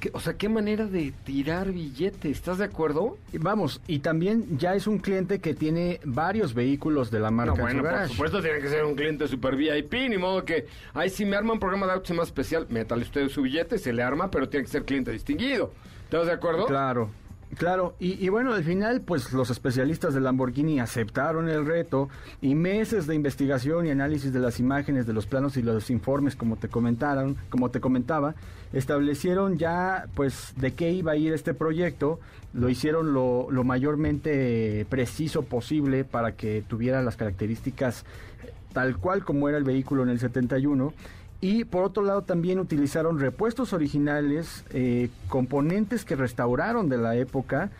¿Qué- 0.00 0.10
o 0.12 0.20
sea, 0.20 0.34
qué 0.34 0.48
manera 0.48 0.86
de 0.86 1.12
tirar 1.24 1.72
billete, 1.72 2.30
¿estás 2.30 2.58
de 2.58 2.64
acuerdo? 2.64 3.18
Vamos, 3.32 3.80
y 3.88 3.98
también 3.98 4.56
ya 4.58 4.74
es 4.74 4.86
un 4.86 4.98
cliente 4.98 5.40
que 5.40 5.54
tiene 5.54 5.98
varios 6.04 6.54
vehículos 6.54 7.10
de 7.10 7.18
la 7.18 7.30
marca 7.32 7.54
No, 7.56 7.60
bueno, 7.62 7.82
por 7.82 8.08
supuesto 8.08 8.40
tiene 8.40 8.60
que 8.60 8.68
ser 8.68 8.84
un 8.84 8.94
cliente 8.94 9.26
super 9.26 9.56
VIP, 9.56 10.08
ni 10.08 10.16
modo 10.16 10.44
que, 10.44 10.66
ay, 10.94 11.10
si 11.10 11.24
me 11.24 11.34
arma 11.36 11.52
un 11.54 11.58
programa 11.58 11.86
de 11.86 11.92
autos 11.94 12.16
más 12.16 12.28
especial, 12.28 12.66
métale 12.70 13.02
usted 13.02 13.28
su 13.28 13.42
billete, 13.42 13.76
se 13.78 13.92
le 13.92 14.02
arma, 14.04 14.30
pero 14.30 14.48
tiene 14.48 14.64
que 14.66 14.70
ser 14.70 14.84
cliente 14.84 15.10
distinguido. 15.10 15.72
¿Estás 16.04 16.26
de 16.26 16.32
acuerdo? 16.32 16.66
Claro, 16.66 17.10
claro. 17.56 17.94
Y, 17.98 18.24
y 18.24 18.28
bueno, 18.28 18.52
al 18.52 18.64
final, 18.64 19.00
pues 19.00 19.32
los 19.32 19.50
especialistas 19.50 20.14
de 20.14 20.20
Lamborghini 20.20 20.80
aceptaron 20.80 21.48
el 21.48 21.64
reto 21.64 22.08
y 22.40 22.54
meses 22.54 23.06
de 23.06 23.14
investigación 23.14 23.86
y 23.86 23.90
análisis 23.90 24.32
de 24.32 24.40
las 24.40 24.60
imágenes, 24.60 25.06
de 25.06 25.12
los 25.12 25.26
planos 25.26 25.56
y 25.56 25.62
los 25.62 25.90
informes, 25.90 26.36
como 26.36 26.56
te 26.56 26.68
comentaron, 26.68 27.36
como 27.50 27.70
te 27.70 27.80
comentaba, 27.80 28.34
establecieron 28.72 29.58
ya, 29.58 30.06
pues, 30.14 30.52
de 30.56 30.74
qué 30.74 30.90
iba 30.90 31.12
a 31.12 31.16
ir 31.16 31.32
este 31.32 31.54
proyecto. 31.54 32.20
Lo 32.52 32.68
hicieron 32.68 33.12
lo, 33.12 33.48
lo 33.50 33.64
mayormente 33.64 34.86
preciso 34.88 35.42
posible 35.42 36.04
para 36.04 36.32
que 36.32 36.64
tuviera 36.66 37.02
las 37.02 37.16
características 37.16 38.04
tal 38.72 38.96
cual 38.98 39.24
como 39.24 39.48
era 39.48 39.58
el 39.58 39.64
vehículo 39.64 40.02
en 40.02 40.08
el 40.10 40.18
71. 40.18 40.92
Y 41.40 41.62
por 41.64 41.84
otro 41.84 42.02
lado 42.02 42.22
también 42.22 42.58
utilizaron 42.58 43.20
repuestos 43.20 43.72
originales, 43.72 44.64
eh, 44.70 45.08
componentes 45.28 46.04
que 46.04 46.16
restauraron 46.16 46.88
de 46.88 46.98
la 46.98 47.14
época 47.14 47.70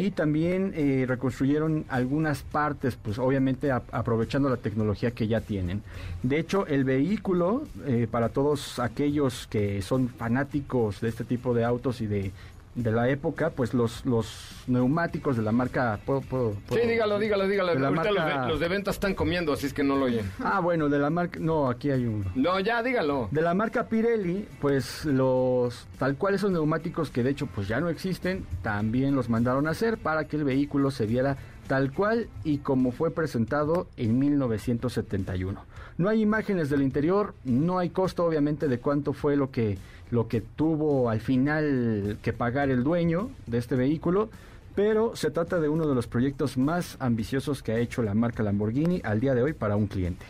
y 0.00 0.12
también 0.12 0.72
eh, 0.76 1.04
reconstruyeron 1.08 1.84
algunas 1.88 2.42
partes, 2.44 2.96
pues 3.02 3.18
obviamente 3.18 3.72
a- 3.72 3.82
aprovechando 3.90 4.48
la 4.48 4.56
tecnología 4.58 5.10
que 5.10 5.26
ya 5.26 5.40
tienen. 5.40 5.82
De 6.22 6.38
hecho, 6.38 6.64
el 6.68 6.84
vehículo, 6.84 7.64
eh, 7.86 8.06
para 8.08 8.28
todos 8.28 8.78
aquellos 8.78 9.48
que 9.48 9.82
son 9.82 10.08
fanáticos 10.08 11.00
de 11.00 11.08
este 11.08 11.24
tipo 11.24 11.54
de 11.54 11.64
autos 11.64 12.00
y 12.00 12.06
de, 12.06 12.30
de 12.78 12.92
la 12.92 13.08
época, 13.08 13.50
pues 13.50 13.74
los, 13.74 14.06
los 14.06 14.62
neumáticos 14.68 15.36
de 15.36 15.42
la 15.42 15.50
marca... 15.50 15.98
¿puedo- 16.06 16.20
puedo- 16.20 16.54
Sí, 16.70 16.78
dígalo, 16.86 17.18
dígalo, 17.18 17.48
dígalo. 17.48 17.74
de 17.74 17.80
la 17.80 17.88
Ahorita 17.88 18.12
los, 18.12 18.24
de, 18.24 18.48
los 18.48 18.60
de 18.60 18.68
venta 18.68 18.90
están 18.92 19.14
comiendo, 19.14 19.52
así 19.52 19.66
es 19.66 19.74
que 19.74 19.82
no 19.82 19.96
lo 19.96 20.04
oyen. 20.04 20.30
Ah, 20.38 20.60
bueno, 20.60 20.88
de 20.88 20.98
la 21.00 21.10
marca... 21.10 21.40
No, 21.40 21.68
aquí 21.68 21.90
hay 21.90 22.06
uno. 22.06 22.30
No, 22.36 22.60
ya, 22.60 22.80
dígalo. 22.84 23.28
De 23.32 23.42
la 23.42 23.52
marca 23.52 23.88
Pirelli, 23.88 24.46
pues 24.60 25.04
los 25.04 25.88
tal 25.98 26.16
cual 26.16 26.34
esos 26.34 26.52
neumáticos 26.52 27.10
que 27.10 27.24
de 27.24 27.30
hecho 27.30 27.46
pues 27.46 27.66
ya 27.66 27.80
no 27.80 27.88
existen, 27.88 28.46
también 28.62 29.16
los 29.16 29.28
mandaron 29.28 29.66
a 29.66 29.70
hacer 29.70 29.98
para 29.98 30.28
que 30.28 30.36
el 30.36 30.44
vehículo 30.44 30.92
se 30.92 31.06
viera 31.06 31.36
tal 31.66 31.92
cual 31.92 32.28
y 32.44 32.58
como 32.58 32.92
fue 32.92 33.10
presentado 33.10 33.88
en 33.96 34.18
1971. 34.20 35.64
No 35.98 36.08
hay 36.08 36.22
imágenes 36.22 36.70
del 36.70 36.82
interior, 36.82 37.34
no 37.44 37.78
hay 37.78 37.90
costo 37.90 38.24
obviamente 38.24 38.68
de 38.68 38.78
cuánto 38.78 39.12
fue 39.12 39.36
lo 39.36 39.50
que 39.50 39.76
lo 40.10 40.28
que 40.28 40.40
tuvo 40.40 41.10
al 41.10 41.20
final 41.20 42.18
que 42.22 42.32
pagar 42.32 42.70
el 42.70 42.84
dueño 42.84 43.30
de 43.46 43.58
este 43.58 43.76
vehículo, 43.76 44.30
pero 44.74 45.16
se 45.16 45.30
trata 45.30 45.58
de 45.58 45.68
uno 45.68 45.88
de 45.88 45.94
los 45.94 46.06
proyectos 46.06 46.56
más 46.56 46.96
ambiciosos 47.00 47.62
que 47.62 47.72
ha 47.72 47.78
hecho 47.78 48.02
la 48.02 48.14
marca 48.14 48.42
Lamborghini 48.42 49.00
al 49.04 49.20
día 49.20 49.34
de 49.34 49.42
hoy 49.42 49.52
para 49.52 49.76
un 49.76 49.86
cliente. 49.86 50.24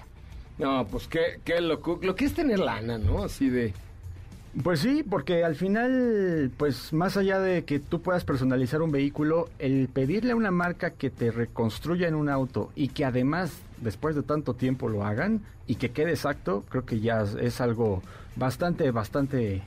No, 0.58 0.86
pues 0.86 1.06
qué, 1.06 1.40
qué 1.44 1.60
loco. 1.60 2.00
Lo 2.02 2.14
que 2.14 2.24
es 2.24 2.34
tener 2.34 2.58
lana, 2.58 2.98
¿no? 2.98 3.22
Así 3.22 3.48
de... 3.48 3.72
Pues 4.62 4.80
sí, 4.80 5.04
porque 5.08 5.44
al 5.44 5.54
final, 5.54 6.50
pues 6.56 6.92
más 6.92 7.16
allá 7.16 7.38
de 7.38 7.64
que 7.64 7.78
tú 7.78 8.00
puedas 8.00 8.24
personalizar 8.24 8.82
un 8.82 8.90
vehículo, 8.90 9.48
el 9.58 9.88
pedirle 9.88 10.32
a 10.32 10.36
una 10.36 10.50
marca 10.50 10.90
que 10.90 11.10
te 11.10 11.30
reconstruya 11.30 12.08
en 12.08 12.14
un 12.14 12.28
auto 12.28 12.72
y 12.74 12.88
que 12.88 13.04
además 13.04 13.52
después 13.80 14.14
de 14.16 14.22
tanto 14.22 14.54
tiempo 14.54 14.88
lo 14.88 15.04
hagan 15.04 15.42
y 15.66 15.76
que 15.76 15.90
quede 15.90 16.10
exacto, 16.10 16.64
creo 16.68 16.84
que 16.84 17.00
ya 17.00 17.22
es- 17.40 17.60
algo 17.60 18.02
bastante, 18.36 18.90
bastante, 18.90 19.62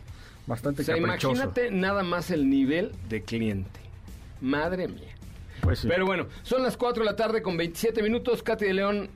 bastante 0.48 0.82
O 0.82 0.86
sea, 0.86 0.96
caprichoso. 0.96 1.34
imagínate 1.34 1.72
nada 1.72 2.04
más 2.04 2.32
el 2.32 2.50
nivel 2.50 2.92
de 3.10 3.22
cliente. 3.24 3.80
Madre 4.42 4.88
mía. 4.88 5.14
Pues 5.62 5.80
sí. 5.80 5.88
Pero 5.88 6.06
bueno, 6.06 6.26
son 6.44 6.64
las 6.64 6.76
4 6.78 7.04
de 7.04 7.10
la 7.12 7.16
tarde 7.16 7.42
con 7.44 7.56
27 7.58 8.02
minutos. 8.02 8.42
Katy 8.42 8.66
de 8.66 8.74
León, 8.74 9.10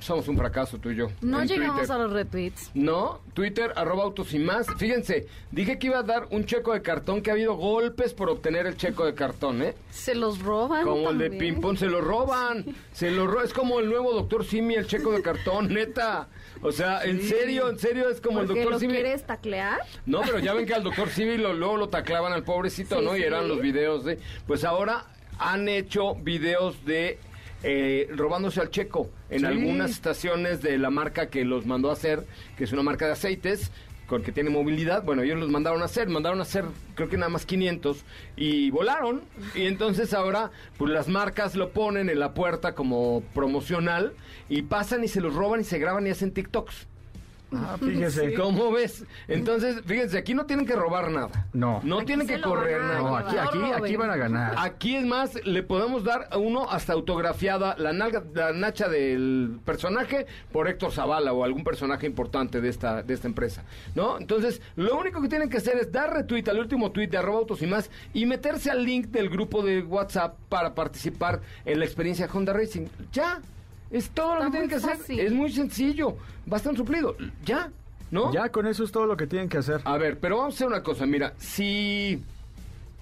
somos 0.00 0.26
un 0.28 0.36
fracaso 0.36 0.78
tú 0.78 0.90
y 0.90 0.96
yo. 0.96 1.08
No 1.20 1.44
llegamos 1.44 1.76
Twitter. 1.78 1.92
a 1.94 1.98
los 1.98 2.12
retweets. 2.12 2.70
No, 2.74 3.20
Twitter, 3.34 3.72
arroba 3.76 4.04
autos 4.04 4.32
y 4.34 4.38
más. 4.38 4.66
Fíjense, 4.78 5.26
dije 5.50 5.78
que 5.78 5.86
iba 5.88 5.98
a 5.98 6.02
dar 6.02 6.26
un 6.30 6.44
checo 6.44 6.72
de 6.72 6.82
cartón, 6.82 7.22
que 7.22 7.30
ha 7.30 7.34
habido 7.34 7.54
golpes 7.54 8.14
por 8.14 8.28
obtener 8.30 8.66
el 8.66 8.76
checo 8.76 9.04
de 9.04 9.14
cartón, 9.14 9.62
¿eh? 9.62 9.74
Se 9.90 10.14
los 10.14 10.40
roban. 10.40 10.84
Como 10.84 11.10
el 11.10 11.18
de 11.18 11.30
ping-pong, 11.30 11.76
se 11.76 11.86
lo 11.86 12.00
roban. 12.00 12.64
Se 12.92 13.10
lo 13.10 13.26
ro- 13.26 13.42
Es 13.42 13.52
como 13.52 13.80
el 13.80 13.88
nuevo 13.88 14.12
doctor 14.12 14.44
Simi, 14.44 14.74
el 14.74 14.86
checo 14.86 15.12
de 15.12 15.22
cartón, 15.22 15.68
neta. 15.74 16.28
O 16.62 16.72
sea, 16.72 17.02
en 17.04 17.22
serio, 17.22 17.70
en 17.70 17.78
serio, 17.78 18.08
es 18.10 18.20
como 18.20 18.40
el 18.40 18.46
¿Porque 18.46 18.60
doctor 18.60 18.72
lo 18.74 18.78
Simi. 18.80 18.92
quieres 18.94 19.26
taclear? 19.26 19.80
No, 20.06 20.20
pero 20.22 20.38
ya 20.40 20.52
ven 20.52 20.66
que 20.66 20.74
al 20.74 20.82
doctor 20.82 21.08
Simi 21.08 21.38
lo, 21.38 21.54
luego 21.54 21.76
lo 21.78 21.88
taclaban 21.88 22.32
al 22.34 22.42
pobrecito, 22.44 22.98
Sí, 22.98 23.04
¿no? 23.04 23.16
Y 23.16 23.22
eran 23.22 23.48
los 23.48 23.60
videos 23.60 24.04
de... 24.04 24.18
Pues 24.46 24.64
ahora 24.64 25.06
han 25.38 25.68
hecho 25.70 26.16
videos 26.16 26.84
de 26.84 27.18
eh, 27.62 28.08
robándose 28.14 28.60
al 28.60 28.70
checo 28.70 29.10
en 29.28 29.40
Sí. 29.40 29.46
algunas 29.46 29.90
estaciones 29.90 30.62
de 30.62 30.78
la 30.78 30.90
marca 30.90 31.28
que 31.28 31.44
los 31.44 31.66
mandó 31.66 31.90
a 31.90 31.92
hacer, 31.94 32.24
que 32.56 32.64
es 32.64 32.72
una 32.72 32.82
marca 32.82 33.06
de 33.06 33.12
aceites 33.12 33.70
con 34.06 34.22
que 34.24 34.32
tiene 34.32 34.50
movilidad, 34.50 35.04
bueno, 35.04 35.22
ellos 35.22 35.38
los 35.38 35.50
mandaron 35.50 35.82
a 35.82 35.84
hacer, 35.84 36.08
mandaron 36.08 36.40
a 36.40 36.42
hacer 36.42 36.64
creo 36.96 37.08
que 37.08 37.16
nada 37.16 37.28
más 37.28 37.46
500 37.46 38.04
y 38.36 38.68
volaron 38.70 39.20
y 39.54 39.66
entonces 39.66 40.12
ahora 40.14 40.50
pues 40.78 40.90
las 40.90 41.06
marcas 41.06 41.54
lo 41.54 41.70
ponen 41.70 42.08
en 42.10 42.18
la 42.18 42.34
puerta 42.34 42.74
como 42.74 43.22
promocional 43.34 44.12
y 44.48 44.62
pasan 44.62 45.04
y 45.04 45.08
se 45.08 45.20
los 45.20 45.32
roban 45.34 45.60
y 45.60 45.64
se 45.64 45.78
graban 45.78 46.06
y 46.08 46.10
hacen 46.10 46.32
TikToks. 46.32 46.88
Ah, 47.52 47.76
fíjese. 47.80 48.34
¿Cómo 48.34 48.70
ves? 48.72 49.04
Entonces, 49.28 49.82
fíjense, 49.84 50.18
aquí 50.18 50.34
no 50.34 50.46
tienen 50.46 50.66
que 50.66 50.74
robar 50.76 51.10
nada. 51.10 51.46
No. 51.52 51.80
No 51.82 51.98
Aquí 51.98 52.06
tienen 52.06 52.26
que 52.26 52.40
correr 52.40 52.80
nada. 52.80 52.98
No, 52.98 53.16
aquí, 53.16 53.36
aquí, 53.36 53.58
aquí 53.76 53.96
van 53.96 54.10
a 54.10 54.16
ganar. 54.16 54.54
Aquí 54.58 54.96
es 54.96 55.04
más, 55.04 55.34
le 55.44 55.62
podemos 55.62 56.04
dar 56.04 56.28
a 56.30 56.38
uno 56.38 56.70
hasta 56.70 56.92
autografiada 56.92 57.76
la 57.78 57.92
nalga, 57.92 58.22
la 58.34 58.52
nacha 58.52 58.88
del 58.88 59.58
personaje 59.64 60.26
por 60.52 60.68
Héctor 60.68 60.92
Zavala 60.92 61.32
o 61.32 61.44
algún 61.44 61.64
personaje 61.64 62.06
importante 62.06 62.60
de 62.60 62.68
esta, 62.68 63.02
de 63.02 63.14
esta 63.14 63.26
empresa, 63.26 63.64
¿no? 63.94 64.18
Entonces, 64.18 64.60
lo 64.76 64.98
único 64.98 65.20
que 65.20 65.28
tienen 65.28 65.48
que 65.48 65.58
hacer 65.58 65.76
es 65.76 65.90
dar 65.92 66.12
retweet 66.12 66.48
al 66.48 66.58
último 66.58 66.90
tweet 66.92 67.08
de 67.08 67.18
arroba 67.18 67.38
autos 67.40 67.62
y 67.62 67.66
más 67.66 67.90
y 68.12 68.26
meterse 68.26 68.70
al 68.70 68.84
link 68.84 69.06
del 69.06 69.28
grupo 69.28 69.62
de 69.62 69.82
WhatsApp 69.82 70.36
para 70.48 70.74
participar 70.74 71.40
en 71.64 71.78
la 71.78 71.84
experiencia 71.84 72.28
Honda 72.32 72.52
Racing. 72.52 72.86
Ya, 73.12 73.40
es 73.90 74.10
todo 74.10 74.36
lo 74.36 74.44
que 74.44 74.50
tienen 74.50 74.68
muy 74.68 74.68
que 74.68 74.74
hacer. 74.76 75.20
Es 75.20 75.32
muy 75.32 75.52
sencillo, 75.52 76.16
basta 76.46 76.70
un 76.70 76.76
suplido. 76.76 77.16
Ya, 77.44 77.70
¿no? 78.10 78.32
Ya 78.32 78.48
con 78.50 78.66
eso 78.66 78.84
es 78.84 78.92
todo 78.92 79.06
lo 79.06 79.16
que 79.16 79.26
tienen 79.26 79.48
que 79.48 79.58
hacer. 79.58 79.80
A 79.84 79.96
ver, 79.98 80.18
pero 80.18 80.38
vamos 80.38 80.54
a 80.54 80.56
hacer 80.56 80.66
una 80.66 80.82
cosa. 80.82 81.06
Mira, 81.06 81.34
si 81.38 82.22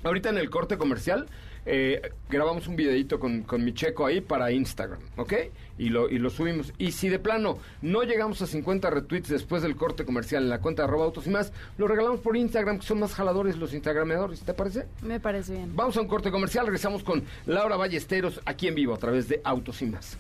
ahorita 0.05 0.31
en 0.31 0.39
el 0.39 0.51
corte 0.51 0.79
comercial 0.79 1.27
eh, 1.71 2.13
grabamos 2.31 2.67
un 2.67 2.77
videito 2.77 3.21
con, 3.21 3.43
con 3.43 3.63
mi 3.63 3.75
checo 3.75 4.07
ahí 4.07 4.23
para 4.23 4.51
Instagram, 4.51 5.01
¿ok? 5.17 5.35
Y 5.77 5.91
lo, 5.91 6.09
y 6.09 6.19
lo 6.19 6.31
subimos. 6.31 6.73
Y 6.79 6.93
si 6.93 7.11
de 7.11 7.19
plano 7.19 7.59
no 7.83 8.03
llegamos 8.05 8.41
a 8.41 8.47
50 8.47 8.89
retweets 8.89 9.29
después 9.29 9.63
del 9.63 9.77
corte 9.77 10.07
comercial 10.07 10.45
en 10.45 10.49
la 10.49 10.61
cuenta 10.61 10.83
de 10.83 10.89
arroba 10.89 11.05
autos 11.05 11.27
y 11.27 11.31
más, 11.31 11.53
lo 11.77 11.87
regalamos 11.87 12.21
por 12.21 12.37
Instagram, 12.37 12.79
que 12.79 12.87
son 12.87 13.01
más 13.01 13.15
jaladores 13.15 13.57
los 13.59 13.75
instagrameadores, 13.75 14.41
¿te 14.41 14.55
parece? 14.55 14.87
Me 15.03 15.21
parece 15.21 15.53
bien. 15.53 15.77
Vamos 15.77 15.97
a 15.99 16.01
un 16.01 16.09
corte 16.09 16.31
comercial, 16.31 16.65
regresamos 16.65 17.05
con 17.05 17.23
Laura 17.45 17.77
Ballesteros 17.77 18.41
aquí 18.47 18.67
en 18.69 18.75
vivo 18.75 18.95
a 18.95 18.99
través 18.99 19.29
de 19.29 19.41
Autos 19.45 19.83
y 19.83 19.87
más. 19.87 20.17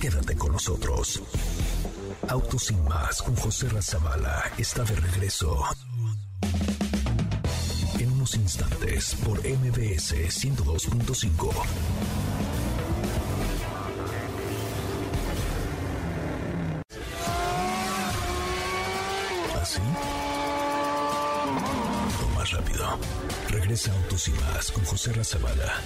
Quédate 0.00 0.34
con 0.34 0.52
nosotros. 0.52 1.22
Autos 2.28 2.64
sin 2.64 2.82
más 2.84 3.22
con 3.22 3.36
José 3.36 3.68
Razabala 3.68 4.42
está 4.58 4.82
de 4.82 4.96
regreso. 4.96 5.62
Instantes 8.34 9.16
por 9.24 9.38
MBS 9.38 10.14
102.5. 10.14 11.52
¿Así? 19.60 19.80
O 22.22 22.38
más 22.38 22.50
rápido. 22.52 22.98
Regresa 23.48 23.92
Autos 23.92 24.28
y 24.28 24.32
más 24.32 24.70
con 24.70 24.84
José 24.84 25.12
Razabala 25.12 25.80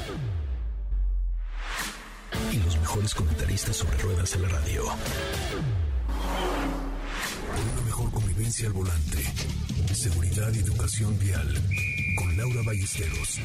y 2.53 2.57
los 2.59 2.79
mejores 2.79 3.15
comentaristas 3.15 3.77
sobre 3.77 3.97
ruedas 3.99 4.35
en 4.35 4.43
la 4.43 4.49
radio. 4.49 4.85
Una 7.73 7.83
mejor 7.85 8.11
convivencia 8.11 8.67
al 8.67 8.73
volante. 8.73 9.25
Seguridad 9.93 10.53
y 10.53 10.59
educación 10.59 11.19
vial. 11.19 11.63
Con 12.17 12.37
Laura 12.37 12.63
Ballesteros. 12.65 13.41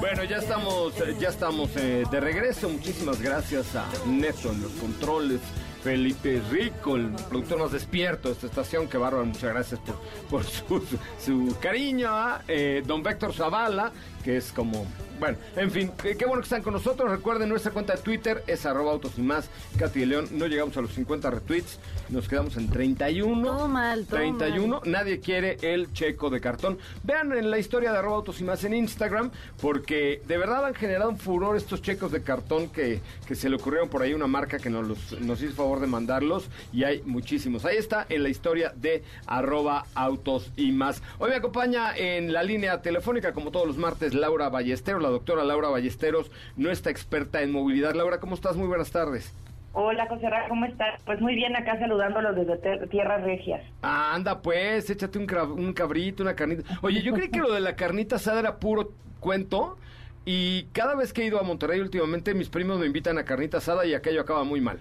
Bueno, 0.00 0.24
ya 0.24 0.38
estamos, 0.38 0.94
eh, 1.00 1.16
ya 1.18 1.28
estamos 1.28 1.70
eh, 1.76 2.04
de 2.10 2.20
regreso. 2.20 2.68
Muchísimas 2.68 3.20
gracias 3.20 3.74
a 3.76 3.86
Neto 4.06 4.50
en 4.50 4.62
los 4.62 4.72
controles. 4.72 5.40
Felipe 5.82 6.40
Rico, 6.50 6.96
el 6.96 7.10
productor 7.28 7.58
más 7.58 7.72
despierto 7.72 8.28
de 8.28 8.34
esta 8.34 8.46
estación, 8.46 8.88
que 8.88 8.96
bárbaro, 8.96 9.26
muchas 9.26 9.52
gracias 9.52 9.80
por, 9.80 9.96
por 10.30 10.44
su, 10.44 10.82
su 11.22 11.56
cariño 11.60 12.08
a 12.08 12.42
eh, 12.48 12.82
don 12.86 13.02
Víctor 13.02 13.34
Zavala, 13.34 13.92
que 14.24 14.38
es 14.38 14.50
como, 14.50 14.86
bueno, 15.20 15.38
en 15.56 15.70
fin, 15.70 15.90
eh, 16.04 16.16
qué 16.18 16.26
bueno 16.26 16.40
que 16.40 16.44
están 16.46 16.62
con 16.62 16.72
nosotros. 16.72 17.10
Recuerden, 17.10 17.48
nuestra 17.48 17.72
cuenta 17.72 17.94
de 17.94 18.02
Twitter 18.02 18.42
es 18.46 18.66
arroba 18.66 18.92
autos 18.92 19.12
y 19.16 19.22
más. 19.22 19.48
Katy 19.78 20.00
de 20.00 20.06
León, 20.06 20.28
no 20.32 20.46
llegamos 20.46 20.76
a 20.76 20.80
los 20.80 20.92
50 20.92 21.30
retweets, 21.30 21.78
nos 22.08 22.28
quedamos 22.28 22.56
en 22.56 22.68
31. 22.68 23.46
Todo 23.46 23.68
mal, 23.68 24.06
todo 24.06 24.16
31, 24.18 24.82
nadie 24.86 25.20
quiere 25.20 25.56
el 25.62 25.92
checo 25.92 26.30
de 26.30 26.40
cartón. 26.40 26.78
Vean 27.02 27.32
en 27.32 27.50
la 27.50 27.58
historia 27.58 27.92
de 27.92 27.98
arroba 27.98 28.16
autos 28.16 28.40
y 28.40 28.44
más 28.44 28.64
en 28.64 28.74
Instagram, 28.74 29.30
porque 29.60 30.20
de 30.26 30.36
verdad 30.38 30.64
han 30.66 30.74
generado 30.74 31.10
un 31.10 31.18
furor 31.18 31.56
estos 31.56 31.80
checos 31.82 32.12
de 32.12 32.22
cartón 32.22 32.68
que, 32.68 33.00
que 33.26 33.34
se 33.34 33.48
le 33.48 33.56
ocurrieron 33.56 33.88
por 33.88 34.02
ahí 34.02 34.14
una 34.14 34.26
marca 34.26 34.58
que 34.58 34.70
nos, 34.70 34.86
los- 34.86 35.20
nos 35.20 35.40
hizo 35.42 35.54
favor 35.54 35.80
de 35.80 35.86
mandarlos 35.86 36.48
y 36.72 36.84
hay 36.84 37.02
muchísimos. 37.04 37.64
Ahí 37.64 37.76
está 37.76 38.06
en 38.08 38.22
la 38.22 38.28
historia 38.28 38.72
de 38.76 39.02
arroba 39.26 39.86
autos 39.94 40.50
y 40.56 40.72
más. 40.72 41.02
Hoy 41.18 41.30
me 41.30 41.36
acompaña 41.36 41.96
en 41.96 42.32
la 42.32 42.42
línea 42.42 42.82
telefónica, 42.82 43.32
como 43.32 43.50
todos 43.50 43.66
los 43.66 43.76
martes, 43.76 44.14
Laura 44.14 44.48
Ballesteros, 44.48 45.02
la 45.04 45.10
doctora 45.10 45.44
Laura 45.44 45.68
Ballesteros, 45.68 46.30
nuestra 46.56 46.90
experta 46.90 47.42
en 47.42 47.52
movilidad. 47.52 47.94
Laura, 47.94 48.18
¿cómo 48.18 48.34
estás? 48.34 48.56
Muy 48.56 48.66
buenas 48.66 48.90
tardes. 48.90 49.32
Hola, 49.76 50.06
José 50.08 50.30
Ra, 50.30 50.48
¿cómo 50.48 50.64
estás? 50.66 51.02
Pues 51.04 51.20
muy 51.20 51.34
bien, 51.34 51.54
acá 51.56 51.78
saludándolos 51.78 52.36
desde 52.36 52.86
Tierras 52.86 53.22
Regias. 53.24 53.60
Ah, 53.82 54.14
anda 54.14 54.40
pues, 54.40 54.88
échate 54.88 55.18
un, 55.18 55.26
un 55.58 55.72
cabrito, 55.72 56.22
una 56.22 56.34
carnita. 56.36 56.62
Oye, 56.82 57.02
yo 57.02 57.12
creí 57.12 57.28
que 57.28 57.40
lo 57.40 57.52
de 57.52 57.60
la 57.60 57.74
carnita 57.74 58.16
asada 58.16 58.40
era 58.40 58.56
puro 58.58 58.92
cuento 59.20 59.76
y 60.24 60.64
cada 60.72 60.94
vez 60.94 61.12
que 61.12 61.22
he 61.22 61.26
ido 61.26 61.40
a 61.40 61.42
Monterrey 61.42 61.80
últimamente 61.80 62.34
mis 62.34 62.48
primos 62.48 62.78
me 62.78 62.86
invitan 62.86 63.18
a 63.18 63.24
carnita 63.24 63.58
asada 63.58 63.84
y 63.84 63.94
aquello 63.94 64.20
acaba 64.20 64.44
muy 64.44 64.60
mal. 64.60 64.78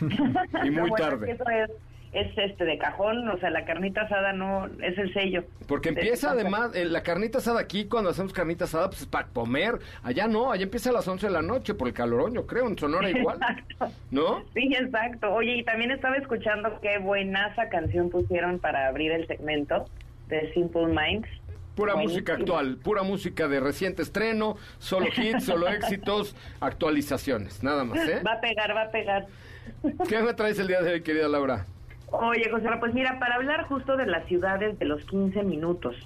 y 0.00 0.70
muy 0.70 0.90
es 0.90 0.96
tarde. 0.96 1.26
que 1.26 1.32
eso 1.32 1.44
es, 1.50 1.70
es 2.12 2.36
este 2.36 2.64
de 2.64 2.76
cajón, 2.76 3.28
o 3.28 3.38
sea, 3.38 3.50
la 3.50 3.64
carnita 3.64 4.02
asada 4.02 4.32
no 4.32 4.66
es 4.82 4.98
el 4.98 5.12
sello. 5.12 5.44
Porque 5.68 5.92
De- 5.92 6.00
empieza 6.00 6.32
además, 6.32 6.74
eh, 6.74 6.84
la 6.84 7.02
carnita 7.02 7.38
asada 7.38 7.60
aquí, 7.60 7.84
cuando 7.84 8.10
hacemos 8.10 8.32
carnita 8.32 8.64
asada, 8.64 8.88
pues 8.88 9.02
es 9.02 9.06
para 9.06 9.28
comer. 9.28 9.78
Allá 10.02 10.26
no, 10.26 10.50
allá 10.50 10.64
empieza 10.64 10.90
a 10.90 10.92
las 10.92 11.06
11 11.06 11.26
de 11.28 11.32
la 11.32 11.42
noche 11.42 11.74
por 11.74 11.86
el 11.86 11.94
calorón, 11.94 12.34
yo 12.34 12.46
creo, 12.46 12.66
en 12.66 12.76
Sonora 12.76 13.10
igual. 13.10 13.36
Exacto. 13.40 13.88
¿No? 14.10 14.42
Sí, 14.54 14.72
exacto. 14.74 15.32
Oye, 15.32 15.56
y 15.58 15.62
también 15.62 15.92
estaba 15.92 16.16
escuchando 16.16 16.80
qué 16.82 16.98
buenaza 16.98 17.68
canción 17.68 18.10
pusieron 18.10 18.58
para 18.58 18.88
abrir 18.88 19.12
el 19.12 19.26
segmento 19.28 19.84
de 20.28 20.52
Simple 20.52 20.86
Minds. 20.86 21.28
Pura 21.76 21.94
Buenísimo. 21.94 22.14
música 22.18 22.32
actual, 22.34 22.76
pura 22.82 23.02
música 23.04 23.46
de 23.46 23.60
reciente 23.60 24.02
estreno, 24.02 24.56
solo 24.78 25.06
hits, 25.16 25.44
solo 25.44 25.68
éxitos, 25.68 26.34
actualizaciones, 26.60 27.62
nada 27.62 27.84
más, 27.84 28.00
¿eh? 28.06 28.20
Va 28.26 28.32
a 28.32 28.40
pegar, 28.40 28.74
va 28.76 28.82
a 28.82 28.90
pegar. 28.90 29.26
¿Qué 30.08 30.18
me 30.20 30.34
traes 30.34 30.58
el 30.58 30.66
día 30.66 30.82
de 30.82 30.94
hoy, 30.94 31.02
querida 31.02 31.28
Laura? 31.28 31.66
Oye, 32.12 32.48
José, 32.50 32.68
pues 32.80 32.92
mira, 32.94 33.18
para 33.18 33.36
hablar 33.36 33.64
justo 33.68 33.96
de 33.96 34.06
las 34.06 34.26
ciudades 34.26 34.78
de 34.78 34.84
los 34.84 35.04
15 35.04 35.42
minutos. 35.44 35.96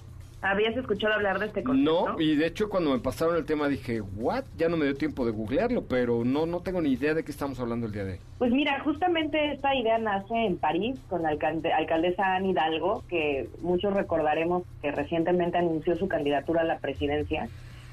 ¿Habías 0.43 0.77
escuchado 0.77 1.15
hablar 1.15 1.39
de 1.39 1.47
este 1.47 1.63
concepto? 1.65 2.07
No, 2.13 2.21
y 2.21 2.37
de 2.37 2.45
hecho 2.47 2.69
cuando 2.69 2.91
me 2.91 2.99
pasaron 2.99 3.35
el 3.37 3.47
tema 3.47 3.67
dije, 3.67 4.03
¿what? 4.03 4.45
Ya 4.59 4.69
no 4.69 4.77
me 4.77 4.85
dio 4.85 4.95
tiempo 4.95 5.25
de 5.25 5.33
googlearlo, 5.33 5.85
pero 5.89 6.23
no, 6.23 6.45
no 6.45 6.61
tengo 6.61 6.83
ni 6.83 6.93
idea 6.93 7.15
de 7.15 7.25
qué 7.25 7.31
estamos 7.31 7.59
hablando 7.61 7.87
el 7.87 7.93
día 7.93 8.05
de 8.05 8.13
hoy. 8.13 8.19
Pues 8.37 8.53
mira, 8.53 8.79
justamente 8.81 9.53
esta 9.53 9.75
idea 9.75 9.97
nace 9.97 10.35
en 10.35 10.59
París 10.59 11.01
con 11.09 11.23
la 11.23 11.31
alcalde- 11.31 11.73
alcaldesa 11.73 12.35
Anne 12.37 12.51
Hidalgo, 12.51 13.03
que 13.09 13.49
muchos 13.63 13.95
recordaremos 13.95 14.65
que 14.83 14.93
recientemente 14.93 15.57
anunció 15.57 15.97
su 15.97 16.09
candidatura 16.09 16.61
a 16.61 16.65
la 16.65 16.77
presidencia 16.79 17.49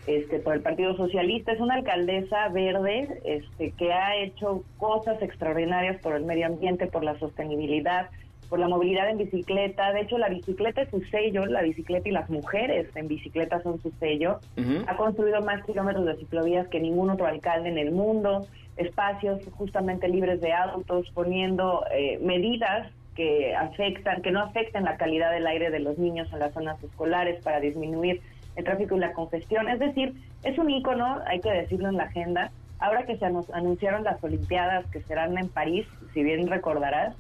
este, 0.08 0.40
por 0.40 0.54
el 0.54 0.62
Partido 0.62 0.96
Socialista. 0.96 1.52
Es 1.52 1.60
una 1.60 1.76
alcaldesa 1.76 2.50
verde 2.50 3.22
este, 3.24 3.72
que 3.72 3.94
ha 3.94 4.16
hecho 4.18 4.64
cosas 4.78 5.22
extraordinarias 5.22 6.02
por 6.02 6.16
el 6.16 6.26
medio 6.26 6.48
ambiente, 6.48 6.88
por 6.88 7.04
la 7.04 7.18
sostenibilidad, 7.20 8.10
por 8.50 8.60
la 8.60 8.68
movilidad 8.68 9.10
en 9.10 9.18
bicicleta. 9.18 9.94
De 9.94 10.02
hecho, 10.02 10.18
la 10.18 10.30
bicicleta 10.30 10.82
es 10.82 10.90
su 10.90 11.02
sello, 11.06 11.46
la 11.46 11.62
bicicleta 11.62 12.10
y 12.10 12.12
las 12.12 12.30
mujeres 12.30 12.88
en 12.96 13.08
bicicleta 13.08 13.62
son 13.62 13.82
su 13.82 13.92
sello. 14.00 14.40
Ha 14.88 14.98
construido 14.98 15.42
más 15.42 15.64
kilómetros 15.66 16.06
de 16.06 16.18
ciclovías 16.18 16.68
que 16.68 16.80
ningún 16.80 17.10
otro 17.10 17.28
alcalde 17.28 17.70
en 17.70 17.78
el 17.78 17.92
mundo, 17.92 18.48
espacios 18.78 19.42
justamente 19.52 20.10
libres 20.10 20.42
de 20.42 20.52
autos, 20.52 21.10
poniendo 21.14 21.86
eh, 21.92 22.20
medidas 22.22 22.92
que 23.16 23.56
afectan, 23.56 24.22
que 24.22 24.32
no 24.32 24.42
afecten 24.42 24.84
la 24.84 24.98
calidad 24.98 25.32
del 25.32 25.46
aire 25.48 25.70
de 25.70 25.80
los 25.80 25.98
niños 25.98 26.32
en 26.34 26.40
las 26.40 26.54
zonas 26.54 26.82
escolares 26.84 27.42
para 27.44 27.60
disminuir 27.60 28.22
el 28.56 28.64
tráfico 28.64 28.96
y 28.96 29.00
la 29.00 29.14
congestión. 29.14 29.70
Es 29.70 29.80
decir, 29.80 30.14
es 30.44 30.58
un 30.58 30.70
ícono, 30.70 31.20
hay 31.28 31.40
que 31.40 31.52
decirlo 31.52 31.90
en 31.90 31.98
la 31.98 32.04
agenda. 32.04 32.52
Ahora 32.80 33.06
que 33.06 33.16
se 33.18 33.26
anu- 33.26 33.46
anunciaron 33.54 34.04
las 34.04 34.24
Olimpiadas 34.24 34.88
que 34.88 35.02
serán 35.02 35.38
en 35.38 35.50
París, 35.50 35.86
si 36.16 36.24
bien 36.24 36.48
recordarás, 36.48 37.16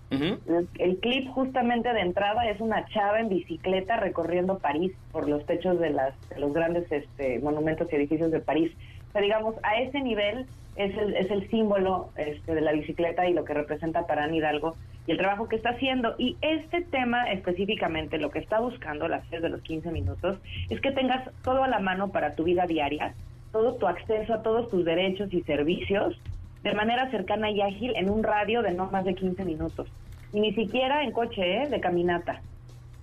el, 0.47 0.67
el 0.79 0.97
clip 0.99 1.29
justamente 1.29 1.93
de 1.93 2.01
entrada 2.01 2.49
es 2.49 2.59
una 2.59 2.83
chava 2.87 3.19
en 3.19 3.29
bicicleta 3.29 3.97
recorriendo 3.97 4.57
París 4.57 4.91
por 5.11 5.29
los 5.29 5.45
techos 5.45 5.79
de, 5.79 5.91
las, 5.91 6.15
de 6.29 6.39
los 6.39 6.51
grandes 6.51 6.91
este, 6.91 7.37
monumentos 7.39 7.87
y 7.91 7.95
edificios 7.95 8.31
de 8.31 8.39
París. 8.39 8.71
Sea, 9.11 9.21
digamos, 9.21 9.55
a 9.63 9.81
ese 9.81 10.01
nivel 10.01 10.45
es 10.75 10.97
el, 10.97 11.15
es 11.15 11.29
el 11.29 11.49
símbolo 11.49 12.09
este, 12.15 12.55
de 12.55 12.61
la 12.61 12.71
bicicleta 12.71 13.27
y 13.27 13.33
lo 13.33 13.43
que 13.43 13.53
representa 13.53 14.07
para 14.07 14.23
Anne 14.23 14.37
Hidalgo 14.37 14.75
y 15.07 15.11
el 15.11 15.17
trabajo 15.17 15.47
que 15.47 15.55
está 15.55 15.71
haciendo. 15.71 16.15
Y 16.17 16.37
este 16.41 16.81
tema 16.81 17.31
específicamente, 17.31 18.17
lo 18.17 18.29
que 18.29 18.39
está 18.39 18.59
buscando 18.59 19.07
las 19.07 19.23
series 19.25 19.43
de 19.43 19.49
los 19.49 19.61
15 19.61 19.91
minutos, 19.91 20.37
es 20.69 20.79
que 20.81 20.91
tengas 20.91 21.29
todo 21.43 21.63
a 21.63 21.67
la 21.67 21.79
mano 21.79 22.09
para 22.11 22.35
tu 22.35 22.43
vida 22.43 22.65
diaria, 22.65 23.13
todo 23.51 23.75
tu 23.75 23.87
acceso 23.87 24.33
a 24.33 24.43
todos 24.43 24.69
tus 24.69 24.85
derechos 24.85 25.33
y 25.33 25.41
servicios 25.41 26.19
de 26.63 26.73
manera 26.73 27.09
cercana 27.09 27.49
y 27.49 27.61
ágil 27.61 27.93
en 27.95 28.09
un 28.09 28.23
radio 28.23 28.61
de 28.61 28.71
no 28.71 28.89
más 28.91 29.03
de 29.03 29.15
15 29.15 29.43
minutos. 29.45 29.87
Y 30.31 30.39
ni 30.39 30.53
siquiera 30.53 31.03
en 31.03 31.11
coche, 31.11 31.63
¿eh? 31.63 31.67
de 31.67 31.79
caminata. 31.79 32.41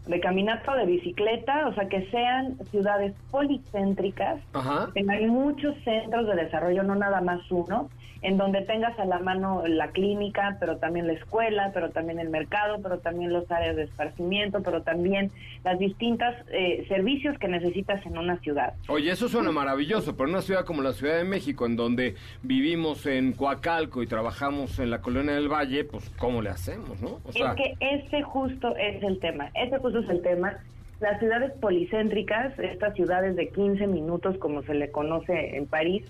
De 0.09 0.21
caminata 0.21 0.73
o 0.73 0.77
de 0.77 0.87
bicicleta, 0.87 1.69
o 1.69 1.75
sea, 1.75 1.89
que 1.89 2.11
sean 2.11 2.57
ciudades 2.71 3.15
policéntricas, 3.31 4.41
Ajá. 4.55 4.87
que 4.87 5.01
tengan 5.01 5.29
muchos 5.29 5.77
centros 5.85 6.27
de 6.27 6.35
desarrollo, 6.35 6.83
no 6.83 6.95
nada 6.95 7.21
más 7.21 7.41
uno, 7.51 7.91
en 8.23 8.37
donde 8.37 8.63
tengas 8.63 8.99
a 8.99 9.05
la 9.05 9.19
mano 9.19 9.63
la 9.67 9.89
clínica, 9.89 10.57
pero 10.59 10.79
también 10.79 11.07
la 11.07 11.13
escuela, 11.13 11.71
pero 11.73 11.91
también 11.91 12.19
el 12.19 12.31
mercado, 12.31 12.79
pero 12.83 12.99
también 12.99 13.33
los 13.33 13.51
áreas 13.51 13.77
de 13.77 13.85
esparcimiento, 13.85 14.63
pero 14.63 14.83
también 14.83 15.31
las 15.65 15.79
distintas 15.79 16.35
eh, 16.51 16.85
servicios 16.89 17.39
que 17.39 17.49
necesitas 17.49 18.05
en 18.07 18.19
una 18.19 18.39
ciudad. 18.39 18.75
Oye, 18.89 19.11
eso 19.11 19.29
suena 19.29 19.53
maravilloso, 19.53 20.17
pero 20.17 20.29
en 20.29 20.35
una 20.35 20.43
ciudad 20.43 20.65
como 20.65 20.83
la 20.83 20.93
Ciudad 20.93 21.17
de 21.17 21.25
México, 21.25 21.67
en 21.67 21.77
donde 21.77 22.15
vivimos 22.43 23.07
en 23.07 23.33
Coacalco 23.33 24.03
y 24.03 24.07
trabajamos 24.07 24.79
en 24.79 24.91
la 24.91 25.01
Colonia 25.01 25.35
del 25.35 25.49
Valle, 25.49 25.85
pues 25.85 26.11
¿cómo 26.19 26.43
le 26.43 26.51
hacemos, 26.51 27.01
no? 27.01 27.21
O 27.25 27.33
sea, 27.33 27.53
es 27.53 27.57
que 27.57 27.75
ese 27.81 28.23
justo 28.23 28.75
es 28.77 29.03
el 29.03 29.21
tema, 29.21 29.51
ese 29.55 29.79
justo 29.79 30.01
es 30.01 30.09
el 30.09 30.23
tema. 30.23 30.59
Las 31.01 31.21
ciudades 31.21 31.53
policéntricas, 31.61 32.59
estas 32.59 32.95
ciudades 32.95 33.37
de 33.37 33.49
15 33.51 33.87
minutos, 33.87 34.37
como 34.39 34.63
se 34.63 34.75
le 34.75 34.91
conoce 34.91 35.57
en 35.57 35.67
París, 35.67 36.05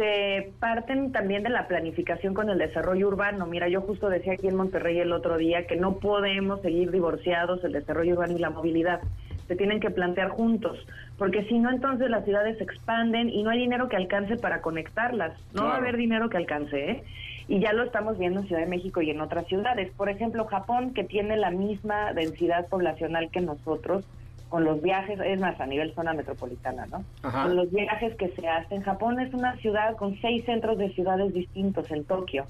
se 0.00 0.52
parten 0.60 1.12
también 1.12 1.42
de 1.42 1.50
la 1.50 1.68
planificación 1.68 2.32
con 2.32 2.48
el 2.48 2.56
desarrollo 2.56 3.08
urbano. 3.08 3.44
Mira, 3.44 3.68
yo 3.68 3.82
justo 3.82 4.08
decía 4.08 4.32
aquí 4.32 4.48
en 4.48 4.56
Monterrey 4.56 4.98
el 4.98 5.12
otro 5.12 5.36
día 5.36 5.66
que 5.66 5.76
no 5.76 5.96
podemos 5.96 6.62
seguir 6.62 6.90
divorciados 6.90 7.62
el 7.64 7.72
desarrollo 7.72 8.14
urbano 8.14 8.34
y 8.34 8.38
la 8.40 8.48
movilidad. 8.48 9.00
Se 9.46 9.56
tienen 9.56 9.78
que 9.78 9.90
plantear 9.90 10.30
juntos, 10.30 10.78
porque 11.18 11.44
si 11.44 11.58
no, 11.58 11.70
entonces 11.70 12.08
las 12.08 12.24
ciudades 12.24 12.56
se 12.56 12.64
expanden 12.64 13.28
y 13.28 13.42
no 13.42 13.50
hay 13.50 13.58
dinero 13.58 13.90
que 13.90 13.96
alcance 13.96 14.36
para 14.38 14.62
conectarlas. 14.62 15.32
No 15.52 15.64
va 15.64 15.68
a 15.68 15.72
Claro. 15.72 15.82
haber 15.82 15.96
dinero 15.98 16.30
que 16.30 16.38
alcance, 16.38 16.90
¿eh? 16.92 17.02
Y 17.48 17.60
ya 17.60 17.74
lo 17.74 17.82
estamos 17.82 18.16
viendo 18.16 18.40
en 18.40 18.46
Ciudad 18.46 18.62
de 18.62 18.68
México 18.68 19.02
y 19.02 19.10
en 19.10 19.20
otras 19.20 19.46
ciudades. 19.48 19.90
Por 19.98 20.08
ejemplo, 20.08 20.46
Japón, 20.46 20.94
que 20.94 21.04
tiene 21.04 21.36
la 21.36 21.50
misma 21.50 22.14
densidad 22.14 22.68
poblacional 22.68 23.28
que 23.30 23.40
nosotros, 23.42 24.06
con 24.50 24.64
los 24.64 24.82
viajes, 24.82 25.18
es 25.24 25.40
más, 25.40 25.58
a 25.60 25.66
nivel 25.66 25.94
zona 25.94 26.12
metropolitana, 26.12 26.84
¿no? 26.86 27.04
Ajá. 27.22 27.44
Con 27.44 27.56
los 27.56 27.70
viajes 27.70 28.14
que 28.16 28.28
se 28.28 28.46
hacen. 28.46 28.82
Japón 28.82 29.18
es 29.20 29.32
una 29.32 29.56
ciudad 29.56 29.96
con 29.96 30.20
seis 30.20 30.44
centros 30.44 30.76
de 30.76 30.90
ciudades 30.90 31.32
distintos 31.32 31.90
en 31.90 32.04
Tokio. 32.04 32.44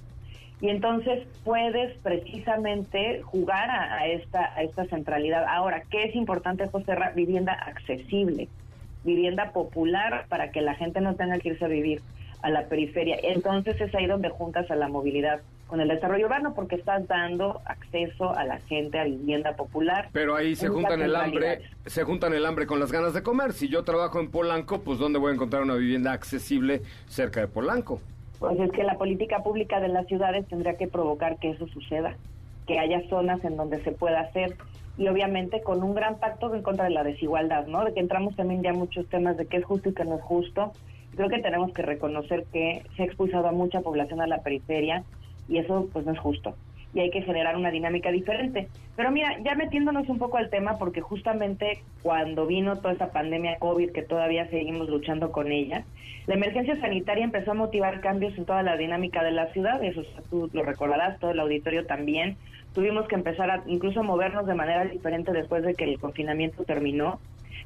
Y 0.62 0.70
entonces 0.70 1.26
puedes 1.44 1.96
precisamente 1.98 3.22
jugar 3.22 3.70
a, 3.70 3.98
a 3.98 4.06
esta, 4.06 4.52
a 4.54 4.62
esta 4.62 4.86
centralidad. 4.86 5.44
Ahora, 5.46 5.82
¿qué 5.90 6.04
es 6.04 6.16
importante, 6.16 6.66
José? 6.68 6.94
Ra? 6.94 7.10
Vivienda 7.10 7.52
accesible, 7.52 8.48
vivienda 9.04 9.52
popular 9.52 10.24
para 10.28 10.50
que 10.50 10.62
la 10.62 10.74
gente 10.74 11.00
no 11.00 11.14
tenga 11.14 11.38
que 11.38 11.50
irse 11.50 11.64
a 11.64 11.68
vivir 11.68 12.00
a 12.42 12.50
la 12.50 12.66
periferia. 12.66 13.16
Entonces 13.22 13.80
es 13.80 13.94
ahí 13.94 14.06
donde 14.06 14.30
juntas 14.30 14.70
a 14.70 14.76
la 14.76 14.88
movilidad 14.88 15.40
con 15.66 15.80
el 15.80 15.88
desarrollo 15.88 16.26
urbano 16.26 16.52
porque 16.52 16.74
estás 16.74 17.06
dando 17.06 17.60
acceso 17.64 18.36
a 18.36 18.44
la 18.44 18.58
gente 18.60 18.98
a 18.98 19.04
vivienda 19.04 19.54
popular. 19.54 20.08
pero 20.12 20.34
ahí 20.34 20.56
se 20.56 20.68
juntan 20.68 21.00
el 21.00 21.14
hambre, 21.14 21.62
se 21.86 22.02
juntan 22.02 22.34
el 22.34 22.44
hambre 22.44 22.66
con 22.66 22.80
las 22.80 22.90
ganas 22.90 23.14
de 23.14 23.22
comer. 23.22 23.52
Si 23.52 23.68
yo 23.68 23.84
trabajo 23.84 24.18
en 24.18 24.30
Polanco, 24.30 24.80
pues 24.80 24.98
¿dónde 24.98 25.20
voy 25.20 25.30
a 25.30 25.34
encontrar 25.34 25.62
una 25.62 25.74
vivienda 25.74 26.12
accesible 26.12 26.82
cerca 27.06 27.40
de 27.40 27.46
Polanco? 27.46 28.00
Pues 28.40 28.58
es 28.58 28.72
que 28.72 28.82
la 28.82 28.98
política 28.98 29.42
pública 29.42 29.80
de 29.80 29.88
las 29.88 30.06
ciudades 30.06 30.46
tendría 30.48 30.76
que 30.76 30.88
provocar 30.88 31.38
que 31.38 31.50
eso 31.50 31.68
suceda, 31.68 32.16
que 32.66 32.78
haya 32.78 33.06
zonas 33.08 33.44
en 33.44 33.56
donde 33.56 33.82
se 33.84 33.92
pueda 33.92 34.20
hacer 34.20 34.56
y 34.98 35.08
obviamente 35.08 35.62
con 35.62 35.82
un 35.82 35.94
gran 35.94 36.18
pacto 36.18 36.52
en 36.54 36.62
contra 36.62 36.84
de 36.84 36.90
la 36.90 37.04
desigualdad, 37.04 37.66
¿no? 37.66 37.84
De 37.84 37.94
que 37.94 38.00
entramos 38.00 38.34
también 38.36 38.62
ya 38.62 38.72
muchos 38.72 39.06
temas 39.06 39.36
de 39.36 39.46
qué 39.46 39.58
es 39.58 39.64
justo 39.64 39.90
y 39.90 39.94
qué 39.94 40.04
no 40.04 40.16
es 40.16 40.22
justo. 40.22 40.72
Creo 41.20 41.28
que 41.28 41.42
tenemos 41.42 41.70
que 41.74 41.82
reconocer 41.82 42.46
que 42.50 42.82
se 42.96 43.02
ha 43.02 43.04
expulsado 43.04 43.46
a 43.46 43.52
mucha 43.52 43.82
población 43.82 44.22
a 44.22 44.26
la 44.26 44.38
periferia 44.38 45.04
y 45.50 45.58
eso 45.58 45.86
pues 45.92 46.06
no 46.06 46.12
es 46.12 46.18
justo 46.18 46.54
y 46.94 47.00
hay 47.00 47.10
que 47.10 47.20
generar 47.20 47.58
una 47.58 47.70
dinámica 47.70 48.10
diferente. 48.10 48.68
Pero 48.96 49.10
mira, 49.10 49.36
ya 49.44 49.54
metiéndonos 49.54 50.08
un 50.08 50.18
poco 50.18 50.38
al 50.38 50.48
tema, 50.48 50.78
porque 50.78 51.02
justamente 51.02 51.82
cuando 52.02 52.46
vino 52.46 52.78
toda 52.78 52.94
esta 52.94 53.12
pandemia 53.12 53.58
COVID, 53.58 53.92
que 53.92 54.00
todavía 54.00 54.48
seguimos 54.48 54.88
luchando 54.88 55.30
con 55.30 55.52
ella, 55.52 55.84
la 56.26 56.36
emergencia 56.36 56.80
sanitaria 56.80 57.24
empezó 57.24 57.50
a 57.50 57.54
motivar 57.54 58.00
cambios 58.00 58.36
en 58.38 58.46
toda 58.46 58.62
la 58.62 58.78
dinámica 58.78 59.22
de 59.22 59.32
las 59.32 59.52
ciudades, 59.52 59.98
o 59.98 60.04
sea, 60.04 60.22
tú 60.30 60.48
lo 60.54 60.62
recordarás, 60.62 61.20
todo 61.20 61.32
el 61.32 61.40
auditorio 61.40 61.84
también. 61.84 62.38
Tuvimos 62.72 63.06
que 63.08 63.16
empezar 63.16 63.50
a 63.50 63.62
incluso 63.66 64.02
movernos 64.02 64.46
de 64.46 64.54
manera 64.54 64.86
diferente 64.86 65.32
después 65.32 65.62
de 65.64 65.74
que 65.74 65.84
el 65.84 66.00
confinamiento 66.00 66.64
terminó. 66.64 67.20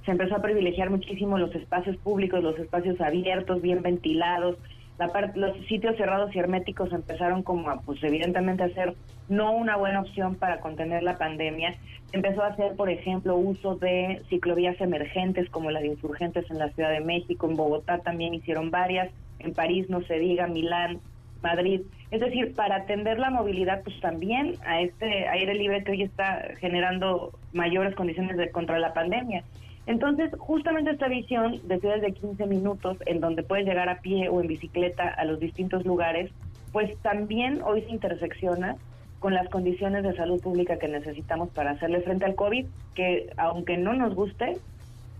Se 0.04 0.10
empezó 0.10 0.36
a 0.36 0.42
privilegiar 0.42 0.90
muchísimo 0.90 1.38
los 1.38 1.54
espacios 1.54 1.96
públicos, 1.96 2.42
los 2.42 2.58
espacios 2.58 3.00
abiertos, 3.00 3.62
bien 3.62 3.82
ventilados, 3.82 4.56
la 4.98 5.32
los 5.34 5.56
sitios 5.66 5.96
cerrados 5.96 6.34
y 6.34 6.38
herméticos 6.38 6.92
empezaron 6.92 7.42
como 7.42 7.68
a, 7.68 7.80
pues 7.80 8.02
evidentemente 8.04 8.62
a 8.62 8.68
ser 8.70 8.94
no 9.28 9.52
una 9.52 9.76
buena 9.76 10.00
opción 10.00 10.36
para 10.36 10.60
contener 10.60 11.02
la 11.02 11.18
pandemia. 11.18 11.74
Se 12.10 12.16
empezó 12.16 12.42
a 12.42 12.48
hacer, 12.48 12.76
por 12.76 12.90
ejemplo, 12.90 13.36
uso 13.36 13.74
de 13.74 14.22
ciclovías 14.28 14.80
emergentes 14.80 15.50
como 15.50 15.70
la 15.70 15.80
de 15.80 15.88
insurgentes 15.88 16.48
en 16.50 16.58
la 16.58 16.68
Ciudad 16.70 16.90
de 16.90 17.00
México, 17.00 17.48
en 17.48 17.56
Bogotá 17.56 17.98
también 17.98 18.34
hicieron 18.34 18.70
varias, 18.70 19.10
en 19.40 19.52
París 19.52 19.90
no 19.90 20.00
se 20.02 20.18
diga, 20.18 20.46
Milán, 20.46 21.00
Madrid. 21.42 21.80
Es 22.12 22.20
decir, 22.20 22.54
para 22.54 22.76
atender 22.76 23.18
la 23.18 23.30
movilidad, 23.30 23.82
pues 23.82 23.98
también 24.00 24.54
a 24.64 24.80
este 24.80 25.28
aire 25.28 25.54
libre 25.54 25.82
que 25.82 25.90
hoy 25.90 26.02
está 26.02 26.40
generando 26.60 27.32
mayores 27.52 27.96
condiciones 27.96 28.36
de 28.36 28.50
contra 28.50 28.78
la 28.78 28.94
pandemia. 28.94 29.42
Entonces, 29.86 30.30
justamente 30.38 30.92
esta 30.92 31.08
visión 31.08 31.60
de 31.68 31.78
ciudades 31.78 32.02
de 32.02 32.12
15 32.12 32.46
minutos, 32.46 32.96
en 33.06 33.20
donde 33.20 33.42
puedes 33.42 33.66
llegar 33.66 33.88
a 33.88 34.00
pie 34.00 34.28
o 34.28 34.40
en 34.40 34.46
bicicleta 34.46 35.08
a 35.08 35.24
los 35.24 35.40
distintos 35.40 35.84
lugares, 35.84 36.30
pues 36.72 36.96
también 37.02 37.60
hoy 37.62 37.82
se 37.82 37.90
intersecciona 37.90 38.76
con 39.20 39.34
las 39.34 39.48
condiciones 39.48 40.02
de 40.02 40.14
salud 40.16 40.40
pública 40.40 40.78
que 40.78 40.88
necesitamos 40.88 41.50
para 41.50 41.72
hacerle 41.72 42.00
frente 42.02 42.24
al 42.24 42.34
COVID, 42.34 42.66
que 42.94 43.30
aunque 43.36 43.76
no 43.76 43.94
nos 43.94 44.14
guste, 44.14 44.58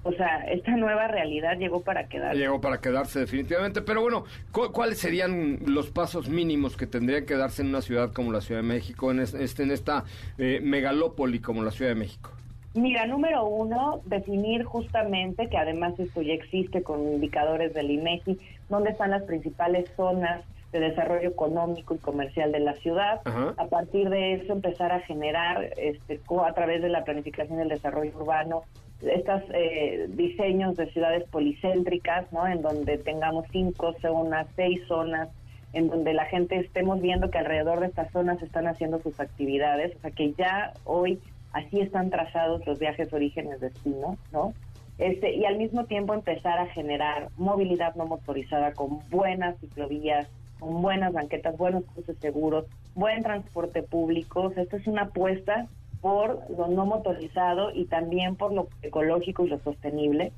o 0.03 0.13
sea, 0.13 0.45
esta 0.51 0.77
nueva 0.77 1.09
realidad 1.09 1.57
llegó 1.59 1.81
para 1.81 2.07
quedarse. 2.09 2.39
Llegó 2.39 2.61
para 2.61 2.81
quedarse 2.81 3.21
definitivamente, 3.21 3.81
pero 3.81 4.03
bueno, 4.03 4.25
¿cuáles 4.53 4.99
serían 4.99 5.61
los 5.67 5.91
pasos 5.91 6.29
mínimos 6.29 6.77
que 6.77 6.87
tendrían 6.87 7.25
que 7.25 7.37
darse 7.37 7.63
en 7.63 7.69
una 7.69 7.81
ciudad 7.81 8.13
como 8.13 8.31
la 8.31 8.43
Ciudad 8.43 8.61
de 8.61 8.69
México, 8.69 9.11
en, 9.11 9.21
este, 9.21 9.63
en 9.63 9.71
esta 9.71 10.05
eh, 10.37 10.61
megalópoli 10.63 11.41
como 11.41 11.63
la 11.63 11.71
Ciudad 11.71 11.93
de 11.93 11.97
México? 11.97 12.31
Mira, 12.75 13.07
número 13.07 13.47
uno, 13.47 14.01
definir 14.05 14.65
justamente, 14.65 15.49
que 15.49 15.57
además 15.57 15.99
esto 15.99 16.23
ya 16.23 16.35
existe 16.35 16.83
con 16.83 17.01
indicadores 17.01 17.73
del 17.73 17.91
INEGI, 17.91 18.39
dónde 18.69 18.91
están 18.91 19.13
las 19.13 19.23
principales 19.23 19.89
zonas 19.97 20.43
de 20.73 20.81
desarrollo 20.81 21.29
económico 21.29 21.95
y 21.95 21.99
comercial 21.99 22.51
de 22.51 22.59
la 22.59 22.75
ciudad. 22.75 23.21
A 23.57 23.67
partir 23.67 24.11
de 24.11 24.35
eso 24.35 24.53
empezar 24.53 24.91
a 24.91 24.99
generar, 25.01 25.71
este, 25.77 26.21
a 26.45 26.53
través 26.53 26.83
de 26.83 26.89
la 26.89 27.05
planificación 27.05 27.59
del 27.59 27.69
desarrollo 27.69 28.11
urbano, 28.17 28.63
estos 29.01 29.43
eh, 29.53 30.07
diseños 30.09 30.77
de 30.77 30.91
ciudades 30.91 31.25
policéntricas, 31.31 32.33
¿no? 32.33 32.47
En 32.49 32.61
donde 32.61 32.99
tengamos 32.99 33.47
cinco 33.53 33.95
zonas, 34.01 34.49
seis 34.57 34.81
zonas, 34.89 35.29
en 35.75 35.89
donde 35.89 36.13
la 36.13 36.25
gente 36.25 36.57
estemos 36.57 37.01
viendo 37.01 37.31
que 37.31 37.39
alrededor 37.39 37.79
de 37.81 37.87
estas 37.87 38.11
zonas 38.11 38.43
están 38.43 38.67
haciendo 38.67 39.01
sus 39.01 39.21
actividades, 39.21 39.95
o 39.97 40.01
sea 40.01 40.11
que 40.11 40.33
ya 40.33 40.73
hoy 40.85 41.21
así 41.55 41.81
están 41.81 42.11
trazados 42.11 42.67
los 42.67 42.79
viajes 42.79 43.13
orígenes 43.13 43.61
destino, 43.61 44.19
¿no? 44.33 44.53
Este, 44.99 45.35
y 45.35 45.45
al 45.45 45.57
mismo 45.57 45.87
tiempo 45.87 46.13
empezar 46.15 46.59
a 46.59 46.67
generar 46.67 47.29
movilidad 47.37 47.95
no 47.95 48.07
motorizada 48.07 48.73
con 48.73 49.01
buenas 49.09 49.59
ciclovías, 49.61 50.29
con 50.61 50.83
buenas 50.83 51.13
banquetas, 51.13 51.57
buenos 51.57 51.85
cruces 51.85 52.17
seguros, 52.19 52.67
buen 52.95 53.23
transporte 53.23 53.83
público. 53.83 54.53
esto 54.57 54.77
es 54.77 54.87
una 54.87 55.03
apuesta 55.03 55.67
por 56.01 56.43
lo 56.51 56.69
no 56.69 56.87
motorizado 56.87 57.71
y 57.73 57.87
también 57.87 58.37
por 58.37 58.53
lo 58.53 58.69
ecológico 58.83 59.47
y 59.47 59.49
lo 59.49 59.59
sostenible, 59.61 60.33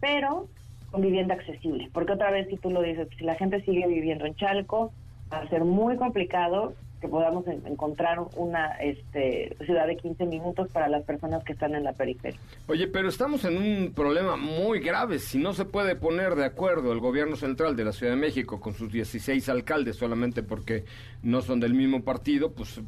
pero 0.00 0.48
con 0.90 1.02
vivienda 1.02 1.34
accesible. 1.34 1.88
Porque 1.92 2.12
otra 2.12 2.30
vez, 2.30 2.48
si 2.48 2.56
tú 2.56 2.70
lo 2.70 2.82
dices, 2.82 3.08
si 3.16 3.24
la 3.24 3.34
gente 3.34 3.62
sigue 3.62 3.86
viviendo 3.86 4.26
en 4.26 4.34
Chalco, 4.34 4.92
va 5.32 5.38
a 5.38 5.48
ser 5.48 5.64
muy 5.64 5.96
complicado 5.96 6.74
que 7.04 7.08
podamos 7.10 7.46
encontrar 7.46 8.18
una 8.34 8.76
este, 8.76 9.54
ciudad 9.66 9.86
de 9.86 9.98
15 9.98 10.24
minutos 10.24 10.70
para 10.72 10.88
las 10.88 11.02
personas 11.04 11.44
que 11.44 11.52
están 11.52 11.74
en 11.74 11.84
la 11.84 11.92
periferia. 11.92 12.40
Oye, 12.66 12.86
pero 12.86 13.10
estamos 13.10 13.44
en 13.44 13.58
un 13.58 13.92
problema 13.94 14.36
muy 14.36 14.80
grave. 14.80 15.18
Si 15.18 15.36
no 15.36 15.52
se 15.52 15.66
puede 15.66 15.96
poner 15.96 16.34
de 16.34 16.46
acuerdo 16.46 16.92
el 16.92 17.00
gobierno 17.00 17.36
central 17.36 17.76
de 17.76 17.84
la 17.84 17.92
Ciudad 17.92 18.14
de 18.14 18.18
México 18.18 18.58
con 18.58 18.72
sus 18.72 18.90
16 18.90 19.46
alcaldes 19.50 19.96
solamente 19.96 20.42
porque 20.42 20.84
no 21.22 21.42
son 21.42 21.60
del 21.60 21.74
mismo 21.74 22.02
partido, 22.04 22.52
pues 22.52 22.80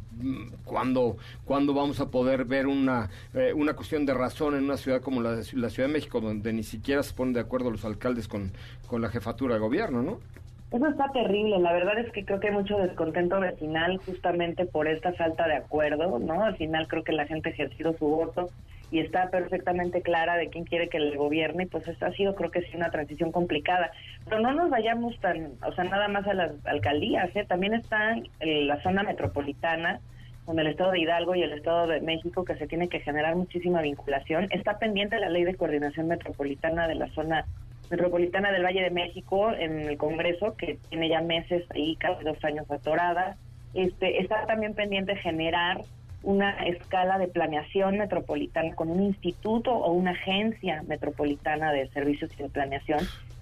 ¿cuándo, 0.64 1.18
¿cuándo 1.44 1.74
vamos 1.74 2.00
a 2.00 2.10
poder 2.10 2.46
ver 2.46 2.68
una, 2.68 3.10
eh, 3.34 3.52
una 3.52 3.74
cuestión 3.74 4.06
de 4.06 4.14
razón 4.14 4.54
en 4.54 4.64
una 4.64 4.78
ciudad 4.78 5.02
como 5.02 5.20
la, 5.20 5.42
la 5.52 5.68
Ciudad 5.68 5.88
de 5.88 5.92
México, 5.92 6.22
donde 6.22 6.54
ni 6.54 6.62
siquiera 6.62 7.02
se 7.02 7.12
ponen 7.12 7.34
de 7.34 7.40
acuerdo 7.40 7.70
los 7.70 7.84
alcaldes 7.84 8.28
con, 8.28 8.50
con 8.86 9.02
la 9.02 9.10
jefatura 9.10 9.56
de 9.56 9.60
gobierno, 9.60 10.00
¿no? 10.00 10.20
Eso 10.72 10.88
está 10.88 11.10
terrible. 11.12 11.58
La 11.60 11.72
verdad 11.72 11.98
es 11.98 12.10
que 12.12 12.24
creo 12.24 12.40
que 12.40 12.48
hay 12.48 12.54
mucho 12.54 12.76
descontento 12.78 13.38
vecinal 13.38 13.98
justamente 13.98 14.66
por 14.66 14.88
esta 14.88 15.12
falta 15.12 15.46
de 15.46 15.54
acuerdo, 15.54 16.18
¿no? 16.18 16.42
Al 16.44 16.56
final 16.56 16.88
creo 16.88 17.04
que 17.04 17.12
la 17.12 17.26
gente 17.26 17.50
ha 17.50 17.52
ejercido 17.52 17.96
su 17.96 18.06
voto 18.06 18.48
y 18.90 19.00
está 19.00 19.30
perfectamente 19.30 20.02
clara 20.02 20.36
de 20.36 20.48
quién 20.48 20.64
quiere 20.64 20.88
que 20.88 20.98
le 20.98 21.16
gobierne 21.16 21.64
y 21.64 21.66
pues 21.66 21.86
esta 21.88 22.06
ha 22.06 22.12
sido 22.12 22.34
creo 22.34 22.50
que 22.50 22.62
sí 22.62 22.76
una 22.76 22.90
transición 22.90 23.30
complicada. 23.30 23.90
Pero 24.24 24.40
no 24.40 24.52
nos 24.52 24.68
vayamos 24.68 25.18
tan, 25.20 25.52
o 25.64 25.72
sea, 25.72 25.84
nada 25.84 26.08
más 26.08 26.26
a 26.26 26.34
las 26.34 26.52
alcaldías, 26.66 27.34
¿eh? 27.36 27.44
También 27.46 27.74
está 27.74 28.16
en 28.40 28.66
la 28.66 28.82
zona 28.82 29.04
metropolitana 29.04 30.00
con 30.46 30.58
el 30.58 30.68
Estado 30.68 30.92
de 30.92 31.00
Hidalgo 31.00 31.34
y 31.34 31.42
el 31.42 31.52
Estado 31.52 31.86
de 31.88 32.00
México, 32.00 32.44
que 32.44 32.56
se 32.56 32.68
tiene 32.68 32.88
que 32.88 33.00
generar 33.00 33.34
muchísima 33.34 33.82
vinculación. 33.82 34.46
Está 34.50 34.78
pendiente 34.78 35.18
la 35.18 35.28
ley 35.28 35.44
de 35.44 35.56
coordinación 35.56 36.06
metropolitana 36.06 36.86
de 36.86 36.94
la 36.94 37.08
zona 37.08 37.44
Metropolitana 37.90 38.52
del 38.52 38.64
Valle 38.64 38.82
de 38.82 38.90
México 38.90 39.52
en 39.52 39.80
el 39.80 39.96
Congreso, 39.96 40.56
que 40.56 40.78
tiene 40.88 41.08
ya 41.08 41.20
meses 41.20 41.64
ahí, 41.70 41.96
casi 41.96 42.24
dos 42.24 42.42
años 42.44 42.70
atorada. 42.70 43.36
Este, 43.74 44.20
está 44.20 44.46
también 44.46 44.74
pendiente 44.74 45.16
generar 45.16 45.82
una 46.22 46.50
escala 46.66 47.18
de 47.18 47.28
planeación 47.28 47.98
metropolitana 47.98 48.74
con 48.74 48.90
un 48.90 49.02
instituto 49.02 49.72
o 49.72 49.92
una 49.92 50.12
agencia 50.12 50.82
metropolitana 50.88 51.72
de 51.72 51.88
servicios 51.88 52.30
y 52.38 52.42
de 52.42 52.48
planeación 52.48 53.00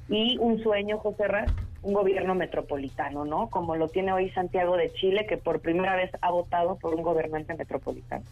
y 0.09 0.37
un 0.39 0.63
sueño, 0.63 0.99
José 0.99 1.27
Ra, 1.29 1.47
un 1.83 1.95
gobierno 1.95 2.35
metropolitano, 2.35 3.25
¿no? 3.25 3.49
Como 3.49 3.77
lo 3.77 3.89
tiene 3.89 4.13
hoy 4.13 4.31
Santiago 4.31 4.77
de 4.77 4.93
Chile, 4.93 5.27
que 5.27 5.37
por 5.37 5.61
primera 5.61 5.97
vez 5.97 6.11
ha 6.21 6.31
votado 6.31 6.77
por 6.77 6.95
un 6.95 7.03
gobernante 7.03 7.55
metropolitano. 7.55 8.25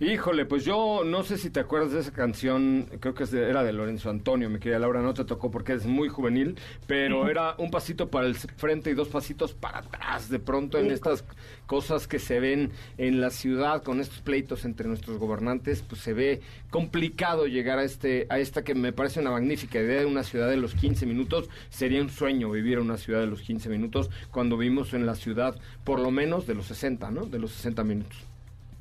Híjole, 0.00 0.44
pues 0.46 0.64
yo 0.64 1.02
no 1.04 1.24
sé 1.24 1.38
si 1.38 1.50
te 1.50 1.58
acuerdas 1.58 1.90
de 1.90 1.98
esa 1.98 2.12
canción, 2.12 2.88
creo 3.00 3.14
que 3.14 3.24
era 3.36 3.64
de 3.64 3.72
Lorenzo 3.72 4.10
Antonio, 4.10 4.48
mi 4.48 4.60
querida 4.60 4.78
Laura, 4.78 5.02
no 5.02 5.12
te 5.12 5.24
tocó 5.24 5.50
porque 5.50 5.72
es 5.72 5.86
muy 5.86 6.08
juvenil, 6.08 6.56
pero 6.86 7.28
era 7.28 7.56
un 7.58 7.72
pasito 7.72 8.08
para 8.08 8.28
el 8.28 8.36
frente 8.36 8.90
y 8.90 8.94
dos 8.94 9.08
pasitos 9.08 9.54
para 9.54 9.78
atrás, 9.78 10.28
de 10.28 10.38
pronto 10.38 10.78
en 10.78 10.92
estas 10.92 11.24
cosas 11.66 12.06
que 12.06 12.20
se 12.20 12.38
ven 12.38 12.70
en 12.96 13.20
la 13.20 13.30
ciudad 13.30 13.82
con 13.82 13.98
estos 13.98 14.20
pleitos 14.20 14.64
entre 14.64 14.86
nuestros 14.86 15.18
gobernantes, 15.18 15.82
pues 15.82 16.00
se 16.00 16.12
ve 16.12 16.42
complicado 16.70 17.48
llegar 17.48 17.80
a 17.80 17.82
este 17.82 18.28
a 18.30 18.38
esta 18.38 18.62
que 18.62 18.76
me 18.76 18.92
parece 18.92 19.18
una 19.18 19.32
magnífica 19.32 19.80
idea 19.80 19.98
de 19.98 20.06
una 20.06 20.22
ciudad 20.22 20.48
de 20.48 20.58
los 20.58 20.76
15 20.76 21.06
minutos, 21.06 21.50
sería 21.70 22.00
un 22.00 22.10
sueño 22.10 22.52
vivir 22.52 22.74
en 22.74 22.84
una 22.84 22.98
ciudad 22.98 23.18
de 23.18 23.26
los 23.26 23.40
15 23.40 23.68
minutos 23.68 24.10
cuando 24.30 24.56
vivimos 24.56 24.94
en 24.94 25.06
la 25.06 25.16
ciudad 25.16 25.56
por 25.82 25.98
lo 25.98 26.12
menos 26.12 26.46
de 26.46 26.54
los 26.54 26.66
60, 26.66 27.10
¿no? 27.10 27.26
De 27.26 27.40
los 27.40 27.50
60 27.50 27.82
minutos. 27.82 28.27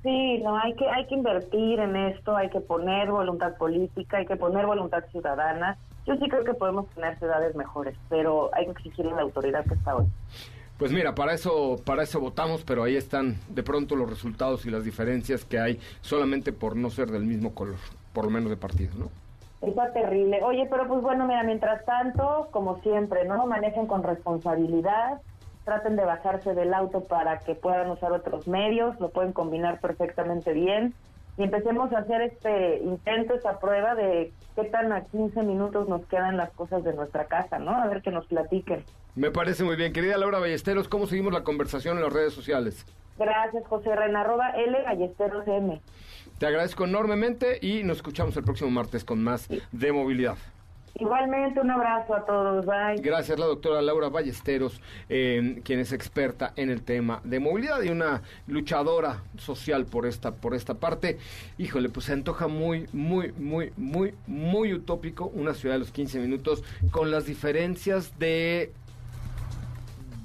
Sí, 0.03 0.39
no, 0.43 0.57
hay 0.57 0.73
que, 0.75 0.87
hay 0.87 1.05
que 1.07 1.15
invertir 1.15 1.79
en 1.79 1.95
esto, 1.95 2.35
hay 2.35 2.49
que 2.49 2.61
poner 2.61 3.11
voluntad 3.11 3.57
política, 3.57 4.17
hay 4.17 4.25
que 4.25 4.35
poner 4.37 4.65
voluntad 4.65 5.03
ciudadana. 5.11 5.77
Yo 6.05 6.15
sí 6.15 6.29
creo 6.29 6.43
que 6.43 6.53
podemos 6.53 6.87
tener 6.91 7.17
ciudades 7.17 7.55
mejores, 7.55 7.95
pero 8.09 8.49
hay 8.53 8.65
que 8.65 8.71
exigirle 8.71 9.11
a 9.13 9.15
la 9.15 9.21
autoridad 9.23 9.65
que 9.65 9.73
está 9.73 9.95
hoy. 9.95 10.05
Pues 10.77 10.91
mira, 10.91 11.15
para 11.15 11.33
eso, 11.33 11.77
para 11.83 12.03
eso 12.03 12.19
votamos, 12.19 12.63
pero 12.63 12.83
ahí 12.83 12.95
están 12.95 13.37
de 13.49 13.63
pronto 13.63 13.95
los 13.95 14.07
resultados 14.07 14.65
y 14.67 14.69
las 14.69 14.83
diferencias 14.83 15.43
que 15.43 15.59
hay 15.59 15.79
solamente 16.01 16.53
por 16.53 16.75
no 16.75 16.91
ser 16.91 17.09
del 17.09 17.25
mismo 17.25 17.55
color, 17.55 17.77
por 18.13 18.25
lo 18.25 18.29
menos 18.29 18.51
de 18.51 18.57
partido, 18.57 18.91
¿no? 18.95 19.09
Está 19.67 19.91
terrible. 19.91 20.43
Oye, 20.43 20.67
pero 20.69 20.87
pues 20.87 21.01
bueno, 21.01 21.25
mira, 21.25 21.41
mientras 21.41 21.83
tanto, 21.83 22.47
como 22.51 22.79
siempre, 22.81 23.25
¿no? 23.25 23.47
Manejen 23.47 23.87
con 23.87 24.03
responsabilidad, 24.03 25.19
traten 25.67 25.97
de 25.97 26.05
bajarse 26.05 26.53
del 26.53 26.73
auto 26.73 27.01
para 27.01 27.39
que 27.39 27.53
puedan 27.53 27.91
usar 27.91 28.13
otros 28.13 28.47
medios, 28.47 28.97
lo 29.01 29.09
pueden 29.09 29.33
combinar 29.33 29.81
perfectamente 29.81 30.53
bien 30.53 30.93
y 31.37 31.43
empecemos 31.43 31.91
a 31.91 31.99
hacer 31.99 32.21
este 32.21 32.77
intento, 32.77 33.33
esta 33.33 33.59
prueba 33.59 33.93
de 33.93 34.31
qué 34.55 34.63
tan 34.63 34.93
a 34.93 35.03
15 35.03 35.43
minutos 35.43 35.89
nos 35.89 36.05
quedan 36.05 36.37
las 36.37 36.51
cosas 36.51 36.85
de 36.85 36.93
nuestra 36.93 37.25
casa, 37.25 37.59
¿no? 37.59 37.71
A 37.71 37.85
ver 37.87 38.01
que 38.01 38.11
nos 38.11 38.25
platiquen. 38.27 38.85
Me 39.15 39.29
parece 39.29 39.65
muy 39.65 39.75
bien. 39.75 39.91
Querida 39.91 40.17
Laura 40.17 40.39
Ballesteros, 40.39 40.87
¿cómo 40.87 41.05
seguimos 41.05 41.33
la 41.33 41.43
conversación 41.43 41.97
en 41.97 42.03
las 42.03 42.13
redes 42.13 42.31
sociales? 42.31 42.85
Gracias, 43.19 43.67
José 43.67 43.93
Rena, 43.93 44.21
arroba 44.21 44.51
L 44.51 44.83
Ballesteros 44.83 45.45
M. 45.47 45.81
Te 46.39 46.45
agradezco 46.45 46.85
enormemente 46.85 47.59
y 47.61 47.83
nos 47.83 47.97
escuchamos 47.97 48.37
el 48.37 48.45
próximo 48.45 48.71
martes 48.71 49.03
con 49.03 49.21
más 49.21 49.49
de 49.49 49.91
movilidad. 49.91 50.37
Igualmente, 50.99 51.59
un 51.59 51.69
abrazo 51.69 52.15
a 52.15 52.25
todos. 52.25 52.65
Bye. 52.65 53.01
Gracias, 53.01 53.37
la 53.37 53.45
doctora 53.45 53.81
Laura 53.81 54.09
Ballesteros, 54.09 54.81
eh, 55.09 55.61
quien 55.63 55.79
es 55.79 55.91
experta 55.91 56.53
en 56.55 56.69
el 56.69 56.83
tema 56.83 57.21
de 57.23 57.39
movilidad 57.39 57.81
y 57.83 57.89
una 57.89 58.23
luchadora 58.47 59.23
social 59.37 59.85
por 59.85 60.05
esta, 60.05 60.35
por 60.35 60.55
esta 60.55 60.75
parte. 60.75 61.17
Híjole, 61.57 61.89
pues 61.89 62.07
se 62.07 62.13
antoja 62.13 62.47
muy, 62.47 62.87
muy, 62.93 63.31
muy, 63.33 63.71
muy, 63.77 64.13
muy 64.25 64.73
utópico 64.73 65.27
una 65.27 65.53
ciudad 65.53 65.75
de 65.75 65.79
los 65.79 65.91
15 65.91 66.19
minutos 66.19 66.63
con 66.91 67.11
las 67.11 67.25
diferencias 67.25 68.17
de 68.17 68.71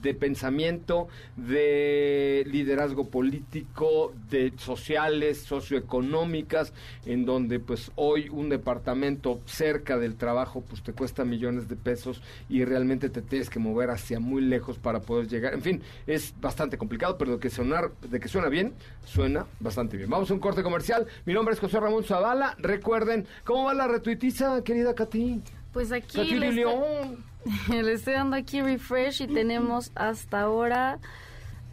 de 0.03 0.15
pensamiento, 0.15 1.09
de 1.37 2.45
liderazgo 2.47 3.09
político, 3.09 4.13
de 4.29 4.53
sociales, 4.57 5.39
socioeconómicas, 5.39 6.73
en 7.07 7.25
donde 7.25 7.61
pues 7.61 7.93
hoy 7.95 8.29
un 8.29 8.49
departamento 8.49 9.41
cerca 9.47 9.99
del 9.99 10.17
trabajo 10.17 10.63
pues 10.63 10.83
te 10.83 10.93
cuesta 10.93 11.25
millones 11.25 11.69
de 11.69 11.77
pesos 11.77 12.23
y 12.49 12.65
realmente 12.65 13.09
te 13.09 13.23
tienes 13.23 13.49
que 13.49 13.59
mover 13.59 13.91
hacia 13.91 14.21
muy 14.21 14.43
lejos 14.43 14.79
para 14.79 15.01
poder 15.01 15.29
llegar. 15.29 15.55
En 15.55 15.63
fin, 15.63 15.83
es 16.07 16.35
bastante 16.41 16.77
complicado, 16.77 17.17
pero 17.17 17.33
de 17.33 17.39
que 17.39 17.51
sonar, 17.51 17.93
de 18.09 18.21
que 18.21 18.29
suena 18.29 18.49
bien, 18.49 18.75
suena 19.05 19.47
bastante 19.61 19.97
bien. 19.97 20.11
Vamos 20.11 20.31
a 20.31 20.35
un 20.35 20.41
corte 20.41 20.63
comercial. 20.63 21.07
Mi 21.25 21.33
nombre 21.33 21.55
es 21.55 21.61
José 21.61 21.81
Ramón 21.81 22.05
Zavala. 22.05 22.57
Recuerden, 22.59 23.27
¿cómo 23.45 23.65
va 23.65 23.75
la 23.75 23.89
retuitiza, 23.89 24.63
querida 24.65 24.95
Katy? 24.95 25.43
Pues 25.73 25.91
aquí 25.93 26.39
le, 27.69 27.93
estoy 27.93 28.15
dando 28.15 28.37
aquí 28.37 28.61
refresh 28.63 29.23
y 29.23 29.27
tenemos 29.27 29.93
hasta 29.95 30.43
ahora 30.43 30.99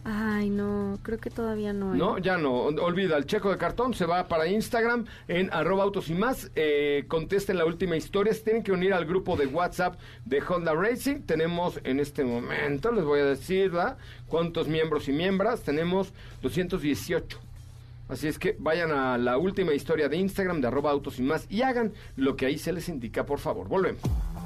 Ay, 0.02 0.48
no, 0.48 0.98
creo 1.02 1.18
que 1.18 1.28
todavía 1.28 1.72
no. 1.72 1.94
¿eh? 1.94 1.98
No, 1.98 2.18
ya 2.18 2.38
no. 2.38 2.62
Olvida, 2.62 3.16
el 3.18 3.26
checo 3.26 3.50
de 3.50 3.58
cartón 3.58 3.92
se 3.92 4.06
va 4.06 4.28
para 4.28 4.46
Instagram 4.46 5.04
en 5.28 5.52
arroba 5.52 5.84
autos 5.84 6.08
y 6.08 6.14
más. 6.14 6.50
Eh, 6.56 7.04
contesten 7.06 7.58
la 7.58 7.66
última 7.66 7.96
historia. 7.96 8.32
Se 8.32 8.40
tienen 8.40 8.62
que 8.62 8.72
unir 8.72 8.94
al 8.94 9.04
grupo 9.04 9.36
de 9.36 9.46
WhatsApp 9.46 10.00
de 10.24 10.40
Honda 10.40 10.72
Racing. 10.74 11.22
Tenemos 11.22 11.80
en 11.84 12.00
este 12.00 12.24
momento, 12.24 12.92
les 12.92 13.04
voy 13.04 13.20
a 13.20 13.26
decir, 13.26 13.70
¿verdad? 13.70 13.98
¿Cuántos 14.26 14.68
miembros 14.68 15.06
y 15.08 15.12
miembros? 15.12 15.60
Tenemos 15.62 16.14
218. 16.40 17.38
Así 18.08 18.26
es 18.26 18.38
que 18.38 18.56
vayan 18.58 18.90
a 18.92 19.18
la 19.18 19.36
última 19.36 19.74
historia 19.74 20.08
de 20.08 20.16
Instagram 20.16 20.60
de 20.60 20.66
arroba 20.66 20.90
autos 20.90 21.18
y 21.18 21.22
más 21.22 21.46
y 21.48 21.62
hagan 21.62 21.92
lo 22.16 22.36
que 22.36 22.46
ahí 22.46 22.58
se 22.58 22.72
les 22.72 22.88
indica, 22.88 23.26
por 23.26 23.38
favor. 23.38 23.68
Volvemos. 23.68 24.00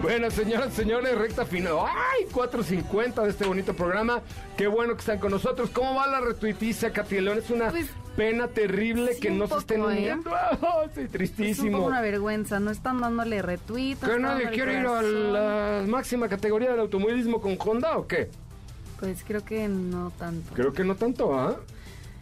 Bueno, 0.00 0.30
señoras, 0.30 0.72
señores, 0.72 1.16
recta 1.16 1.44
final. 1.44 1.74
¡Ay! 1.86 2.26
4.50 2.32 3.22
de 3.22 3.30
este 3.30 3.44
bonito 3.44 3.74
programa. 3.74 4.20
Qué 4.56 4.66
bueno 4.66 4.94
que 4.94 5.00
están 5.00 5.18
con 5.18 5.30
nosotros. 5.30 5.70
¿Cómo 5.70 5.94
va 5.94 6.06
la 6.06 6.20
retuitiza, 6.20 6.90
Katy 6.92 7.20
León? 7.20 7.38
Es 7.38 7.50
una 7.50 7.70
Pues, 7.70 7.88
pena 8.16 8.48
terrible 8.48 9.14
sí, 9.14 9.20
que 9.20 9.30
no 9.30 9.46
se 9.46 9.56
estén 9.58 9.82
¿eh? 9.82 9.86
uniendo. 9.86 10.30
¡Ah, 10.34 10.58
sí, 10.94 11.00
Es 11.02 11.06
un 11.06 11.12
tristísimo. 11.12 11.78
poco 11.78 11.88
una 11.88 12.00
vergüenza, 12.00 12.58
no 12.58 12.70
están 12.70 13.00
dándole 13.00 13.42
no 13.42 14.08
¿Que 14.08 14.18
nadie 14.18 14.50
quiere 14.50 14.80
ir 14.80 14.86
a 14.86 15.02
la 15.02 15.84
máxima 15.86 16.28
categoría 16.28 16.70
del 16.72 16.80
automovilismo 16.80 17.40
con 17.40 17.56
Honda 17.64 17.96
o 17.98 18.06
qué? 18.06 18.28
Pues 18.98 19.22
creo 19.26 19.44
que 19.44 19.68
no 19.68 20.10
tanto. 20.18 20.52
Creo 20.54 20.72
que 20.72 20.84
no 20.84 20.96
tanto, 20.96 21.38
¿ah? 21.38 21.56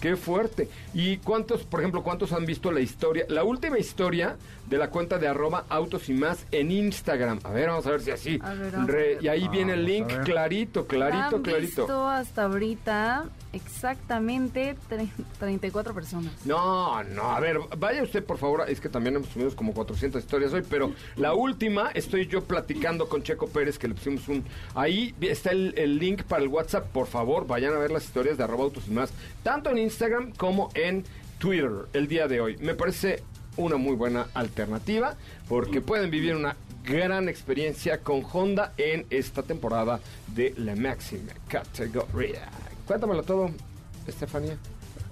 Qué 0.01 0.17
fuerte. 0.17 0.69
¿Y 0.95 1.19
cuántos, 1.19 1.65
por 1.65 1.81
ejemplo, 1.81 2.03
cuántos 2.03 2.33
han 2.33 2.47
visto 2.47 2.73
la 2.73 2.81
historia, 2.81 3.25
la 3.29 3.45
última 3.45 3.79
historia 3.79 4.37
de 4.69 4.79
la 4.79 4.89
cuenta 4.91 5.19
de 5.19 5.29
arroba 5.29 5.65
autos 5.69 6.09
y 6.09 6.15
más 6.15 6.47
en 6.53 6.71
Instagram? 6.71 7.41
A 7.45 7.51
ver, 7.51 7.69
vamos 7.69 7.87
a 7.87 7.91
ver 7.91 8.01
si 8.01 8.11
así. 8.11 8.39
A 8.43 8.55
ver, 8.55 8.75
a 8.77 8.85
Re- 8.87 9.15
ver. 9.17 9.25
y 9.25 9.29
ahí 9.29 9.49
viene 9.49 9.75
el 9.75 9.85
link 9.85 10.09
clarito, 10.25 10.87
clarito, 10.87 11.37
Han 11.37 11.43
clarito. 11.43 11.83
visto 11.87 12.09
hasta 12.09 12.45
ahorita 12.45 13.25
exactamente 13.53 14.77
tre- 14.89 15.11
34 15.39 15.93
personas. 15.95 16.33
No, 16.47 17.03
no, 17.05 17.31
a 17.33 17.41
ver, 17.41 17.59
vaya 17.79 18.03
usted 18.03 18.25
por 18.25 18.39
favor, 18.39 18.65
es 18.69 18.81
que 18.81 18.89
también 18.89 19.17
hemos 19.17 19.29
subido 19.29 19.55
como 19.57 19.75
400 19.75 20.23
historias 20.23 20.53
hoy, 20.53 20.63
pero 20.69 20.93
la 21.17 21.35
última 21.35 21.91
estoy 21.95 22.27
yo 22.27 22.43
platicando 22.45 23.09
con 23.09 23.23
Checo 23.23 23.49
Pérez, 23.49 23.79
que 23.79 23.89
le 23.89 23.95
pusimos 23.95 24.29
un... 24.29 24.45
Ahí 24.75 25.15
está 25.21 25.51
el, 25.51 25.75
el 25.77 25.99
link 25.99 26.23
para 26.23 26.43
el 26.43 26.49
WhatsApp, 26.49 26.87
por 26.93 27.07
favor, 27.07 27.47
vayan 27.47 27.75
a 27.75 27.79
ver 27.79 27.91
las 27.91 28.05
historias 28.05 28.39
de 28.39 28.45
arroba 28.45 28.65
autos 28.65 28.85
y 28.87 28.93
más, 28.93 29.11
tanto 29.43 29.71
en 29.71 29.79
Instagram 29.79 29.90
como 30.37 30.71
en 30.75 31.05
Twitter 31.39 31.71
el 31.93 32.09
día 32.09 32.29
de 32.29 32.41
hoy. 32.41 32.57
Me 32.59 32.75
parece 32.75 33.23
una 33.57 33.77
muy 33.77 33.95
buena 33.95 34.29
alternativa, 34.35 35.17
porque 35.49 35.81
pueden 35.81 36.11
vivir 36.11 36.35
una 36.35 36.57
gran 36.85 37.29
experiencia 37.29 38.01
con 38.01 38.25
Honda 38.25 38.73
en 38.77 39.07
esta 39.11 39.43
temporada 39.43 40.01
de 40.29 40.55
la 40.57 40.77
máxima 40.77 41.33
categoría. 41.49 42.49
Cuéntamelo 42.87 43.23
todo, 43.23 43.51
Estefanía. 44.07 44.57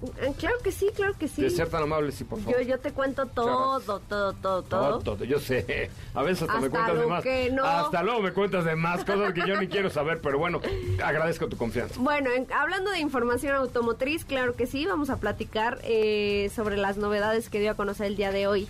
Ah, 0.01 0.31
Claro 0.37 0.55
que 0.63 0.71
sí, 0.71 0.87
claro 0.95 1.13
que 1.19 1.27
sí. 1.27 1.41
De 1.41 1.49
ser 1.49 1.67
tan 1.69 1.83
amable, 1.83 2.11
sí, 2.13 2.23
por 2.23 2.39
favor. 2.39 2.61
Yo, 2.61 2.67
yo 2.67 2.79
te 2.79 2.91
cuento 2.91 3.25
todo, 3.25 3.79
todo, 3.81 3.99
todo, 3.99 4.33
todo. 4.33 4.63
Todo, 4.63 4.99
todo, 4.99 5.23
yo 5.25 5.39
sé. 5.39 5.89
A 6.13 6.23
veces 6.23 6.43
hasta, 6.43 6.61
me 6.61 6.69
cuentas 6.69 6.97
de 6.99 7.05
más. 7.05 7.23
que 7.23 7.49
no. 7.51 7.65
Hasta 7.65 8.01
luego 8.03 8.21
me 8.21 8.31
cuentas 8.31 8.63
de 8.63 8.75
más 8.77 9.03
cosas 9.03 9.33
que 9.33 9.41
yo 9.45 9.59
ni 9.59 9.67
quiero 9.67 9.89
saber, 9.89 10.21
pero 10.21 10.37
bueno, 10.39 10.61
agradezco 11.03 11.47
tu 11.49 11.57
confianza. 11.57 11.95
Bueno, 11.99 12.29
en- 12.31 12.47
hablando 12.53 12.91
de 12.91 12.99
información 12.99 13.55
automotriz, 13.55 14.23
claro 14.23 14.55
que 14.55 14.67
sí, 14.67 14.85
vamos 14.85 15.09
a 15.09 15.17
platicar 15.17 15.79
eh, 15.83 16.49
sobre 16.55 16.77
las 16.77 16.95
novedades 16.97 17.49
que 17.49 17.59
dio 17.59 17.71
a 17.71 17.75
conocer 17.75 18.05
el 18.07 18.15
día 18.15 18.31
de 18.31 18.47
hoy 18.47 18.67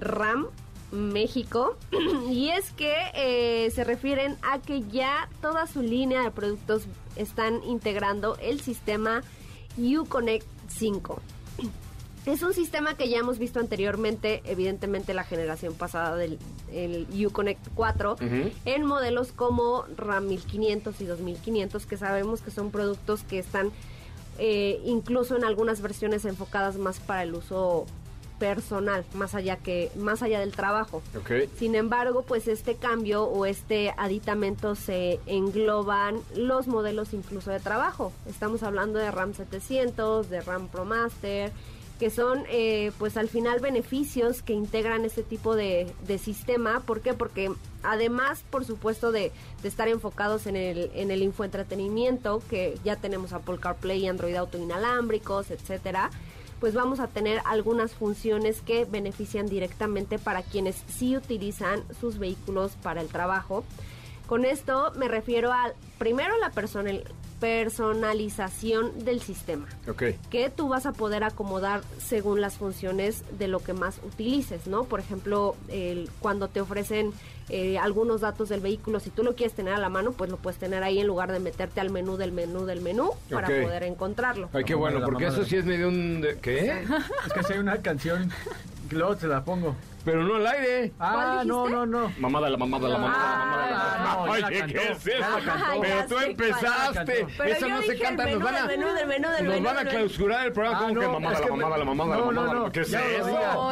RAM 0.00 0.48
México. 0.90 1.76
y 2.30 2.50
es 2.50 2.72
que 2.72 2.94
eh, 3.14 3.70
se 3.70 3.84
refieren 3.84 4.36
a 4.42 4.58
que 4.60 4.82
ya 4.82 5.28
toda 5.40 5.66
su 5.66 5.82
línea 5.82 6.22
de 6.22 6.30
productos 6.30 6.82
están 7.16 7.62
integrando 7.64 8.36
el 8.40 8.60
sistema 8.60 9.22
Uconnect 9.78 10.46
5. 10.68 11.20
Es 12.26 12.42
un 12.42 12.54
sistema 12.54 12.96
que 12.96 13.08
ya 13.10 13.18
hemos 13.18 13.38
visto 13.38 13.60
anteriormente, 13.60 14.42
evidentemente 14.46 15.12
la 15.12 15.24
generación 15.24 15.74
pasada 15.74 16.16
del 16.16 16.38
el 16.72 17.06
Uconnect 17.26 17.68
4, 17.74 18.12
Ujú. 18.14 18.50
en 18.64 18.84
modelos 18.86 19.32
como 19.32 19.84
RAM 19.96 20.26
1500 20.28 21.00
y 21.00 21.04
2500, 21.04 21.86
que 21.86 21.96
sabemos 21.96 22.40
que 22.40 22.50
son 22.50 22.70
productos 22.70 23.22
que 23.22 23.38
están 23.38 23.70
eh, 24.38 24.80
incluso 24.84 25.36
en 25.36 25.44
algunas 25.44 25.80
versiones 25.82 26.24
enfocadas 26.24 26.76
más 26.76 26.98
para 26.98 27.22
el 27.22 27.34
uso 27.34 27.86
personal, 28.38 29.04
más 29.14 29.34
allá 29.34 29.56
que 29.56 29.90
más 29.96 30.22
allá 30.22 30.40
del 30.40 30.52
trabajo. 30.52 31.02
Sin 31.58 31.74
embargo, 31.74 32.22
pues 32.22 32.48
este 32.48 32.76
cambio 32.76 33.24
o 33.24 33.46
este 33.46 33.94
aditamento 33.96 34.74
se 34.74 35.20
engloban 35.26 36.20
los 36.36 36.66
modelos 36.66 37.12
incluso 37.12 37.50
de 37.50 37.60
trabajo. 37.60 38.12
Estamos 38.28 38.62
hablando 38.62 38.98
de 38.98 39.10
RAM 39.10 39.34
700, 39.34 40.28
de 40.30 40.40
RAM 40.40 40.68
Pro 40.68 40.84
Master, 40.84 41.52
que 41.98 42.10
son 42.10 42.44
pues 42.44 42.94
pues 42.98 43.16
al 43.16 43.28
final 43.28 43.60
beneficios 43.60 44.42
que 44.42 44.52
integran 44.52 45.04
este 45.04 45.22
tipo 45.22 45.54
de, 45.54 45.86
de 46.06 46.18
sistema. 46.18 46.80
¿Por 46.80 47.00
qué? 47.00 47.14
Porque 47.14 47.52
además, 47.82 48.42
por 48.50 48.64
supuesto, 48.64 49.12
de, 49.12 49.30
de 49.62 49.68
estar 49.68 49.88
enfocados 49.88 50.46
en 50.46 50.56
el, 50.56 50.90
en 50.94 51.10
el 51.10 51.22
infoentretenimiento, 51.22 52.42
que 52.50 52.78
ya 52.82 52.96
tenemos 52.96 53.32
Apple 53.32 53.58
CarPlay 53.60 54.08
Android 54.08 54.34
Auto 54.34 54.58
inalámbricos, 54.58 55.50
etcétera, 55.50 56.10
pues 56.64 56.72
vamos 56.72 56.98
a 56.98 57.08
tener 57.08 57.42
algunas 57.44 57.92
funciones 57.92 58.62
que 58.62 58.86
benefician 58.86 59.44
directamente 59.44 60.18
para 60.18 60.40
quienes 60.40 60.82
sí 60.88 61.14
utilizan 61.14 61.82
sus 62.00 62.16
vehículos 62.16 62.72
para 62.82 63.02
el 63.02 63.08
trabajo. 63.08 63.64
Con 64.26 64.46
esto 64.46 64.90
me 64.96 65.06
refiero 65.06 65.52
a, 65.52 65.74
primero, 65.98 66.38
la 66.38 66.48
personal, 66.52 67.04
personalización 67.38 69.04
del 69.04 69.20
sistema 69.20 69.68
Ok. 69.86 70.04
que 70.30 70.48
tú 70.48 70.68
vas 70.68 70.86
a 70.86 70.92
poder 70.92 71.22
acomodar 71.22 71.82
según 71.98 72.40
las 72.40 72.54
funciones 72.56 73.24
de 73.38 73.46
lo 73.48 73.58
que 73.58 73.74
más 73.74 74.00
utilices, 74.02 74.66
¿no? 74.66 74.84
Por 74.84 75.00
ejemplo, 75.00 75.56
el, 75.68 76.08
cuando 76.20 76.48
te 76.48 76.62
ofrecen 76.62 77.12
eh, 77.48 77.78
algunos 77.78 78.22
datos 78.22 78.48
del 78.48 78.60
vehículo, 78.60 79.00
si 79.00 79.10
tú 79.10 79.22
lo 79.22 79.34
quieres 79.34 79.54
tener 79.54 79.74
a 79.74 79.78
la 79.78 79.88
mano, 79.88 80.12
pues 80.12 80.30
lo 80.30 80.36
puedes 80.38 80.58
tener 80.58 80.82
ahí 80.82 80.98
en 80.98 81.06
lugar 81.06 81.30
de 81.32 81.40
meterte 81.40 81.80
al 81.80 81.90
menú 81.90 82.16
del 82.16 82.32
menú 82.32 82.64
del 82.64 82.80
menú 82.80 83.10
para 83.30 83.48
poder 83.64 83.82
encontrarlo. 83.82 84.48
Ay, 84.52 84.64
qué 84.64 84.74
bueno, 84.74 85.00
porque 85.04 85.26
eso 85.26 85.44
sí 85.44 85.56
es 85.56 85.64
medio 85.64 85.88
un... 85.88 86.20
de- 86.20 86.38
¿Qué? 86.38 86.84
Es 87.26 87.32
que 87.32 87.42
si 87.42 87.52
hay 87.54 87.58
una 87.58 87.78
canción, 87.82 88.30
luego 88.94 89.14
se 89.16 89.26
la 89.26 89.44
pongo. 89.44 89.74
Pero 90.04 90.22
no 90.22 90.34
al 90.34 90.46
aire. 90.46 90.92
Ah, 91.00 91.12
¿Cuál 91.14 91.48
no, 91.48 91.66
no, 91.66 91.86
no. 91.86 92.12
Mamada, 92.18 92.50
la 92.50 92.58
mamada, 92.58 92.88
la 92.90 92.98
mamada, 92.98 93.22
la 93.30 93.38
mamada, 93.38 93.70
la 93.70 93.94
Ah, 93.94 93.98
mamada. 94.16 94.30
Oye, 94.32 94.66
¿qué 94.66 94.92
es 94.92 95.06
eso? 95.06 95.24
Pero 95.80 96.06
tú 96.06 96.18
empezaste. 96.18 97.26
Yo 97.60 97.68
no 97.70 97.82
se 97.82 97.98
canta, 97.98 98.24
nos 98.24 98.32
menú 98.34 98.44
van 98.44 98.54
a... 98.54 98.66
del 98.66 98.78
menú 98.80 98.92
del 98.92 99.06
menú 99.08 99.28
del 99.30 99.46
Nos 99.46 99.62
van 99.62 99.78
a 99.86 99.90
clausurar 99.90 100.46
el 100.46 100.52
programa 100.52 100.76
Ah, 100.76 100.80
como 100.82 101.00
que 101.00 101.06
no, 101.06 101.12
mamada, 101.12 101.40
la 101.40 101.44
que 101.46 101.50
mamada, 101.52 101.78
la 101.78 101.84
me- 101.84 101.94
mamada, 101.94 102.10
la 102.10 102.16
no, 102.26 102.32
no, 102.32 102.40
mamada. 102.42 102.60
no, 102.60 102.72
¿Qué 102.72 102.80
es 102.80 102.92
eso? 102.92 103.70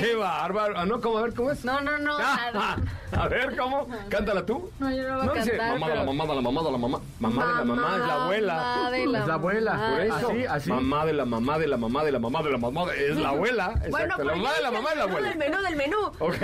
Qué 0.00 0.14
bárbaro. 0.16 0.74
Ah, 0.78 0.86
no, 0.86 1.00
¿cómo? 1.02 1.18
A 1.18 1.22
ver, 1.22 1.34
¿cómo 1.34 1.50
es? 1.50 1.64
No, 1.66 1.80
no, 1.82 1.98
no. 1.98 2.16
Ah, 2.18 2.76
a 3.14 3.28
ver, 3.28 3.54
¿cómo? 3.56 3.86
Cántala 4.08 4.46
tú. 4.46 4.70
No, 4.78 4.90
yo 4.90 5.02
no 5.06 5.18
voy 5.18 5.28
a 5.28 5.32
dice 5.42 5.50
cantar, 5.58 5.78
mamada, 5.78 5.94
la 5.96 6.04
mamada, 6.04 6.34
la 6.34 6.40
mamada, 6.40 6.70
la 6.70 6.78
mamá. 6.78 7.00
Mamá 7.20 7.46
de 7.46 7.52
la 7.58 7.64
mamá 7.64 7.92
es 7.96 8.06
la 8.06 8.14
abuela. 8.14 8.54
Mamá 8.54 8.90
de 8.90 9.06
la 9.06 9.18
Es 9.20 9.26
la 9.26 9.34
abuela. 9.34 9.72
mamá. 9.74 9.90
Por 9.90 10.00
eso. 10.00 10.14
Así, 10.30 10.44
así. 10.46 10.70
Mamá 10.70 11.04
de 11.06 11.12
la 11.12 11.24
mamá 11.26 11.58
de 11.58 11.66
la 11.68 11.76
mamá 11.76 12.04
de 12.04 12.12
la 12.12 12.18
mamá 12.18 12.42
de 12.42 12.50
la 12.50 12.58
mamá 12.58 12.84
es 12.96 13.16
la 13.18 13.28
abuela. 13.28 13.74
Bueno, 13.90 14.14
la 14.36 14.42
mamá 14.42 14.60
la 14.60 14.70
mamá 14.70 14.94
la 14.94 15.02
abuela. 15.04 15.28
del 15.28 15.38
menú 15.38 15.62
del 15.62 15.76
menú. 15.76 15.96
Ok. 16.18 16.36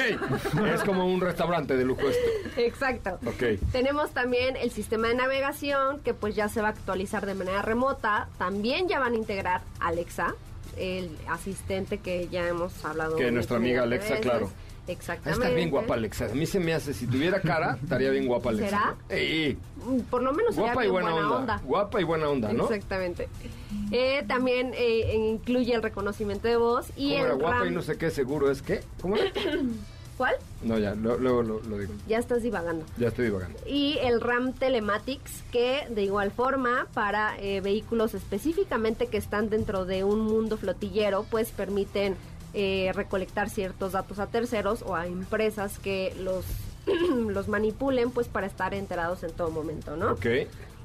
Es 0.74 0.82
como 0.84 1.06
un 1.06 1.20
restaurante 1.20 1.76
de 1.76 1.84
lujo 1.84 2.08
esto. 2.08 2.60
Exacto. 2.60 3.18
Ok. 3.26 3.60
Tenemos 3.72 4.10
también 4.12 4.56
el 4.56 4.70
sistema 4.70 5.08
de 5.08 5.14
navegación 5.14 6.00
que 6.00 6.14
pues 6.14 6.34
ya 6.36 6.48
se 6.48 6.60
va 6.60 6.68
a 6.68 6.70
actualizar 6.70 7.26
de 7.26 7.34
manera 7.34 7.62
remota. 7.62 8.28
También 8.38 8.88
ya 8.88 8.98
van 8.98 9.12
a 9.14 9.16
integrar 9.16 9.62
Alexa, 9.80 10.34
el 10.76 11.16
asistente 11.28 11.98
que 11.98 12.28
ya 12.28 12.46
hemos 12.46 12.84
hablado. 12.84 13.16
Que 13.16 13.30
nuestra 13.30 13.56
amiga 13.56 13.84
infinidad 13.84 13.88
de 13.90 13.96
Alexa, 13.96 14.14
veces. 14.14 14.26
claro. 14.26 14.50
Exactamente. 14.88 15.44
Está 15.44 15.54
bien 15.54 15.70
guapa 15.70 15.94
Alexa. 15.94 16.26
A 16.26 16.34
mí 16.34 16.46
se 16.46 16.58
me 16.60 16.72
hace, 16.74 16.94
si 16.94 17.06
tuviera 17.06 17.40
cara, 17.40 17.78
estaría 17.82 18.10
bien 18.10 18.26
guapa 18.26 18.50
Alexa. 18.50 18.96
¿Será? 19.08 19.56
Mm, 19.86 20.00
Por 20.10 20.22
lo 20.22 20.32
menos 20.32 20.54
sería 20.54 20.72
Guapa 20.72 20.84
y 20.84 20.90
bien 20.90 21.02
buena, 21.02 21.30
onda. 21.36 21.60
Guapa 21.64 22.00
y 22.00 22.04
buena 22.04 22.28
onda, 22.28 22.52
¿no? 22.52 22.64
Exactamente. 22.64 23.28
Eh, 23.92 24.24
también 24.26 24.72
eh, 24.74 25.14
incluye 25.14 25.74
el 25.74 25.82
reconocimiento 25.82 26.48
de 26.48 26.56
voz 26.56 26.86
y 26.96 27.10
¿Cómo 27.12 27.20
el 27.20 27.24
era 27.26 27.34
guapa 27.34 27.58
RAM. 27.58 27.68
y 27.68 27.70
no 27.70 27.82
sé 27.82 27.96
qué 27.98 28.10
seguro 28.10 28.50
es 28.50 28.62
que? 28.62 28.80
¿Cómo 29.00 29.16
era? 29.16 29.30
¿Cuál? 30.16 30.34
No, 30.64 30.76
ya, 30.78 30.96
luego 30.96 31.42
lo, 31.44 31.60
lo 31.62 31.78
digo. 31.78 31.92
Ya 32.08 32.18
estás 32.18 32.42
divagando. 32.42 32.84
Ya 32.96 33.06
estoy 33.08 33.26
divagando. 33.26 33.56
y 33.68 33.98
el 34.02 34.20
RAM 34.20 34.52
Telematics, 34.52 35.44
que 35.52 35.86
de 35.90 36.02
igual 36.02 36.32
forma 36.32 36.88
para 36.92 37.38
eh, 37.38 37.60
vehículos 37.60 38.14
específicamente 38.14 39.06
que 39.06 39.16
están 39.16 39.48
dentro 39.48 39.84
de 39.84 40.02
un 40.02 40.18
mundo 40.22 40.56
flotillero, 40.56 41.24
pues 41.30 41.50
permiten 41.50 42.16
eh, 42.54 42.92
recolectar 42.94 43.50
ciertos 43.50 43.92
datos 43.92 44.18
a 44.18 44.26
terceros 44.26 44.82
o 44.82 44.96
a 44.96 45.06
empresas 45.06 45.78
que 45.78 46.14
los, 46.20 46.44
los 47.28 47.48
manipulen, 47.48 48.10
pues 48.10 48.28
para 48.28 48.46
estar 48.46 48.74
enterados 48.74 49.22
en 49.22 49.32
todo 49.32 49.50
momento, 49.50 49.96
¿no? 49.96 50.12
Ok. 50.12 50.26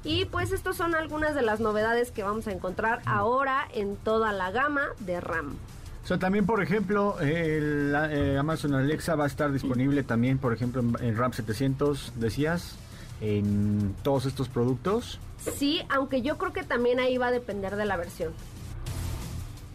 Y 0.04 0.26
pues 0.26 0.52
estas 0.52 0.76
son 0.76 0.94
algunas 0.94 1.34
de 1.34 1.42
las 1.42 1.60
novedades 1.60 2.10
que 2.10 2.22
vamos 2.22 2.46
a 2.46 2.52
encontrar 2.52 3.00
ahora 3.06 3.66
en 3.72 3.96
toda 3.96 4.32
la 4.32 4.50
gama 4.50 4.82
de 5.00 5.20
RAM. 5.20 5.56
O 6.04 6.06
sea, 6.06 6.18
también, 6.18 6.44
por 6.44 6.62
ejemplo, 6.62 7.18
el 7.20 7.94
eh, 8.10 8.36
Amazon 8.38 8.74
Alexa 8.74 9.14
va 9.14 9.24
a 9.24 9.26
estar 9.26 9.50
disponible 9.50 10.02
también, 10.04 10.36
por 10.38 10.52
ejemplo, 10.52 10.82
en, 10.82 10.94
en 11.00 11.16
RAM 11.16 11.32
700, 11.32 12.12
decías, 12.16 12.76
en 13.22 13.94
todos 14.02 14.26
estos 14.26 14.50
productos. 14.50 15.18
Sí, 15.56 15.80
aunque 15.88 16.20
yo 16.20 16.36
creo 16.36 16.52
que 16.52 16.62
también 16.62 17.00
ahí 17.00 17.16
va 17.16 17.28
a 17.28 17.30
depender 17.30 17.76
de 17.76 17.86
la 17.86 17.96
versión. 17.96 18.32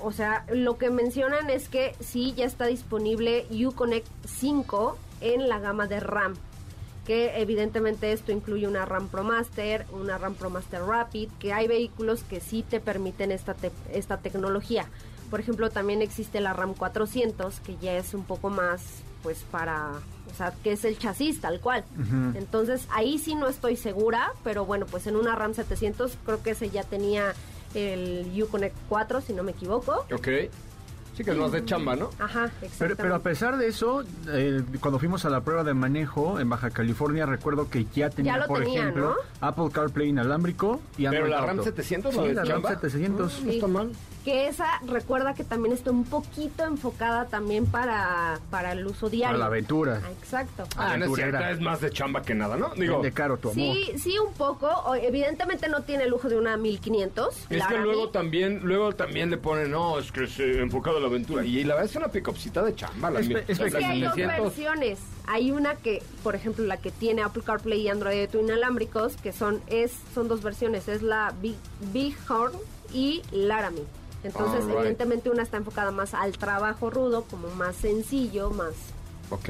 O 0.02 0.12
sea, 0.12 0.45
lo 0.52 0.78
que 0.78 0.89
mencionan 0.89 1.50
es 1.50 1.68
que 1.70 1.93
sí 2.00 2.34
ya 2.36 2.45
está 2.45 2.66
disponible 2.68 3.45
Uconnect 3.52 4.08
5 4.26 4.97
en 5.22 5.50
la 5.50 5.60
gama 5.60 5.88
de 5.88 6.00
RAM. 6.00 6.36
Que 7.06 7.41
evidentemente 7.41 8.12
esto 8.12 8.32
incluye 8.32 8.68
una 8.68 8.86
RAM 8.86 9.08
Pro 9.10 9.24
Master, 9.24 9.86
una 9.91 10.18
RAM 10.18 10.36
Pro 10.36 10.50
Master 10.50 10.82
Rapid, 10.84 11.30
que 11.39 11.54
hay 11.54 11.68
vehículos 11.68 12.24
que 12.24 12.39
sí 12.39 12.64
te 12.70 12.80
permiten 12.80 13.32
esta, 13.32 13.56
te- 13.56 13.72
esta 13.91 14.18
tecnología. 14.18 14.86
Por 15.32 15.39
ejemplo, 15.39 15.70
también 15.70 16.02
existe 16.02 16.39
la 16.39 16.54
RAM 16.54 16.74
400, 16.76 17.60
que 17.62 17.78
ya 17.78 17.93
es 17.97 18.14
un 18.14 18.24
poco 18.26 18.50
más, 18.50 18.82
pues 19.24 19.39
para, 19.52 19.89
o 20.32 20.36
sea, 20.38 20.54
que 20.64 20.72
es 20.74 20.86
el 20.86 20.97
chasis 20.97 21.41
tal 21.41 21.60
cual. 21.60 21.84
Entonces, 22.36 22.88
ahí 22.91 23.18
sí 23.18 23.36
no 23.36 23.47
estoy 23.47 23.76
segura, 23.76 24.32
pero 24.43 24.66
bueno, 24.66 24.86
pues 24.86 25.06
en 25.08 25.16
una 25.16 25.36
RAM 25.36 25.54
700 25.56 26.18
creo 26.26 26.41
que 26.43 26.52
ese 26.52 26.70
ya 26.70 26.84
tenía 26.84 27.34
el 27.74 28.32
Uconnect 28.41 28.76
4, 28.88 29.22
si 29.22 29.34
no 29.34 29.43
me 29.43 29.51
equivoco. 29.51 30.05
Ok. 30.11 30.28
Sí, 31.20 31.26
que 31.26 31.32
es 31.32 31.38
más 31.38 31.51
de 31.51 31.65
chamba, 31.65 31.97
¿no? 31.97 32.11
Ajá, 32.17 32.49
Pero, 32.80 32.95
pero 32.95 33.13
a 33.15 33.20
pesar 33.20 33.57
de 33.57 33.67
eso, 33.67 34.05
eh, 34.30 34.63
cuando 34.80 34.99
fuimos 34.99 35.26
a 35.26 35.30
la 35.30 35.41
prueba 35.41 35.65
de 35.65 35.74
manejo 35.74 36.39
en 36.39 36.47
Baja 36.49 36.70
California, 36.70 37.26
recuerdo 37.26 37.70
que 37.70 37.86
ya 37.93 38.09
tenía, 38.09 38.38
lo 38.38 38.47
por 38.47 38.59
tenía, 38.59 38.80
ejemplo, 38.84 39.17
Apple 39.41 39.65
CarPlay 39.74 40.07
inalámbrico 40.07 40.80
y 40.97 41.03
Pero 41.03 41.09
Android 41.26 41.30
la 41.32 41.41
RAM 41.41 41.49
Auto. 41.59 41.63
700, 41.63 42.13
Sí, 42.13 42.20
¿la 42.22 42.24
de 42.28 42.34
la 42.36 42.41
RAM 42.43 42.47
chamba? 42.53 42.70
700. 42.70 43.43
No 43.43 43.51
está 43.51 43.67
mal. 43.67 43.91
Que 44.24 44.47
esa, 44.47 44.65
recuerda 44.86 45.34
que 45.34 45.43
también 45.43 45.74
está 45.74 45.91
un 45.91 46.03
poquito 46.03 46.63
enfocada 46.65 47.26
también 47.26 47.65
para, 47.65 48.39
para 48.51 48.74
el 48.74 48.86
uso 48.86 49.09
diario. 49.09 49.28
Para 49.30 49.38
la 49.39 49.45
aventura. 49.45 50.01
Ah, 50.05 50.09
Exacto. 50.22 50.63
Ah, 50.78 50.95
no 50.97 51.05
es 51.15 51.59
más 51.61 51.82
de 51.82 51.89
chamba 51.89 52.22
que 52.22 52.36
nada, 52.36 52.55
¿no? 52.57 52.70
Digo, 52.76 52.95
Vende 52.95 53.11
caro 53.13 53.38
tu 53.38 53.49
amor. 53.49 53.76
Sí, 53.76 53.91
sí, 53.97 54.15
un 54.20 54.34
poco. 54.34 54.67
O- 54.67 54.95
Evidentemente 54.95 55.67
no 55.70 55.82
tiene 55.84 56.03
el 56.03 56.11
lujo 56.11 56.30
de 56.30 56.38
una 56.38 56.55
1500. 56.57 57.47
es 57.49 57.57
la 57.59 57.67
que 57.67 57.78
luego 57.78 58.09
también, 58.09 58.59
luego 58.63 58.93
también 58.93 59.30
le 59.32 59.38
ponen, 59.38 59.72
no, 59.72 59.97
es 59.99 60.11
que 60.11 60.26
es 60.26 60.39
eh, 60.39 60.61
enfocado 60.61 60.97
a 60.97 60.99
la 61.01 61.07
aventura. 61.10 61.45
Y 61.45 61.64
la 61.64 61.76
verdad 61.76 61.89
es 61.89 61.95
una 61.95 62.07
picopcita 62.07 62.64
de 62.64 62.76
chamba. 62.76 63.12
La, 63.12 63.20
Es 63.20 63.28
que 63.28 63.64
hay 63.78 64.01
dos 64.01 64.14
700. 64.14 64.26
versiones. 64.26 64.99
Hay 65.28 65.51
una 65.51 65.76
que, 65.76 66.01
por 66.24 66.36
ejemplo, 66.36 66.66
la 66.66 66.78
que 66.78 66.91
tiene 66.91 67.22
Apple 67.22 67.43
CarPlay 67.45 67.82
y 67.82 67.88
Android 67.89 68.22
Auto 68.22 68.39
inalámbricos, 68.39 69.16
que 69.18 69.32
son 69.32 69.62
es 69.68 69.91
son 70.14 70.28
dos 70.28 70.41
versiones. 70.41 70.88
Es 70.88 71.01
la 71.01 71.34
Big, 71.41 71.57
Bighorn 71.93 72.53
y 72.93 73.22
Laramie. 73.32 73.86
Entonces, 74.24 74.66
evidentemente 74.70 75.30
una 75.30 75.43
está 75.43 75.57
enfocada 75.57 75.91
más 75.91 76.14
al 76.14 76.38
trabajo 76.38 76.89
rudo, 76.89 77.24
como 77.30 77.49
más 77.49 77.76
sencillo, 77.76 78.49
más... 78.49 78.74
Ok. 79.30 79.49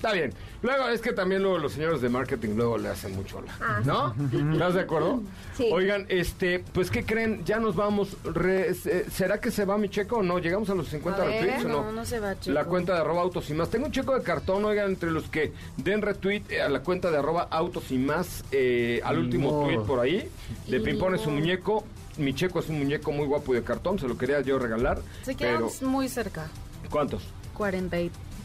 Está 0.00 0.14
bien. 0.14 0.32
Luego 0.62 0.88
es 0.88 1.02
que 1.02 1.12
también 1.12 1.42
luego 1.42 1.58
los 1.58 1.72
señores 1.74 2.00
de 2.00 2.08
marketing 2.08 2.54
luego 2.56 2.78
le 2.78 2.88
hacen 2.88 3.14
mucho 3.14 3.42
la, 3.42 3.52
Ah. 3.60 3.82
¿no? 3.84 4.14
¿Estás 4.54 4.72
de 4.72 4.80
acuerdo? 4.80 5.20
Sí. 5.58 5.68
Oigan, 5.70 6.06
este, 6.08 6.64
pues 6.72 6.90
¿qué 6.90 7.04
creen? 7.04 7.44
Ya 7.44 7.58
nos 7.60 7.76
vamos. 7.76 8.16
Re- 8.24 8.72
¿Será 8.74 9.38
que 9.42 9.50
se 9.50 9.66
va 9.66 9.76
mi 9.76 9.90
checo 9.90 10.16
o 10.16 10.22
no? 10.22 10.38
¿Llegamos 10.38 10.70
a 10.70 10.74
los 10.74 10.88
50 10.88 11.22
A 11.22 11.26
ver. 11.26 11.42
retweets 11.44 11.64
o 11.66 11.68
no? 11.68 11.82
No, 11.84 11.92
no 11.92 12.04
se 12.06 12.18
va, 12.18 12.34
Checo. 12.40 12.54
La 12.54 12.64
cuenta 12.64 12.94
de 12.94 13.00
arroba 13.00 13.20
autos 13.20 13.50
y 13.50 13.52
más. 13.54 13.68
Tengo 13.68 13.86
un 13.86 13.92
checo 13.92 14.14
de 14.18 14.22
cartón, 14.22 14.64
oigan, 14.64 14.88
entre 14.88 15.10
los 15.10 15.24
que 15.28 15.52
den 15.76 16.00
retweet 16.00 16.44
eh, 16.48 16.62
a 16.62 16.70
la 16.70 16.80
cuenta 16.80 17.10
de 17.10 17.18
arroba 17.18 17.48
autos 17.50 17.90
y 17.90 17.98
más, 17.98 18.42
eh, 18.52 19.02
al 19.04 19.18
último 19.18 19.64
tweet 19.66 19.80
por 19.80 20.00
ahí, 20.00 20.30
de 20.66 20.80
Pimpón 20.80 21.14
es 21.14 21.26
un 21.26 21.34
muñeco. 21.34 21.84
Mi 22.16 22.34
checo 22.34 22.60
es 22.60 22.70
un 22.70 22.78
muñeco 22.78 23.12
muy 23.12 23.26
guapo 23.26 23.52
y 23.52 23.56
de 23.58 23.64
cartón, 23.64 23.98
se 23.98 24.08
lo 24.08 24.16
quería 24.16 24.40
yo 24.40 24.58
regalar. 24.58 24.98
Se 25.24 25.34
pero, 25.34 25.68
quedan 25.68 25.90
muy 25.90 26.08
cerca. 26.08 26.48
¿Cuántos? 26.88 27.22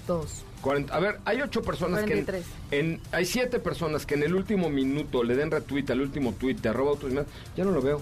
42. 0.05 0.43
40 0.61 0.95
a 0.95 0.99
ver, 0.99 1.19
hay 1.25 1.41
ocho 1.41 1.61
personas 1.61 1.99
43. 2.01 2.43
que 2.69 2.79
en, 2.79 2.85
en- 2.93 3.01
hay 3.11 3.25
siete 3.25 3.59
personas 3.59 4.05
que 4.05 4.15
en 4.15 4.23
el 4.23 4.33
último 4.35 4.69
minuto 4.69 5.23
le 5.23 5.35
den 5.35 5.51
retweet 5.51 5.89
al 5.91 6.01
último 6.01 6.33
tweet 6.33 6.55
de 6.55 6.69
arroba 6.69 6.91
autos 6.91 7.11
y 7.11 7.15
más. 7.15 7.25
Ya 7.55 7.63
no 7.65 7.71
lo 7.71 7.81
veo. 7.81 8.01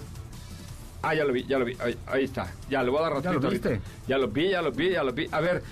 Ah, 1.02 1.14
ya 1.14 1.24
lo 1.24 1.32
vi, 1.34 1.44
ya 1.44 1.58
lo 1.58 1.66
vi. 1.66 1.76
Ahí, 1.80 1.98
ahí 2.06 2.24
está. 2.24 2.50
Ya 2.70 2.82
le 2.82 2.88
voy 2.90 3.00
a 3.00 3.02
dar 3.02 3.12
¿Ya 3.22 3.30
retweet 3.32 3.40
lo 3.42 3.48
ahorita. 3.48 3.68
viste? 3.70 3.84
Ya 4.08 4.16
lo 4.18 4.28
vi, 4.28 4.48
ya 4.50 4.62
lo 4.62 4.72
vi, 4.72 4.90
ya 4.90 5.02
lo 5.02 5.12
vi. 5.12 5.28
A 5.30 5.40
ver, 5.40 5.62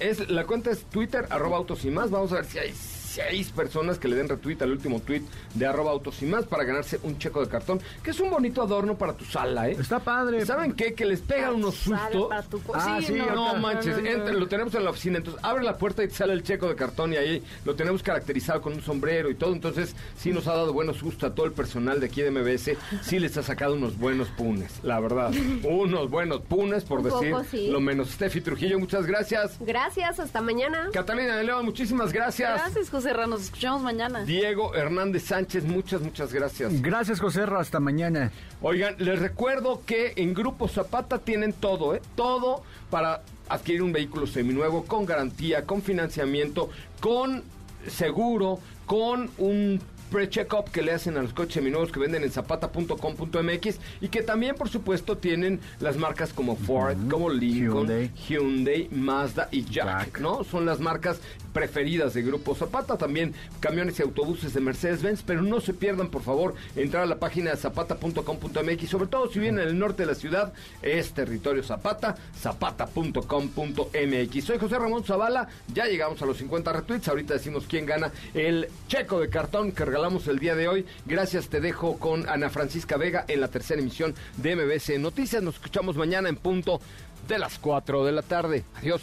es 0.00 0.28
la 0.28 0.44
cuenta 0.44 0.70
es 0.70 0.84
Twitter 0.84 1.26
arroba 1.30 1.56
autos 1.56 1.84
y 1.86 1.90
más. 1.90 2.10
Vamos 2.10 2.32
a 2.32 2.36
ver 2.36 2.44
si 2.44 2.58
hay 2.58 2.72
seis 3.14 3.50
personas 3.50 3.98
que 3.98 4.08
le 4.08 4.16
den 4.16 4.28
retweet 4.28 4.62
al 4.62 4.72
último 4.72 5.00
tweet 5.00 5.22
de 5.54 5.66
arroba 5.66 5.90
autos 5.90 6.22
y 6.22 6.26
más 6.26 6.44
para 6.46 6.64
ganarse 6.64 6.98
un 7.02 7.18
checo 7.18 7.40
de 7.40 7.48
cartón, 7.48 7.80
que 8.02 8.10
es 8.10 8.20
un 8.20 8.30
bonito 8.30 8.62
adorno 8.62 8.96
para 8.96 9.14
tu 9.14 9.24
sala, 9.24 9.68
¿eh? 9.68 9.76
Está 9.78 9.98
padre. 9.98 10.44
¿Saben 10.46 10.72
qué? 10.72 10.94
Que 10.94 11.04
les 11.04 11.20
pegan 11.20 11.54
unos 11.54 11.74
sustos. 11.76 12.28
para 12.28 12.42
tu 12.42 12.60
co- 12.62 12.72
Ah, 12.74 12.98
sí, 13.04 13.12
No 13.14 13.54
manches, 13.56 13.98
entra- 13.98 14.32
lo 14.32 14.48
tenemos 14.48 14.74
en 14.74 14.84
la 14.84 14.90
oficina, 14.90 15.18
entonces 15.18 15.42
abre 15.44 15.62
la 15.64 15.76
puerta 15.76 16.02
y 16.04 16.08
te 16.08 16.14
sale 16.14 16.32
el 16.32 16.42
checo 16.42 16.68
de 16.68 16.74
cartón 16.74 17.12
y 17.12 17.16
ahí 17.16 17.42
lo 17.64 17.74
tenemos 17.74 18.02
caracterizado 18.02 18.60
con 18.62 18.72
un 18.74 18.82
sombrero 18.82 19.30
y 19.30 19.34
todo, 19.34 19.52
entonces 19.52 19.94
sí 20.16 20.32
nos 20.32 20.46
ha 20.46 20.54
dado 20.54 20.72
buenos 20.72 20.96
sustos 20.98 21.30
a 21.30 21.34
todo 21.34 21.46
el 21.46 21.52
personal 21.52 22.00
de 22.00 22.06
aquí 22.06 22.22
de 22.22 22.30
MBS, 22.30 22.76
sí 23.02 23.18
les 23.18 23.36
ha 23.36 23.42
sacado 23.42 23.74
unos 23.74 23.98
buenos 23.98 24.28
punes, 24.28 24.80
la 24.82 24.98
verdad, 25.00 25.32
unos 25.64 26.08
buenos 26.10 26.40
punes 26.42 26.84
por 26.84 26.98
Un 27.00 27.04
decir 27.04 27.30
poco, 27.32 27.44
sí. 27.50 27.68
lo 27.68 27.80
menos. 27.80 28.10
Steffi 28.10 28.40
Trujillo, 28.40 28.78
muchas 28.78 29.06
gracias. 29.06 29.56
Gracias, 29.60 30.18
hasta 30.20 30.40
mañana. 30.40 30.88
Catalina 30.92 31.36
de 31.36 31.44
León, 31.44 31.64
muchísimas 31.64 32.12
gracias. 32.12 32.54
Gracias, 32.60 32.90
José 32.90 33.01
Nos 33.02 33.42
escuchamos 33.42 33.82
mañana. 33.82 34.24
Diego 34.24 34.74
Hernández 34.74 35.24
Sánchez, 35.24 35.64
muchas, 35.64 36.02
muchas 36.02 36.32
gracias. 36.32 36.80
Gracias, 36.80 37.20
José 37.20 37.46
Ra, 37.46 37.60
Hasta 37.60 37.80
mañana. 37.80 38.30
Oigan, 38.60 38.94
les 38.98 39.18
recuerdo 39.18 39.82
que 39.84 40.12
en 40.16 40.34
Grupo 40.34 40.68
Zapata 40.68 41.18
tienen 41.18 41.52
todo, 41.52 41.96
¿eh? 41.96 42.02
Todo 42.14 42.62
para 42.90 43.22
adquirir 43.48 43.82
un 43.82 43.92
vehículo 43.92 44.26
seminuevo 44.28 44.84
con 44.84 45.04
garantía, 45.04 45.64
con 45.64 45.82
financiamiento, 45.82 46.70
con 47.00 47.42
seguro, 47.88 48.60
con 48.86 49.30
un 49.38 49.80
pre-check-up 50.12 50.70
que 50.70 50.82
le 50.82 50.92
hacen 50.92 51.16
a 51.16 51.22
los 51.22 51.32
coches 51.32 51.54
seminuevos 51.54 51.90
que 51.90 51.98
venden 51.98 52.22
en 52.22 52.30
zapata.com.mx 52.30 53.78
y 54.02 54.08
que 54.08 54.22
también, 54.22 54.54
por 54.54 54.68
supuesto, 54.68 55.16
tienen 55.16 55.58
las 55.80 55.96
marcas 55.96 56.32
como 56.34 56.54
Ford, 56.54 56.96
como 57.10 57.30
Lincoln, 57.30 57.88
Hyundai. 57.88 58.10
Hyundai, 58.28 58.88
Mazda 58.92 59.48
y 59.50 59.64
Jack, 59.64 59.86
Jack. 59.86 60.20
¿no? 60.20 60.44
Son 60.44 60.66
las 60.66 60.80
marcas 60.80 61.20
preferidas 61.52 62.14
de 62.14 62.22
Grupo 62.22 62.54
Zapata, 62.54 62.96
también 62.96 63.34
camiones 63.60 63.98
y 63.98 64.02
autobuses 64.02 64.54
de 64.54 64.60
Mercedes-Benz, 64.60 65.22
pero 65.24 65.42
no 65.42 65.60
se 65.60 65.74
pierdan, 65.74 66.08
por 66.08 66.22
favor, 66.22 66.54
entrar 66.76 67.02
a 67.02 67.06
la 67.06 67.18
página 67.18 67.50
de 67.50 67.56
zapata.com.mx, 67.56 68.88
sobre 68.88 69.06
todo 69.06 69.30
si 69.30 69.38
vienen 69.38 69.62
en 69.62 69.68
el 69.68 69.78
norte 69.78 70.02
de 70.02 70.06
la 70.06 70.14
ciudad, 70.14 70.52
es 70.82 71.12
territorio 71.12 71.62
Zapata, 71.62 72.16
zapata.com.mx. 72.38 74.44
Soy 74.44 74.58
José 74.58 74.78
Ramón 74.78 75.04
Zavala, 75.04 75.48
ya 75.72 75.86
llegamos 75.86 76.20
a 76.22 76.26
los 76.26 76.38
50 76.38 76.72
retweets, 76.72 77.08
ahorita 77.08 77.34
decimos 77.34 77.64
quién 77.68 77.86
gana 77.86 78.12
el 78.34 78.68
checo 78.88 79.20
de 79.20 79.28
cartón 79.28 79.72
que 79.72 79.84
regalamos 79.84 80.26
el 80.28 80.38
día 80.38 80.54
de 80.54 80.68
hoy. 80.68 80.86
Gracias, 81.06 81.48
te 81.48 81.60
dejo 81.60 81.98
con 81.98 82.28
Ana 82.28 82.50
Francisca 82.50 82.96
Vega 82.96 83.24
en 83.28 83.40
la 83.40 83.48
tercera 83.48 83.80
emisión 83.80 84.14
de 84.36 84.56
MBC 84.56 84.98
Noticias. 84.98 85.42
Nos 85.42 85.56
escuchamos 85.56 85.96
mañana 85.96 86.28
en 86.28 86.36
punto 86.36 86.80
de 87.28 87.38
las 87.38 87.58
4 87.58 88.04
de 88.04 88.12
la 88.12 88.22
tarde. 88.22 88.64
Adiós. 88.76 89.02